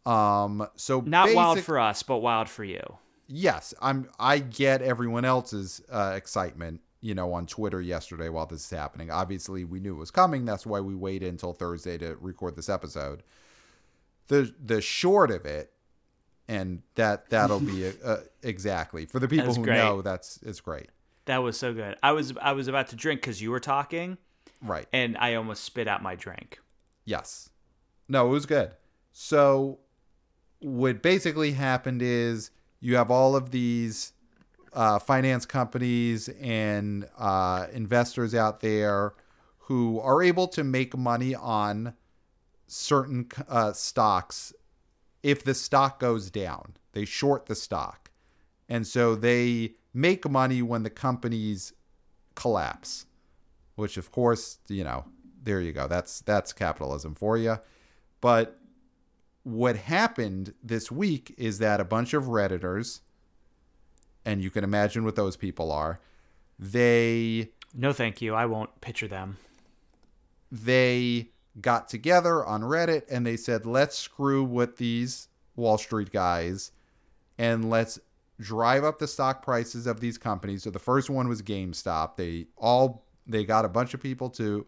Um 0.06 0.68
so 0.76 1.00
Not 1.02 1.34
wild 1.34 1.62
for 1.62 1.80
us, 1.80 2.04
but 2.04 2.18
wild 2.18 2.50
for 2.50 2.64
you. 2.66 2.82
yes, 3.28 3.74
I'm 3.82 4.10
I 4.20 4.40
get 4.40 4.82
everyone 4.82 5.24
else's 5.24 5.82
uh, 5.90 6.14
excitement, 6.18 6.82
you 7.04 7.14
know, 7.14 7.34
on 7.34 7.46
Twitter 7.46 7.82
yesterday 7.82 8.30
while 8.30 8.46
this 8.46 8.64
is 8.64 8.70
happening. 8.70 9.12
Obviously, 9.12 9.66
we 9.66 9.82
knew 9.82 9.94
it 9.94 10.00
was 10.00 10.10
coming. 10.10 10.46
That's 10.46 10.66
why 10.66 10.80
we 10.80 10.96
waited 10.96 11.28
until 11.28 11.52
Thursday 11.52 11.98
to 11.98 12.16
record 12.22 12.56
this 12.56 12.70
episode. 12.70 13.24
The 14.30 14.56
the 14.64 14.80
short 14.80 15.30
of 15.30 15.46
it, 15.46 15.74
and 16.48 16.82
that 16.96 17.30
that'll 17.30 17.60
be 17.60 17.92
uh, 18.06 18.18
exactly 18.42 19.06
for 19.06 19.20
the 19.20 19.28
people 19.28 19.54
who 19.54 19.66
great. 19.66 19.76
know. 19.76 20.02
That's 20.02 20.40
it's 20.44 20.62
great, 20.62 20.92
That 21.26 21.40
was 21.40 21.58
so 21.58 21.74
good. 21.74 21.98
I 22.02 22.14
was 22.14 22.34
I 22.42 22.54
was 22.54 22.70
about 22.70 22.88
to 22.88 22.96
drink 22.96 23.20
because 23.20 23.42
you 23.42 23.52
were 23.52 23.60
talking, 23.60 24.18
right? 24.62 24.88
and 24.94 25.18
I 25.18 25.36
almost 25.36 25.66
spit 25.66 25.90
out 25.90 26.02
my 26.02 26.16
drink. 26.16 26.60
Yes. 27.04 27.50
No, 28.08 28.28
it 28.28 28.30
was 28.30 28.46
good. 28.46 28.72
So 29.12 29.80
what 30.60 31.02
basically 31.02 31.52
happened 31.52 32.02
is 32.02 32.50
you 32.80 32.96
have 32.96 33.12
all 33.12 33.36
of 33.36 33.52
these 33.52 34.14
uh, 34.74 35.00
finance 35.00 35.46
companies 35.46 36.30
and 36.30 37.08
uh, 37.18 37.68
investors 37.72 38.34
out 38.34 38.62
there 38.62 39.14
who 39.60 40.00
are 40.00 40.22
able 40.22 40.48
to 40.48 40.64
make 40.64 40.98
money 40.98 41.34
on 41.34 41.94
certain 42.68 43.28
uh, 43.48 43.72
stocks 43.74 44.54
if 45.22 45.44
the 45.44 45.54
stock 45.54 46.00
goes 46.00 46.30
down. 46.30 46.76
They 46.92 47.06
short 47.06 47.46
the 47.46 47.56
stock. 47.56 48.12
And 48.68 48.86
so 48.86 49.16
they 49.16 49.76
make 49.94 50.30
money 50.30 50.62
when 50.62 50.84
the 50.84 50.90
companies 50.90 51.74
collapse, 52.36 53.06
which 53.76 53.98
of 53.98 54.12
course, 54.12 54.60
you 54.68 54.84
know, 54.84 55.06
there 55.42 55.62
you 55.62 55.74
go. 55.74 55.88
That's 55.88 56.22
that's 56.22 56.54
capitalism 56.54 57.16
for 57.16 57.38
you. 57.38 57.60
But 58.22 58.60
what 59.44 59.76
happened 59.76 60.54
this 60.64 60.90
week 60.90 61.34
is 61.38 61.60
that 61.60 61.82
a 61.82 61.86
bunch 61.86 62.14
of 62.14 62.26
redditors 62.26 63.02
and 64.26 64.42
you 64.42 64.50
can 64.50 64.64
imagine 64.64 65.04
what 65.04 65.16
those 65.16 65.36
people 65.36 65.72
are, 65.72 66.00
they 66.60 67.50
No, 67.74 67.94
thank 67.94 68.22
you. 68.22 68.34
I 68.36 68.46
won't 68.46 68.82
picture 68.82 69.08
them. 69.08 69.38
they 70.52 71.30
got 71.60 71.88
together 71.88 72.44
on 72.46 72.62
Reddit 72.62 73.04
and 73.10 73.26
they 73.26 73.38
said, 73.38 73.66
let's 73.66 73.98
screw 73.98 74.44
with 74.44 74.78
these 74.78 75.28
Wall 75.56 75.78
Street 75.78 76.12
guys 76.12 76.72
and 77.38 77.70
let's 77.70 78.00
drive 78.40 78.84
up 78.84 79.00
the 79.00 79.08
stock 79.08 79.44
prices 79.44 79.88
of 79.88 80.00
these 80.00 80.18
companies. 80.18 80.64
So 80.64 80.70
the 80.72 80.80
first 80.80 81.10
one 81.10 81.28
was 81.28 81.42
GameStop. 81.42 82.16
They 82.18 82.48
all 82.58 83.06
they 83.26 83.46
got 83.46 83.66
a 83.66 83.70
bunch 83.70 83.94
of 83.94 84.02
people 84.02 84.30
to 84.32 84.66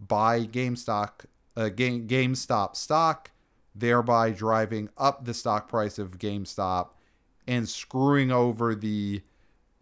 buy 0.00 0.44
GameStop 0.46 1.24
uh, 1.56 1.68
Game, 1.68 2.06
GameStop 2.06 2.76
stock, 2.76 3.30
thereby 3.74 4.30
driving 4.30 4.88
up 4.96 5.24
the 5.24 5.34
stock 5.34 5.68
price 5.68 5.98
of 5.98 6.18
GameStop 6.18 6.90
and 7.48 7.68
screwing 7.68 8.30
over 8.30 8.76
the 8.76 9.22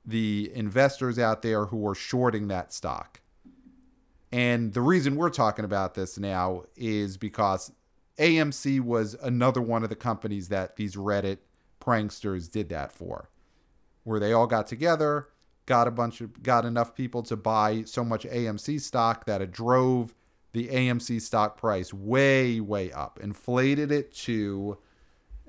the 0.08 0.52
investors 0.54 1.18
out 1.18 1.42
there 1.42 1.66
who 1.66 1.86
are 1.86 1.94
shorting 1.94 2.46
that 2.46 2.72
stock. 2.72 3.20
And 4.30 4.72
the 4.72 4.80
reason 4.80 5.16
we're 5.16 5.30
talking 5.30 5.64
about 5.64 5.94
this 5.94 6.16
now 6.16 6.62
is 6.76 7.16
because 7.16 7.72
AMC 8.16 8.80
was 8.80 9.14
another 9.20 9.60
one 9.60 9.82
of 9.82 9.88
the 9.88 9.96
companies 9.96 10.48
that 10.48 10.76
these 10.76 10.94
Reddit 10.94 11.38
pranksters 11.80 12.48
did 12.48 12.68
that 12.68 12.92
for, 12.92 13.30
where 14.04 14.20
they 14.20 14.32
all 14.32 14.46
got 14.46 14.68
together, 14.68 15.26
got 15.66 15.88
a 15.88 15.90
bunch 15.90 16.20
of, 16.20 16.40
got 16.44 16.64
enough 16.64 16.94
people 16.94 17.24
to 17.24 17.34
buy 17.34 17.82
so 17.82 18.04
much 18.04 18.24
AMC 18.24 18.80
stock 18.80 19.24
that 19.26 19.42
it 19.42 19.50
drove 19.50 20.14
the 20.52 20.68
AMC 20.68 21.20
stock 21.20 21.56
price 21.56 21.92
way, 21.92 22.60
way 22.60 22.92
up, 22.92 23.18
inflated 23.20 23.90
it 23.90 24.14
to, 24.14 24.78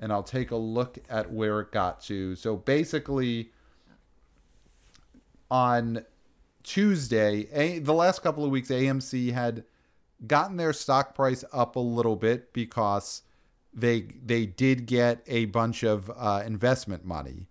and 0.00 0.12
I'll 0.12 0.22
take 0.22 0.50
a 0.50 0.56
look 0.56 0.98
at 1.08 1.32
where 1.32 1.60
it 1.60 1.72
got 1.72 2.00
to. 2.02 2.36
So 2.36 2.56
basically, 2.56 3.50
on 5.50 6.04
Tuesday, 6.62 7.48
a, 7.52 7.78
the 7.78 7.94
last 7.94 8.22
couple 8.22 8.44
of 8.44 8.50
weeks, 8.50 8.68
AMC 8.68 9.32
had 9.32 9.64
gotten 10.26 10.56
their 10.56 10.72
stock 10.72 11.14
price 11.14 11.44
up 11.52 11.76
a 11.76 11.80
little 11.80 12.16
bit 12.16 12.52
because 12.52 13.22
they 13.72 14.06
they 14.24 14.46
did 14.46 14.86
get 14.86 15.22
a 15.26 15.46
bunch 15.46 15.82
of 15.82 16.10
uh, 16.16 16.42
investment 16.44 17.04
money 17.04 17.46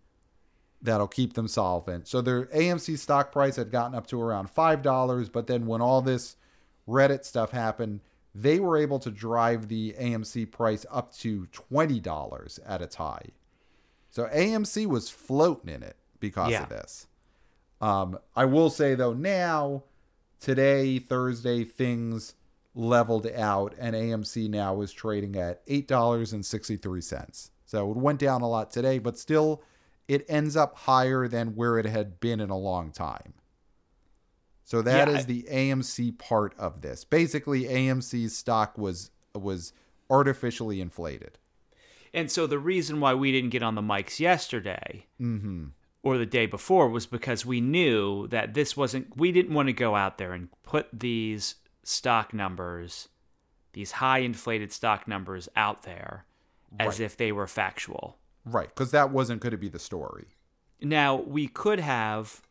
that'll 0.82 1.08
keep 1.08 1.34
them 1.34 1.48
solvent. 1.48 2.08
So 2.08 2.22
their 2.22 2.46
AMC 2.48 2.98
stock 2.98 3.32
price 3.32 3.56
had 3.56 3.72
gotten 3.72 3.96
up 3.96 4.08
to 4.08 4.22
around 4.22 4.50
five 4.50 4.82
dollars, 4.82 5.30
but 5.30 5.48
then 5.48 5.66
when 5.66 5.82
all 5.82 6.02
this 6.02 6.36
Reddit 6.88 7.26
stuff 7.26 7.52
happened, 7.52 8.02
they 8.36 8.60
were 8.60 8.78
able 8.78 9.00
to 9.00 9.12
drive 9.12 9.68
the 9.68 9.94
AMC 10.00 10.52
price 10.52 10.86
up 10.92 11.14
to 11.18 11.48
twenty 11.48 12.00
dollars 12.00 12.60
at 12.66 12.82
its 12.82 12.96
high. 12.96 13.24
So 14.10 14.26
AMC 14.34 14.88
was 14.88 15.10
floating 15.10 15.74
in 15.74 15.84
it 15.84 15.96
because 16.20 16.52
yeah. 16.52 16.64
of 16.64 16.70
this. 16.70 17.08
Um, 17.82 18.18
I 18.36 18.46
will 18.46 18.70
say 18.70 18.96
though, 18.96 19.14
now 19.14 19.84
today, 20.40 21.00
Thursday, 21.00 21.64
things 21.64 22.36
leveled 22.74 23.28
out, 23.28 23.74
and 23.80 23.96
AMC 23.96 24.50
now 24.50 24.82
is 24.82 24.92
trading 24.92 25.36
at 25.36 25.62
eight 25.68 25.88
dollars 25.88 26.34
and 26.34 26.46
sixty 26.46 26.78
three 26.78 27.02
cents. 27.02 27.52
So 27.66 27.92
it 27.92 27.98
went 27.98 28.20
down 28.20 28.42
a 28.42 28.50
lot 28.50 28.72
today, 28.72 28.98
but 29.00 29.18
still, 29.18 29.62
it 30.08 30.26
ends 30.30 30.56
up 30.56 30.78
higher 30.78 31.28
than 31.28 31.56
where 31.56 31.78
it 31.78 31.86
had 31.86 32.20
been 32.20 32.40
in 32.40 32.50
a 32.50 32.58
long 32.58 32.92
time. 32.92 33.34
So 34.68 34.82
that 34.82 35.08
yeah, 35.08 35.18
is 35.18 35.26
the 35.26 35.44
AMC 35.44 36.18
part 36.18 36.54
of 36.60 36.82
this. 36.82 37.06
Basically, 37.06 37.64
AMC's 37.64 38.38
stock 38.38 38.78
was 38.78 39.12
was 39.34 39.72
artificially 40.10 40.82
inflated. 40.82 41.40
And 42.14 42.30
so 42.32 42.48
the 42.48 42.60
reason 42.60 43.00
why 43.00 43.14
we 43.14 43.32
didn't 43.32 43.52
get 43.52 43.64
on 43.64 43.76
the 43.76 43.82
mics 43.82 44.20
yesterday 44.20 45.06
mm-hmm 45.20 45.68
or 46.08 46.18
the 46.18 46.26
day 46.26 46.46
before 46.46 46.88
was 46.88 47.06
because 47.06 47.46
we 47.46 47.60
knew 47.60 48.28
that 48.28 48.54
this 48.54 48.78
wasn't 48.78 49.18
we 49.18 49.32
didn't 49.32 49.54
want 49.54 49.68
to 49.68 49.74
go 49.74 49.96
out 49.96 50.18
there 50.18 50.32
and 50.32 50.48
put 50.64 50.88
these 50.94 51.56
stock 51.84 52.34
numbers 52.34 53.10
these 53.74 53.92
high 53.94 54.20
inflated 54.20 54.72
stock 54.72 55.08
numbers 55.08 55.50
out 55.56 55.84
there 55.84 56.26
as 56.80 57.00
right. 57.00 57.06
if 57.06 57.18
they 57.18 57.32
were 57.32 57.48
factual 57.48 58.18
right 58.46 58.70
because 58.70 58.92
that 58.92 59.12
wasn't 59.12 59.42
going 59.42 59.52
to 59.52 59.58
be 59.58 59.70
the 59.70 59.80
story 59.80 60.28
now 60.82 61.16
we 61.16 61.48
could 61.48 61.80
have 61.80 62.42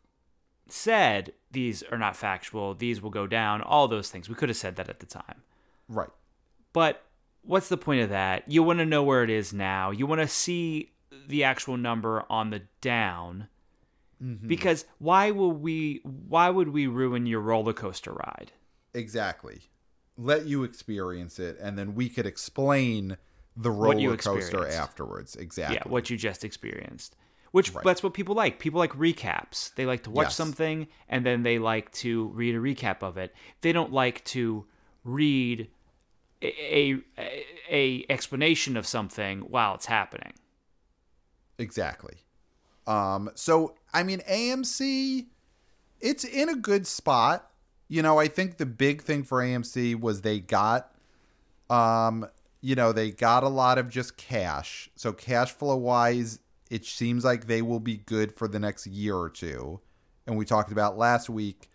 said 0.69 1.33
these 1.57 1.83
are 1.85 1.97
not 1.97 2.15
factual 2.15 2.75
these 2.75 3.01
will 3.01 3.09
go 3.09 3.27
down 3.27 3.63
all 3.63 3.89
those 3.89 4.11
things. 4.11 4.29
We 4.29 4.35
could 4.35 4.51
have 4.51 4.59
said 4.59 4.77
that 4.77 4.91
at 4.91 5.01
the 5.01 5.07
time. 5.07 5.41
Right. 5.89 6.11
But 6.75 7.03
what's 7.41 7.71
the 7.71 7.79
point 7.79 8.03
of 8.03 8.11
that? 8.11 8.47
You 8.47 8.63
want 8.63 8.81
to 8.81 8.85
know 8.85 9.03
where 9.03 9.25
it 9.25 9.31
is 9.31 9.55
now. 9.55 9.91
You 9.91 10.07
want 10.07 10.21
to 10.21 10.29
see 10.29 10.93
the 11.27 11.45
actual 11.45 11.79
number 11.79 12.25
on 12.29 12.51
the 12.51 12.63
down. 12.83 13.49
Mm-hmm. 14.23 14.49
because 14.49 14.87
why 14.99 15.31
will 15.31 15.53
we 15.53 16.01
why 16.03 16.49
would 16.49 16.71
we 16.71 16.87
ruin 16.87 17.27
your 17.27 17.41
roller 17.41 17.75
coaster 17.75 18.13
ride? 18.13 18.53
Exactly. 18.95 19.61
Let 20.17 20.47
you 20.47 20.63
experience 20.63 21.39
it 21.39 21.59
and 21.61 21.79
then 21.79 21.95
we 21.95 22.09
could 22.09 22.25
explain 22.25 23.19
the 23.57 23.71
roller 23.71 24.17
coaster 24.17 24.67
afterwards. 24.67 25.37
Exactly. 25.37 25.77
yeah 25.77 25.91
what 25.91 26.11
you 26.11 26.19
just 26.19 26.45
experienced 26.45 27.17
which 27.53 27.73
right. 27.73 27.85
that's 27.85 28.03
what 28.03 28.15
people 28.15 28.35
like 28.35 28.59
people 28.59 28.79
like 28.79 28.93
recaps 28.93 29.75
they 29.75 29.87
like 29.87 30.03
to 30.03 30.11
watch 30.11 30.27
yes. 30.27 30.35
something 30.35 30.87
and 31.09 31.25
then 31.25 31.43
they 31.43 31.59
like 31.59 31.91
to 31.93 32.29
read 32.29 32.55
a 32.55 32.59
recap 32.59 33.03
of 33.03 33.17
it 33.17 33.35
they 33.61 33.73
don't 33.73 33.93
like 33.93 34.25
to 34.25 34.65
read 35.05 35.69
a, 36.43 36.97
a, 37.19 37.45
a 37.71 38.07
explanation 38.11 38.77
of 38.77 38.87
something 38.87 39.41
while 39.41 39.75
it's 39.75 39.87
happening 39.87 40.33
Exactly. 41.59 42.17
Um, 42.87 43.31
so 43.35 43.75
I 43.93 44.03
mean 44.03 44.21
AMC, 44.31 45.27
it's 46.01 46.25
in 46.25 46.49
a 46.49 46.57
good 46.57 46.87
spot. 46.87 47.51
You 47.89 48.03
know, 48.03 48.19
I 48.19 48.29
think 48.29 48.57
the 48.57 48.67
big 48.67 49.03
thing 49.03 49.23
for 49.23 49.41
AMC 49.43 49.99
was 50.01 50.23
they 50.23 50.41
got 50.41 50.93
um, 51.69 52.27
you 52.61 52.75
know, 52.75 52.93
they 52.93 53.11
got 53.11 53.43
a 53.43 53.49
lot 53.49 53.79
of 53.79 53.89
just 53.89 54.17
cash. 54.17 54.89
So 54.95 55.13
cash 55.13 55.51
flow 55.53 55.77
wise, 55.77 56.39
it 56.71 56.85
seems 56.85 57.25
like 57.25 57.47
they 57.47 57.63
will 57.63 57.81
be 57.81 57.97
good 57.97 58.33
for 58.33 58.49
the 58.49 58.59
next 58.59 58.87
year 58.87 59.17
or 59.17 59.31
two. 59.31 59.81
And 60.27 60.37
we 60.37 60.45
talked 60.45 60.73
about 60.73 60.99
last 60.99 61.31
week, 61.31 61.69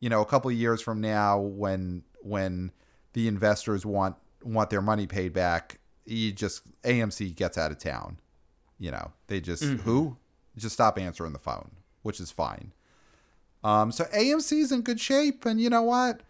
you 0.00 0.08
know, 0.08 0.20
a 0.20 0.26
couple 0.26 0.50
of 0.50 0.56
years 0.56 0.82
from 0.82 1.00
now 1.00 1.38
when 1.38 2.02
when 2.20 2.72
the 3.14 3.28
investors 3.28 3.86
want 3.86 4.16
want 4.42 4.70
their 4.70 4.82
money 4.82 5.06
paid 5.06 5.32
back, 5.32 5.80
you 6.04 6.32
just 6.32 6.62
AMC 6.82 7.34
gets 7.34 7.56
out 7.56 7.70
of 7.70 7.78
town. 7.78 8.18
You 8.78 8.90
know, 8.90 9.12
they 9.28 9.40
just 9.40 9.62
mm-hmm. 9.62 9.82
who 9.82 10.16
just 10.56 10.74
stop 10.74 10.98
answering 10.98 11.32
the 11.32 11.38
phone, 11.38 11.70
which 12.02 12.20
is 12.20 12.30
fine. 12.30 12.72
Um, 13.64 13.90
so 13.90 14.04
AMC's 14.04 14.70
in 14.70 14.82
good 14.82 15.00
shape, 15.00 15.46
and 15.46 15.60
you 15.60 15.70
know 15.70 15.82
what? 15.82 16.20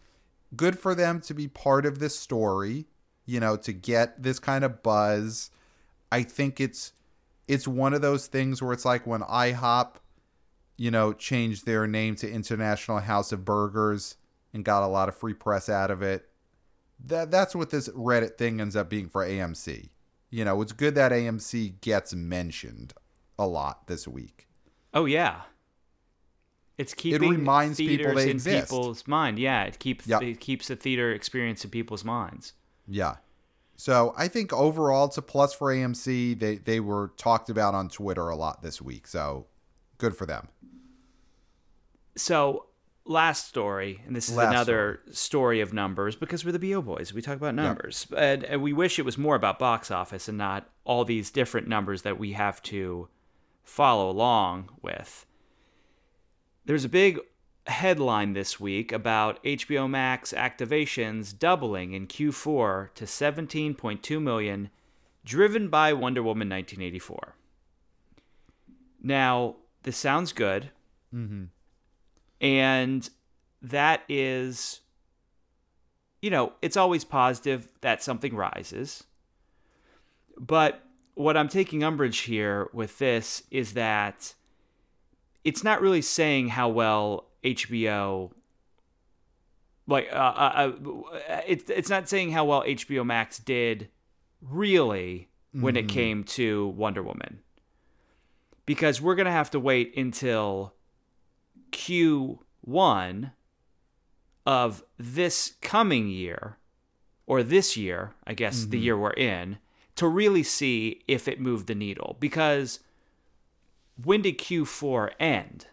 Good 0.55 0.79
for 0.79 0.95
them 0.95 1.21
to 1.23 1.35
be 1.35 1.49
part 1.49 1.85
of 1.85 1.99
this 1.99 2.17
story. 2.17 2.87
You 3.27 3.41
know, 3.41 3.57
to 3.57 3.73
get 3.73 4.23
this 4.23 4.39
kind 4.39 4.65
of 4.65 4.83
buzz. 4.83 5.51
I 6.13 6.23
think 6.23 6.61
it's 6.61 6.93
it's 7.49 7.69
one 7.69 7.95
of 7.95 8.03
those 8.03 8.27
things 8.27 8.61
where 8.61 8.73
it's 8.73 8.85
like 8.85 9.07
when 9.07 9.21
IHOP, 9.23 9.95
you 10.77 10.91
know, 10.91 11.13
changed 11.13 11.67
their 11.67 11.87
name 11.87 12.17
to 12.17 12.31
International 12.31 12.99
House 12.99 13.33
of 13.33 13.45
Burgers 13.45 14.17
and 14.53 14.65
got 14.65 14.83
a 14.83 14.89
lot 14.89 15.09
of 15.09 15.17
free 15.17 15.35
press 15.35 15.69
out 15.69 15.91
of 15.91 16.03
it. 16.03 16.29
That 17.05 17.31
that's 17.31 17.55
what 17.55 17.71
this 17.71 17.89
Reddit 17.91 18.39
thing 18.39 18.61
ends 18.61 18.75
up 18.75 18.89
being 18.89 19.09
for 19.09 19.27
AMC 19.27 19.91
you 20.31 20.45
know, 20.45 20.61
it's 20.61 20.73
good 20.73 20.95
that 20.97 21.13
AMC 21.13 21.81
gets 21.81 22.15
mentioned 22.15 22.95
a 23.39 23.47
lot 23.47 23.87
this 23.87 24.07
week. 24.09 24.49
Oh 24.93 25.05
yeah. 25.05 25.43
It's 26.79 26.93
keeping 26.93 27.33
it 27.33 27.37
reminds 27.37 27.79
people 27.79 28.15
they 28.15 28.25
in 28.25 28.31
exist. 28.31 28.69
people's 28.69 29.07
mind. 29.07 29.39
Yeah, 29.39 29.65
it 29.65 29.79
keeps 29.79 30.07
yep. 30.07 30.23
it 30.23 30.41
keeps 30.41 30.69
the 30.69 30.77
theater 30.77 31.11
experience 31.11 31.65
in 31.65 31.71
people's 31.71 32.05
minds. 32.05 32.53
Yeah. 32.87 33.17
So 33.77 34.15
I 34.17 34.29
think 34.29 34.53
overall 34.53 35.07
it's 35.07 35.19
a 35.19 35.23
plus 35.23 35.53
for 35.53 35.73
AMC. 35.73 36.39
They 36.39 36.57
they 36.57 36.81
were 36.81 37.13
talked 37.17 37.51
about 37.51 37.75
on 37.75 37.89
Twitter 37.89 38.29
a 38.29 38.37
lot 38.37 38.63
this 38.63 38.81
week. 38.81 39.07
So 39.07 39.47
good 39.99 40.17
for 40.17 40.27
them. 40.27 40.49
So 42.17 42.67
last 43.05 43.47
story, 43.47 44.03
and 44.07 44.17
this 44.17 44.29
is 44.31 44.37
last 44.37 44.51
another 44.51 45.01
story. 45.05 45.15
story. 45.15 45.61
of 45.61 45.73
numbers 45.75 46.17
because 46.17 46.45
we're 46.45 46.53
the 46.53 46.59
BO 46.59 46.81
boys. 46.81 47.13
We 47.13 47.21
talk 47.21 47.37
about 47.37 47.55
numbers, 47.55 48.07
yep. 48.11 48.21
and, 48.21 48.45
and 48.45 48.63
we 48.63 48.73
wish 48.73 48.99
it 48.99 49.05
was 49.05 49.19
more 49.19 49.37
about 49.37 49.59
box 49.59 49.91
office 49.91 50.27
and 50.27 50.39
not 50.39 50.69
all 50.85 51.05
these 51.05 51.31
different 51.31 51.69
numbers 51.69 52.03
that 52.03 52.19
we 52.19 52.33
have 52.33 52.63
to 52.63 53.09
follow 53.63 54.09
along 54.09 54.71
with. 54.81 55.27
There's 56.65 56.85
a 56.85 56.89
big 56.89 57.21
headline 57.67 58.33
this 58.33 58.61
week 58.61 58.93
about 58.93 59.43
HBO 59.43 59.89
Max 59.89 60.33
activations 60.33 61.37
doubling 61.37 61.93
in 61.93 62.07
Q4 62.07 62.95
to 62.95 63.05
17.2 63.05 64.23
million, 64.23 64.71
driven 65.25 65.69
by 65.69 65.93
Wonder 65.93 66.23
Woman 66.23 66.49
1984. 66.49 67.35
Now, 69.03 69.57
this 69.83 69.97
sounds 69.97 70.33
good. 70.33 70.71
Mm-hmm. 71.15 71.45
And 72.41 73.11
that 73.63 74.03
is, 74.09 74.81
you 76.21 76.31
know, 76.31 76.53
it's 76.63 76.77
always 76.77 77.05
positive 77.05 77.69
that 77.81 78.03
something 78.03 78.35
rises. 78.35 79.05
But 80.39 80.83
what 81.15 81.37
I'm 81.37 81.49
taking 81.49 81.83
umbrage 81.83 82.19
here 82.19 82.69
with 82.73 82.99
this 82.99 83.43
is 83.51 83.73
that 83.73 84.35
it's 85.45 85.65
not 85.65 85.81
really 85.81 86.03
saying 86.03 86.49
how 86.49 86.69
well 86.69 87.26
HBO 87.55 88.33
like 89.89 90.09
uh, 90.13 90.17
uh, 90.17 90.73
uh, 91.31 91.41
it's 91.47 91.71
it's 91.71 91.89
not 91.89 92.09
saying 92.09 92.33
how 92.33 92.45
well 92.45 92.63
HBO 92.63 93.05
Max 93.07 93.39
did 93.39 93.89
really 94.43 95.29
when 95.53 95.75
Mm-hmm. 95.75 95.77
it 95.77 95.89
came 95.89 96.25
to 96.25 96.69
Wonder 96.69 97.03
Woman. 97.03 97.39
Because 98.67 99.01
we're 99.01 99.15
going 99.15 99.27
to 99.27 99.33
have 99.33 99.51
to 99.53 99.61
wait 99.61 99.97
until 99.97 100.75
Q1 101.73 103.33
of 104.45 104.83
this 104.99 105.55
coming 105.63 106.09
year 106.09 106.57
or 107.27 107.43
this 107.43 107.77
year, 107.77 108.13
I 108.27 108.35
guess 108.35 108.61
Mm-hmm. 108.63 108.71
the 108.71 108.79
year 108.79 108.99
we're 108.99 109.11
in, 109.13 109.59
to 109.97 110.07
really 110.09 110.43
see 110.43 111.03
if 111.09 111.27
it 111.27 111.41
moved 111.41 111.67
the 111.69 111.75
needle 111.75 112.17
because 112.21 112.81
when 114.03 114.23
did 114.23 114.39
Q4 114.39 115.13
end? 115.19 115.69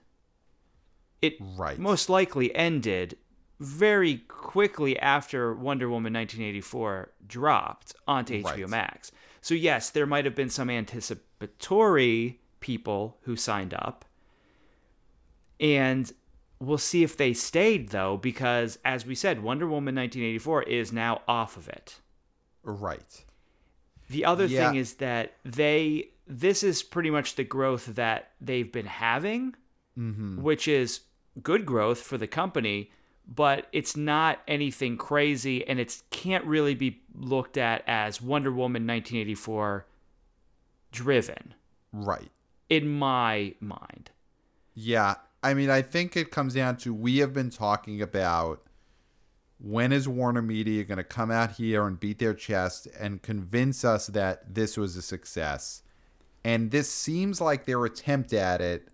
It 1.23 1.37
Right. 1.39 1.79
most 1.79 2.09
likely 2.09 2.53
ended 2.55 3.17
very 3.59 4.17
quickly 4.27 4.99
after 4.99 5.53
Wonder 5.53 5.87
Woman 5.89 6.11
1984 6.13 7.11
dropped 7.25 7.95
onto 8.07 8.33
HBO 8.43 8.43
Right. 8.63 8.69
Max. 8.69 9.11
So 9.39 9.53
yes, 9.53 9.89
there 9.89 10.05
might 10.05 10.25
have 10.25 10.35
been 10.35 10.49
some 10.49 10.69
anticipatory 10.69 12.41
people 12.59 13.17
who 13.21 13.35
signed 13.37 13.73
up. 13.73 14.05
And 15.59 16.11
we'll 16.59 16.77
see 16.77 17.03
if 17.03 17.15
they 17.17 17.33
stayed 17.33 17.89
though 17.89 18.17
because 18.17 18.77
as 18.83 19.05
we 19.05 19.15
said 19.15 19.41
Wonder 19.43 19.65
Woman 19.65 19.95
1984 19.95 20.63
is 20.63 20.91
now 20.91 21.21
off 21.27 21.55
of 21.57 21.67
it. 21.69 21.99
Right. 22.63 23.23
The 24.09 24.25
other 24.25 24.45
Yeah. 24.45 24.69
thing 24.69 24.77
is 24.79 24.95
that 24.95 25.37
they 25.45 26.09
this 26.27 26.63
is 26.63 26.83
pretty 26.83 27.09
much 27.09 27.35
the 27.35 27.43
growth 27.43 27.95
that 27.95 28.31
they've 28.39 28.71
been 28.71 28.85
having, 28.85 29.55
mm-hmm. 29.97 30.41
which 30.41 30.67
is 30.69 31.01
good 31.41 31.65
growth 31.65 32.01
for 32.01 32.17
the 32.17 32.27
company, 32.27 32.91
but 33.27 33.67
it's 33.71 33.95
not 33.95 34.39
anything 34.47 34.97
crazy 34.97 35.65
and 35.67 35.79
it 35.79 36.01
can't 36.09 36.45
really 36.45 36.75
be 36.75 37.01
looked 37.15 37.57
at 37.57 37.83
as 37.87 38.21
Wonder 38.21 38.51
Woman 38.51 38.85
1984 38.85 39.85
driven 40.91 41.53
Right. 41.91 42.29
in 42.69 42.87
my 42.87 43.55
mind. 43.59 44.11
Yeah. 44.73 45.15
I 45.41 45.53
mean, 45.53 45.69
I 45.69 45.81
think 45.81 46.15
it 46.15 46.31
comes 46.31 46.53
down 46.53 46.77
to 46.77 46.93
we 46.93 47.17
have 47.17 47.33
been 47.33 47.49
talking 47.49 48.01
about 48.01 48.61
when 49.59 49.91
is 49.91 50.07
Warner 50.07 50.41
Media 50.41 50.83
going 50.83 50.97
to 50.97 51.03
come 51.03 51.31
out 51.31 51.51
here 51.51 51.85
and 51.87 51.99
beat 51.99 52.19
their 52.19 52.33
chest 52.33 52.87
and 52.99 53.21
convince 53.21 53.85
us 53.85 54.07
that 54.07 54.53
this 54.55 54.77
was 54.77 54.95
a 54.97 55.01
success? 55.01 55.83
And 56.43 56.71
this 56.71 56.91
seems 56.91 57.39
like 57.39 57.65
their 57.65 57.83
attempt 57.85 58.33
at 58.33 58.59
it. 58.61 58.89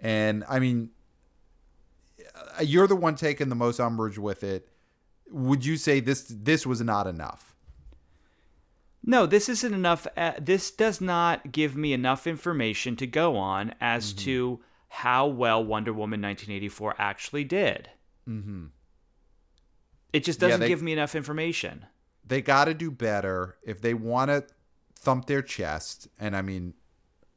And 0.00 0.44
I 0.48 0.58
mean, 0.58 0.90
you're 2.62 2.86
the 2.86 2.96
one 2.96 3.14
taking 3.16 3.48
the 3.48 3.54
most 3.54 3.78
umbrage 3.80 4.18
with 4.18 4.42
it. 4.44 4.68
Would 5.30 5.64
you 5.64 5.76
say 5.76 6.00
this 6.00 6.24
this 6.28 6.66
was 6.66 6.80
not 6.80 7.06
enough? 7.06 7.54
No, 9.02 9.24
this 9.26 9.48
isn't 9.48 9.72
enough. 9.74 10.06
Uh, 10.16 10.32
this 10.40 10.70
does 10.70 11.00
not 11.00 11.52
give 11.52 11.76
me 11.76 11.92
enough 11.92 12.26
information 12.26 12.96
to 12.96 13.06
go 13.06 13.36
on 13.36 13.74
as 13.80 14.12
Mm-hmm. 14.12 14.24
to 14.24 14.60
how 14.88 15.26
well 15.26 15.64
Wonder 15.64 15.92
Woman 15.92 16.20
1984 16.22 16.94
actually 16.98 17.44
did. 17.44 17.90
Mm-hmm. 18.28 18.66
It 20.12 20.24
just 20.24 20.40
doesn't 20.40 20.60
they- 20.60 20.68
give 20.68 20.82
me 20.82 20.92
enough 20.92 21.14
information. 21.14 21.86
they 22.26 22.40
got 22.42 22.64
to 22.64 22.74
do 22.74 22.90
better 22.90 23.56
if 23.64 23.80
they 23.80 23.94
want 23.94 24.30
to 24.30 24.44
thump 24.98 25.26
their 25.26 25.42
chest. 25.42 26.08
And 26.18 26.34
I 26.36 26.42
mean, 26.42 26.74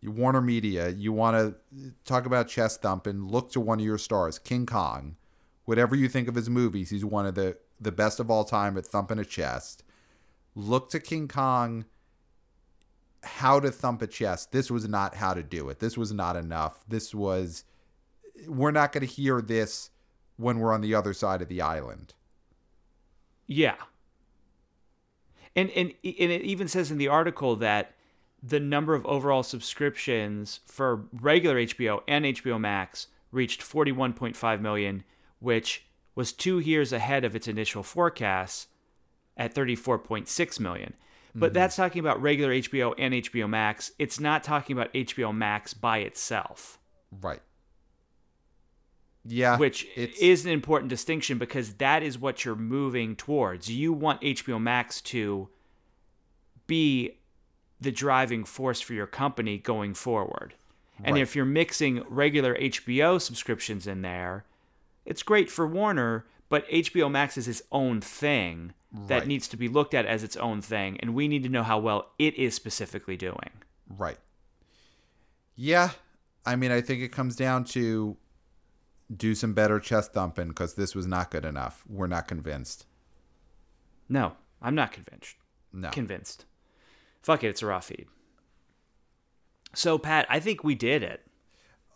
Warner 0.04 0.42
Media, 0.42 0.90
you 0.90 1.12
want 1.12 1.36
to 1.36 1.94
talk 2.06 2.26
about 2.26 2.48
chest 2.48 2.82
thumping, 2.82 3.28
look 3.28 3.52
to 3.52 3.60
one 3.60 3.80
of 3.80 3.86
your 3.86 3.98
stars, 3.98 4.40
King 4.40 4.66
Kong. 4.66 5.18
Whatever 5.66 5.96
you 5.96 6.08
think 6.08 6.28
of 6.28 6.36
his 6.36 6.50
movies, 6.50 6.90
he's 6.90 7.06
one 7.06 7.26
of 7.26 7.36
the 7.36 7.58
the 7.82 7.92
best 7.92 8.20
of 8.20 8.30
all 8.30 8.44
time 8.44 8.78
at 8.78 8.86
thumping 8.86 9.20
a 9.20 9.26
chest. 9.26 9.84
Look 10.56 10.90
to 10.92 11.00
King 11.00 11.28
Kong. 11.28 11.86
How 13.24 13.60
to 13.60 13.70
thump 13.70 14.02
a 14.02 14.08
chest. 14.08 14.52
This 14.52 14.72
was 14.72 14.88
not 14.88 15.16
how 15.16 15.34
to 15.34 15.44
do 15.44 15.70
it. 15.70 15.80
This 15.80 15.98
was 15.98 16.12
not 16.12 16.36
enough. 16.36 16.84
This 16.88 17.14
was. 17.14 17.66
We're 18.48 18.72
not 18.72 18.94
going 18.94 19.06
to 19.06 19.14
hear 19.14 19.42
this 19.42 19.90
when 20.38 20.60
we're 20.60 20.74
on 20.74 20.82
the 20.82 20.96
other 20.96 21.14
side 21.14 21.42
of 21.42 21.50
the 21.50 21.62
island. 21.62 22.14
Yeah. 23.46 23.76
And, 25.56 25.70
and 25.72 25.90
and 26.04 26.32
it 26.32 26.44
even 26.44 26.70
says 26.70 26.92
in 26.92 26.98
the 26.98 27.10
article 27.10 27.58
that 27.58 27.94
the 28.42 28.60
number 28.60 28.96
of 28.96 29.06
overall 29.06 29.44
subscriptions 29.44 30.62
for 30.66 31.06
regular 31.12 31.58
HBO 31.58 32.02
and 32.08 32.26
HBO 32.26 32.60
Max 32.60 33.08
reached 33.32 33.62
41.5 33.62 34.62
million, 34.62 35.04
which 35.40 35.86
was 36.16 36.34
2 36.34 36.60
years 36.60 36.92
ahead 36.94 37.24
of 37.24 37.36
its 37.36 37.48
initial 37.48 37.84
forecasts 37.84 38.68
at 39.38 39.54
34.6 39.54 40.60
million. 40.60 40.94
But 41.36 41.48
mm-hmm. 41.48 41.54
that's 41.54 41.76
talking 41.76 42.00
about 42.00 42.22
regular 42.22 42.52
HBO 42.54 42.94
and 42.98 43.14
HBO 43.14 43.48
Max. 43.48 43.92
It's 44.00 44.20
not 44.20 44.44
talking 44.44 44.76
about 44.76 44.92
HBO 44.94 45.36
Max 45.36 45.74
by 45.74 46.00
itself, 46.00 46.80
Right. 47.22 47.42
Yeah. 49.26 49.58
which 49.58 49.86
it's 49.96 50.20
is 50.20 50.46
an 50.46 50.52
important 50.52 50.90
distinction 50.90 51.38
because 51.38 51.74
that 51.76 52.02
is 52.02 52.18
what 52.18 52.46
you're 52.46 52.56
moving 52.56 53.16
towards. 53.16 53.70
You 53.70 53.94
want 53.94 54.22
HBO 54.22 54.60
Max 54.60 55.02
to 55.02 55.50
be 56.66 57.19
the 57.82 57.92
driving 57.92 58.44
force 58.44 58.82
for 58.82 58.94
your 58.94 59.08
company 59.08 59.58
going 59.58 59.94
forward. 59.94 60.54
And 61.04 61.16
Right. 61.16 61.22
if 61.22 61.36
you're 61.36 61.46
mixing 61.46 62.04
regular 62.10 62.56
HBO 62.60 63.18
subscriptions 63.18 63.88
in 63.88 64.02
there, 64.02 64.44
it's 65.06 65.24
great 65.24 65.50
for 65.50 65.66
Warner, 65.66 66.26
but 66.50 66.66
HBO 66.70 67.10
Max 67.10 67.38
is 67.38 67.48
its 67.48 67.62
own 67.72 68.02
thing 68.02 68.74
that 68.92 69.20
Right. 69.20 69.28
needs 69.28 69.48
to 69.50 69.56
be 69.58 69.68
looked 69.70 69.94
at 69.94 70.06
as 70.06 70.24
its 70.24 70.36
own 70.38 70.62
thing, 70.62 71.00
and 71.00 71.14
we 71.14 71.28
need 71.28 71.44
to 71.44 71.50
know 71.50 71.64
how 71.64 71.80
well 71.80 72.12
it 72.20 72.34
is 72.36 72.54
specifically 72.56 73.16
doing. 73.16 73.52
Right. 73.88 74.18
Yeah. 75.56 75.92
I 76.46 76.56
mean, 76.56 76.72
I 76.72 76.82
think 76.82 77.02
it 77.02 77.10
comes 77.12 77.36
down 77.36 77.64
to 77.66 78.18
do 79.16 79.36
some 79.36 79.54
better 79.54 79.80
chest 79.80 80.14
thumping 80.14 80.50
because 80.50 80.74
this 80.76 80.96
was 80.96 81.06
not 81.08 81.32
good 81.32 81.46
enough. 81.46 81.84
We're 81.88 82.08
not 82.08 82.28
convinced. 82.28 82.86
No, 84.08 84.36
I'm 84.62 84.76
not 84.76 84.92
convinced. 84.92 85.36
No. 85.72 85.90
Convinced. 85.92 86.46
Fuck 87.22 87.44
it, 87.44 87.50
it's 87.50 87.62
a 87.62 87.66
raw 87.66 87.80
feed. 87.80 88.08
So, 89.74 89.98
Pat, 89.98 90.26
I 90.30 90.40
think 90.40 90.64
we 90.64 90.76
did 90.76 91.04
it. 91.04 91.26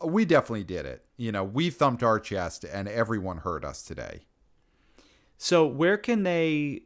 we 0.03 0.25
definitely 0.25 0.63
did 0.63 0.85
it. 0.85 1.05
You 1.17 1.31
know, 1.31 1.43
we 1.43 1.69
thumped 1.69 2.03
our 2.03 2.19
chest 2.19 2.63
and 2.65 2.87
everyone 2.87 3.37
heard 3.37 3.63
us 3.65 3.81
today. 3.83 4.21
So, 5.37 5.65
where 5.65 5.97
can 5.97 6.23
they 6.23 6.83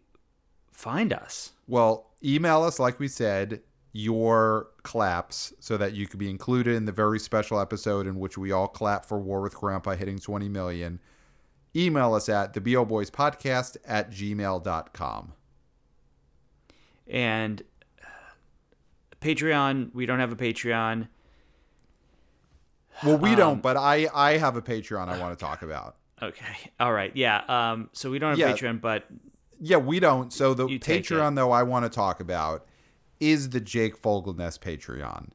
find 0.71 1.11
us? 1.11 1.51
Well, 1.67 2.11
email 2.23 2.63
us, 2.63 2.79
like 2.79 2.99
we 2.99 3.07
said, 3.07 3.61
your 3.91 4.67
claps 4.83 5.53
so 5.59 5.75
that 5.77 5.93
you 5.93 6.07
could 6.07 6.19
be 6.19 6.29
included 6.29 6.75
in 6.75 6.85
the 6.85 6.91
very 6.91 7.19
special 7.19 7.59
episode 7.59 8.05
in 8.07 8.19
which 8.19 8.37
we 8.37 8.51
all 8.51 8.67
clap 8.67 9.05
for 9.05 9.19
War 9.19 9.41
with 9.41 9.55
Grandpa 9.55 9.95
hitting 9.95 10.19
20 10.19 10.47
million. 10.49 10.99
Email 11.75 12.13
us 12.13 12.29
at 12.29 12.53
the 12.53 12.61
BO 12.61 12.85
Boys 12.85 13.09
Podcast 13.11 13.77
at 13.85 14.11
gmail.com. 14.11 15.33
And 17.07 17.63
Patreon, 19.21 19.93
we 19.93 20.05
don't 20.05 20.19
have 20.19 20.31
a 20.31 20.35
Patreon. 20.35 21.07
Well, 23.03 23.17
we 23.17 23.35
don't, 23.35 23.61
but 23.61 23.77
I, 23.77 24.07
I 24.13 24.37
have 24.37 24.55
a 24.55 24.61
Patreon 24.61 25.07
I 25.07 25.19
want 25.19 25.37
to 25.37 25.43
talk 25.43 25.61
about. 25.61 25.97
Okay. 26.21 26.71
All 26.79 26.91
right. 26.91 27.11
Yeah. 27.15 27.43
Um. 27.47 27.89
So 27.93 28.09
we 28.09 28.17
don't 28.19 28.31
have 28.31 28.39
Yeah. 28.39 28.53
Patreon, 28.53 28.81
but 28.81 29.05
Yeah, 29.59 29.77
we 29.77 29.99
don't. 29.99 30.33
So 30.33 30.53
the 30.53 30.65
Patreon, 30.65 31.35
though, 31.35 31.51
I 31.51 31.63
want 31.63 31.85
to 31.85 31.89
talk 31.89 32.19
about 32.19 32.65
is 33.19 33.49
the 33.49 33.59
Jake 33.59 34.01
Fogelnest 34.01 34.59
Patreon, 34.59 35.29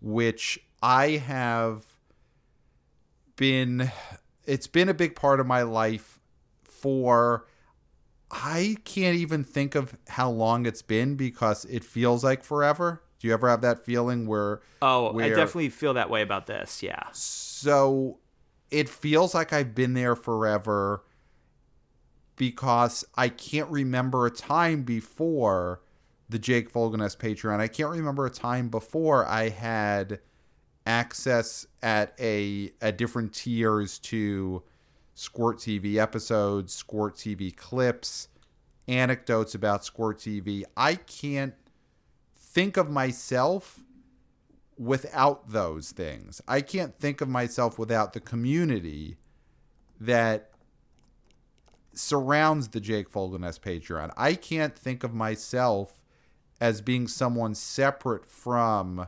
which 0.00 0.58
I 0.82 1.12
have 1.12 1.84
been. 3.36 3.90
It's 4.44 4.66
been 4.66 4.88
a 4.88 4.94
big 4.94 5.14
part 5.16 5.40
of 5.40 5.46
my 5.46 5.62
life 5.62 6.20
for. 6.62 7.46
I 8.30 8.76
can't 8.84 9.16
even 9.16 9.42
think 9.42 9.74
of 9.74 9.96
how 10.08 10.28
long 10.28 10.66
it's 10.66 10.82
been 10.82 11.16
because 11.16 11.64
it 11.64 11.82
feels 11.82 12.22
like 12.22 12.44
forever. 12.44 13.02
Do 13.18 13.26
you 13.26 13.34
ever 13.34 13.48
have 13.48 13.62
that 13.62 13.84
feeling 13.84 14.26
where? 14.26 14.60
oh, 14.80 15.18
I 15.18 15.28
definitely 15.28 15.70
feel 15.70 15.94
that 15.94 16.10
way 16.10 16.22
about 16.22 16.46
this. 16.46 16.82
Yeah. 16.82 17.02
So 17.12 18.18
it 18.70 18.88
feels 18.88 19.34
like 19.34 19.52
I've 19.52 19.74
been 19.74 19.94
there 19.94 20.14
forever 20.14 21.02
because 22.36 23.04
I 23.16 23.28
can't 23.28 23.68
remember 23.70 24.26
a 24.26 24.30
time 24.30 24.82
before 24.82 25.80
the 26.28 26.38
Jake 26.38 26.72
Fogelnest 26.72 27.16
Patreon. 27.16 27.58
I 27.58 27.68
can't 27.68 27.90
remember 27.90 28.26
a 28.26 28.30
time 28.30 28.68
before 28.68 29.26
I 29.26 29.48
had 29.48 30.20
access 30.86 31.66
at 31.82 32.14
a 32.20 32.72
at 32.80 32.96
different 32.96 33.34
tiers 33.34 33.98
to 33.98 34.62
Squirt 35.14 35.58
TV 35.58 35.96
episodes, 35.96 36.72
Squirt 36.72 37.16
TV 37.16 37.54
clips, 37.54 38.28
anecdotes 38.86 39.54
about 39.54 39.84
Squirt 39.84 40.18
TV. 40.18 40.62
I 40.76 40.94
can't 40.94 41.54
think 42.58 42.76
of 42.76 42.90
myself 42.90 43.78
without 44.76 45.50
those 45.50 45.92
things. 45.92 46.42
I 46.48 46.60
can't 46.60 46.92
think 46.98 47.20
of 47.20 47.28
myself 47.28 47.78
without 47.78 48.14
the 48.14 48.20
community 48.20 49.16
that 50.00 50.50
surrounds 51.92 52.66
the 52.66 52.80
Jake 52.80 53.12
Fogelnest 53.12 53.60
Patreon. 53.60 54.12
I 54.16 54.34
can't 54.34 54.76
think 54.76 55.04
of 55.04 55.14
myself 55.14 56.02
as 56.60 56.80
being 56.80 57.06
someone 57.06 57.54
separate 57.54 58.26
from 58.26 59.06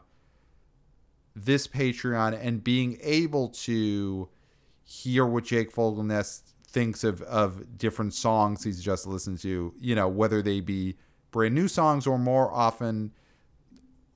this 1.34 1.66
Patreon 1.66 2.38
and 2.40 2.62
being 2.62 2.98
able 3.02 3.48
to 3.48 4.28
hear 4.84 5.26
what 5.26 5.42
Jake 5.42 5.72
Fogelnest 5.72 6.52
thinks 6.68 7.02
of 7.02 7.20
of 7.22 7.76
different 7.76 8.14
songs 8.14 8.62
he's 8.62 8.80
just 8.80 9.08
listened 9.08 9.40
to, 9.40 9.74
you 9.80 9.96
know, 9.96 10.06
whether 10.06 10.40
they 10.40 10.60
be 10.60 10.94
brand 11.32 11.56
new 11.56 11.66
songs 11.66 12.06
or 12.06 12.16
more 12.16 12.48
often 12.52 13.10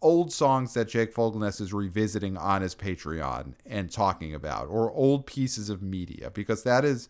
old 0.04 0.30
songs 0.30 0.74
that 0.74 0.86
Jake 0.86 1.14
Fogelnest 1.14 1.62
is 1.62 1.72
revisiting 1.72 2.36
on 2.36 2.60
his 2.60 2.74
Patreon 2.74 3.54
and 3.64 3.90
talking 3.90 4.34
about, 4.34 4.68
or 4.68 4.92
old 4.92 5.26
pieces 5.26 5.70
of 5.70 5.82
media, 5.82 6.30
because 6.30 6.62
that 6.62 6.84
is 6.84 7.08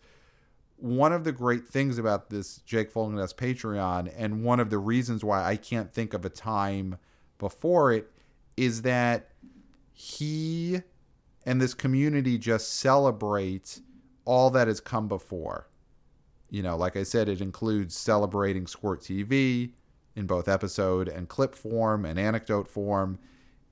one 0.77 1.11
of 1.11 1.25
the 1.25 1.33
great 1.33 1.67
things 1.67 1.97
about 1.97 2.29
this 2.29 2.57
Jake 2.59 2.91
Fogelnest 2.91 3.35
Patreon, 3.35 4.11
and 4.17 4.43
one 4.43 4.61
of 4.61 4.69
the 4.69 4.77
reasons 4.77 5.23
why 5.23 5.43
I 5.43 5.57
can't 5.57 5.93
think 5.93 6.13
of 6.13 6.23
a 6.23 6.29
time 6.29 6.97
before 7.37 7.91
it 7.91 8.09
is 8.55 8.83
that 8.83 9.29
he 9.91 10.79
and 11.45 11.61
this 11.61 11.73
community 11.73 12.37
just 12.37 12.73
celebrate 12.73 13.81
all 14.23 14.49
that 14.51 14.69
has 14.69 14.79
come 14.79 15.09
before. 15.09 15.67
You 16.49 16.63
know, 16.63 16.77
like 16.77 16.95
I 16.95 17.03
said, 17.03 17.27
it 17.27 17.41
includes 17.41 17.95
celebrating 17.95 18.67
Squirt 18.67 19.01
TV 19.01 19.73
in 20.15 20.25
both 20.25 20.47
episode 20.47 21.07
and 21.07 21.27
clip 21.27 21.55
form 21.55 22.05
and 22.05 22.19
anecdote 22.19 22.67
form, 22.67 23.19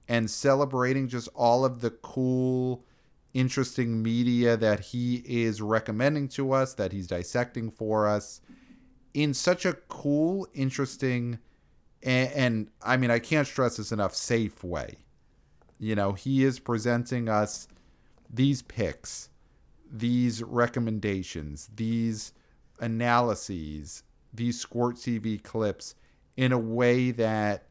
and 0.07 0.29
celebrating 0.29 1.07
just 1.07 1.29
all 1.33 1.63
of 1.63 1.81
the 1.81 1.89
cool, 1.89 2.83
interesting 3.33 4.03
media 4.03 4.57
that 4.57 4.79
he 4.79 5.23
is 5.25 5.61
recommending 5.61 6.27
to 6.27 6.51
us, 6.51 6.73
that 6.73 6.91
he's 6.91 7.07
dissecting 7.07 7.71
for 7.71 8.07
us 8.07 8.41
in 9.13 9.33
such 9.33 9.65
a 9.65 9.73
cool, 9.89 10.47
interesting, 10.53 11.39
and, 12.01 12.31
and 12.33 12.67
I 12.81 12.97
mean, 12.97 13.11
I 13.11 13.19
can't 13.19 13.47
stress 13.47 13.77
this 13.77 13.91
enough, 13.91 14.15
safe 14.15 14.63
way. 14.63 14.97
You 15.79 15.95
know, 15.95 16.13
he 16.13 16.43
is 16.43 16.59
presenting 16.59 17.29
us 17.29 17.67
these 18.29 18.61
picks, 18.61 19.29
these 19.91 20.41
recommendations, 20.41 21.69
these 21.75 22.33
analyses, 22.79 24.03
these 24.33 24.59
Squirt 24.59 24.95
TV 24.95 25.41
clips 25.41 25.95
in 26.35 26.51
a 26.51 26.57
way 26.57 27.11
that 27.11 27.67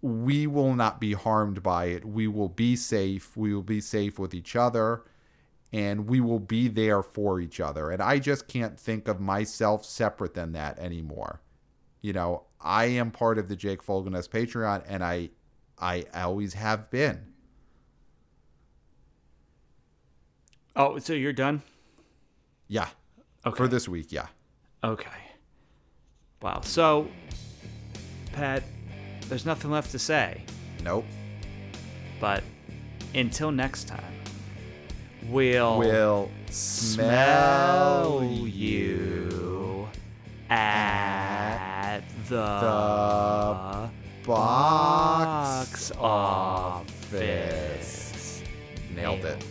we 0.00 0.46
will 0.46 0.74
not 0.74 1.00
be 1.00 1.12
harmed 1.12 1.62
by 1.62 1.86
it. 1.86 2.04
We 2.04 2.28
will 2.28 2.48
be 2.48 2.76
safe. 2.76 3.36
We 3.36 3.52
will 3.54 3.62
be 3.62 3.80
safe 3.80 4.18
with 4.18 4.34
each 4.34 4.54
other 4.54 5.04
and 5.72 6.08
we 6.08 6.20
will 6.20 6.38
be 6.38 6.68
there 6.68 7.02
for 7.02 7.40
each 7.40 7.60
other. 7.60 7.90
And 7.90 8.00
I 8.00 8.18
just 8.18 8.48
can't 8.48 8.78
think 8.78 9.08
of 9.08 9.20
myself 9.20 9.84
separate 9.84 10.34
than 10.34 10.52
that 10.52 10.78
anymore. 10.78 11.40
You 12.00 12.12
know, 12.12 12.44
I 12.60 12.86
am 12.86 13.10
part 13.10 13.38
of 13.38 13.48
the 13.48 13.56
Jake 13.56 13.84
Fogelnest 13.84 14.30
Patreon 14.30 14.84
and 14.86 15.02
I 15.02 15.30
I 15.80 16.04
always 16.14 16.54
have 16.54 16.90
been. 16.90 17.26
Oh, 20.74 20.98
so 20.98 21.12
you're 21.12 21.32
done? 21.32 21.62
Yeah. 22.68 22.88
Okay. 23.44 23.56
For 23.56 23.68
this 23.68 23.88
week, 23.88 24.12
yeah. 24.12 24.26
Okay. 24.82 25.27
Wow. 26.40 26.60
So, 26.62 27.08
Pat, 28.32 28.62
there's 29.28 29.44
nothing 29.44 29.70
left 29.70 29.90
to 29.92 29.98
say. 29.98 30.42
Nope. 30.82 31.04
But 32.20 32.42
until 33.14 33.50
next 33.50 33.88
time, 33.88 34.14
we'll, 35.28 35.78
We'll 35.78 36.30
smell 36.50 38.24
you 38.24 39.88
at 40.50 42.00
the, 42.28 42.36
the 42.36 43.90
box 44.26 45.78
box 45.88 45.92
office. 45.98 47.22
Nailed 48.94 49.24
it. 49.24 49.44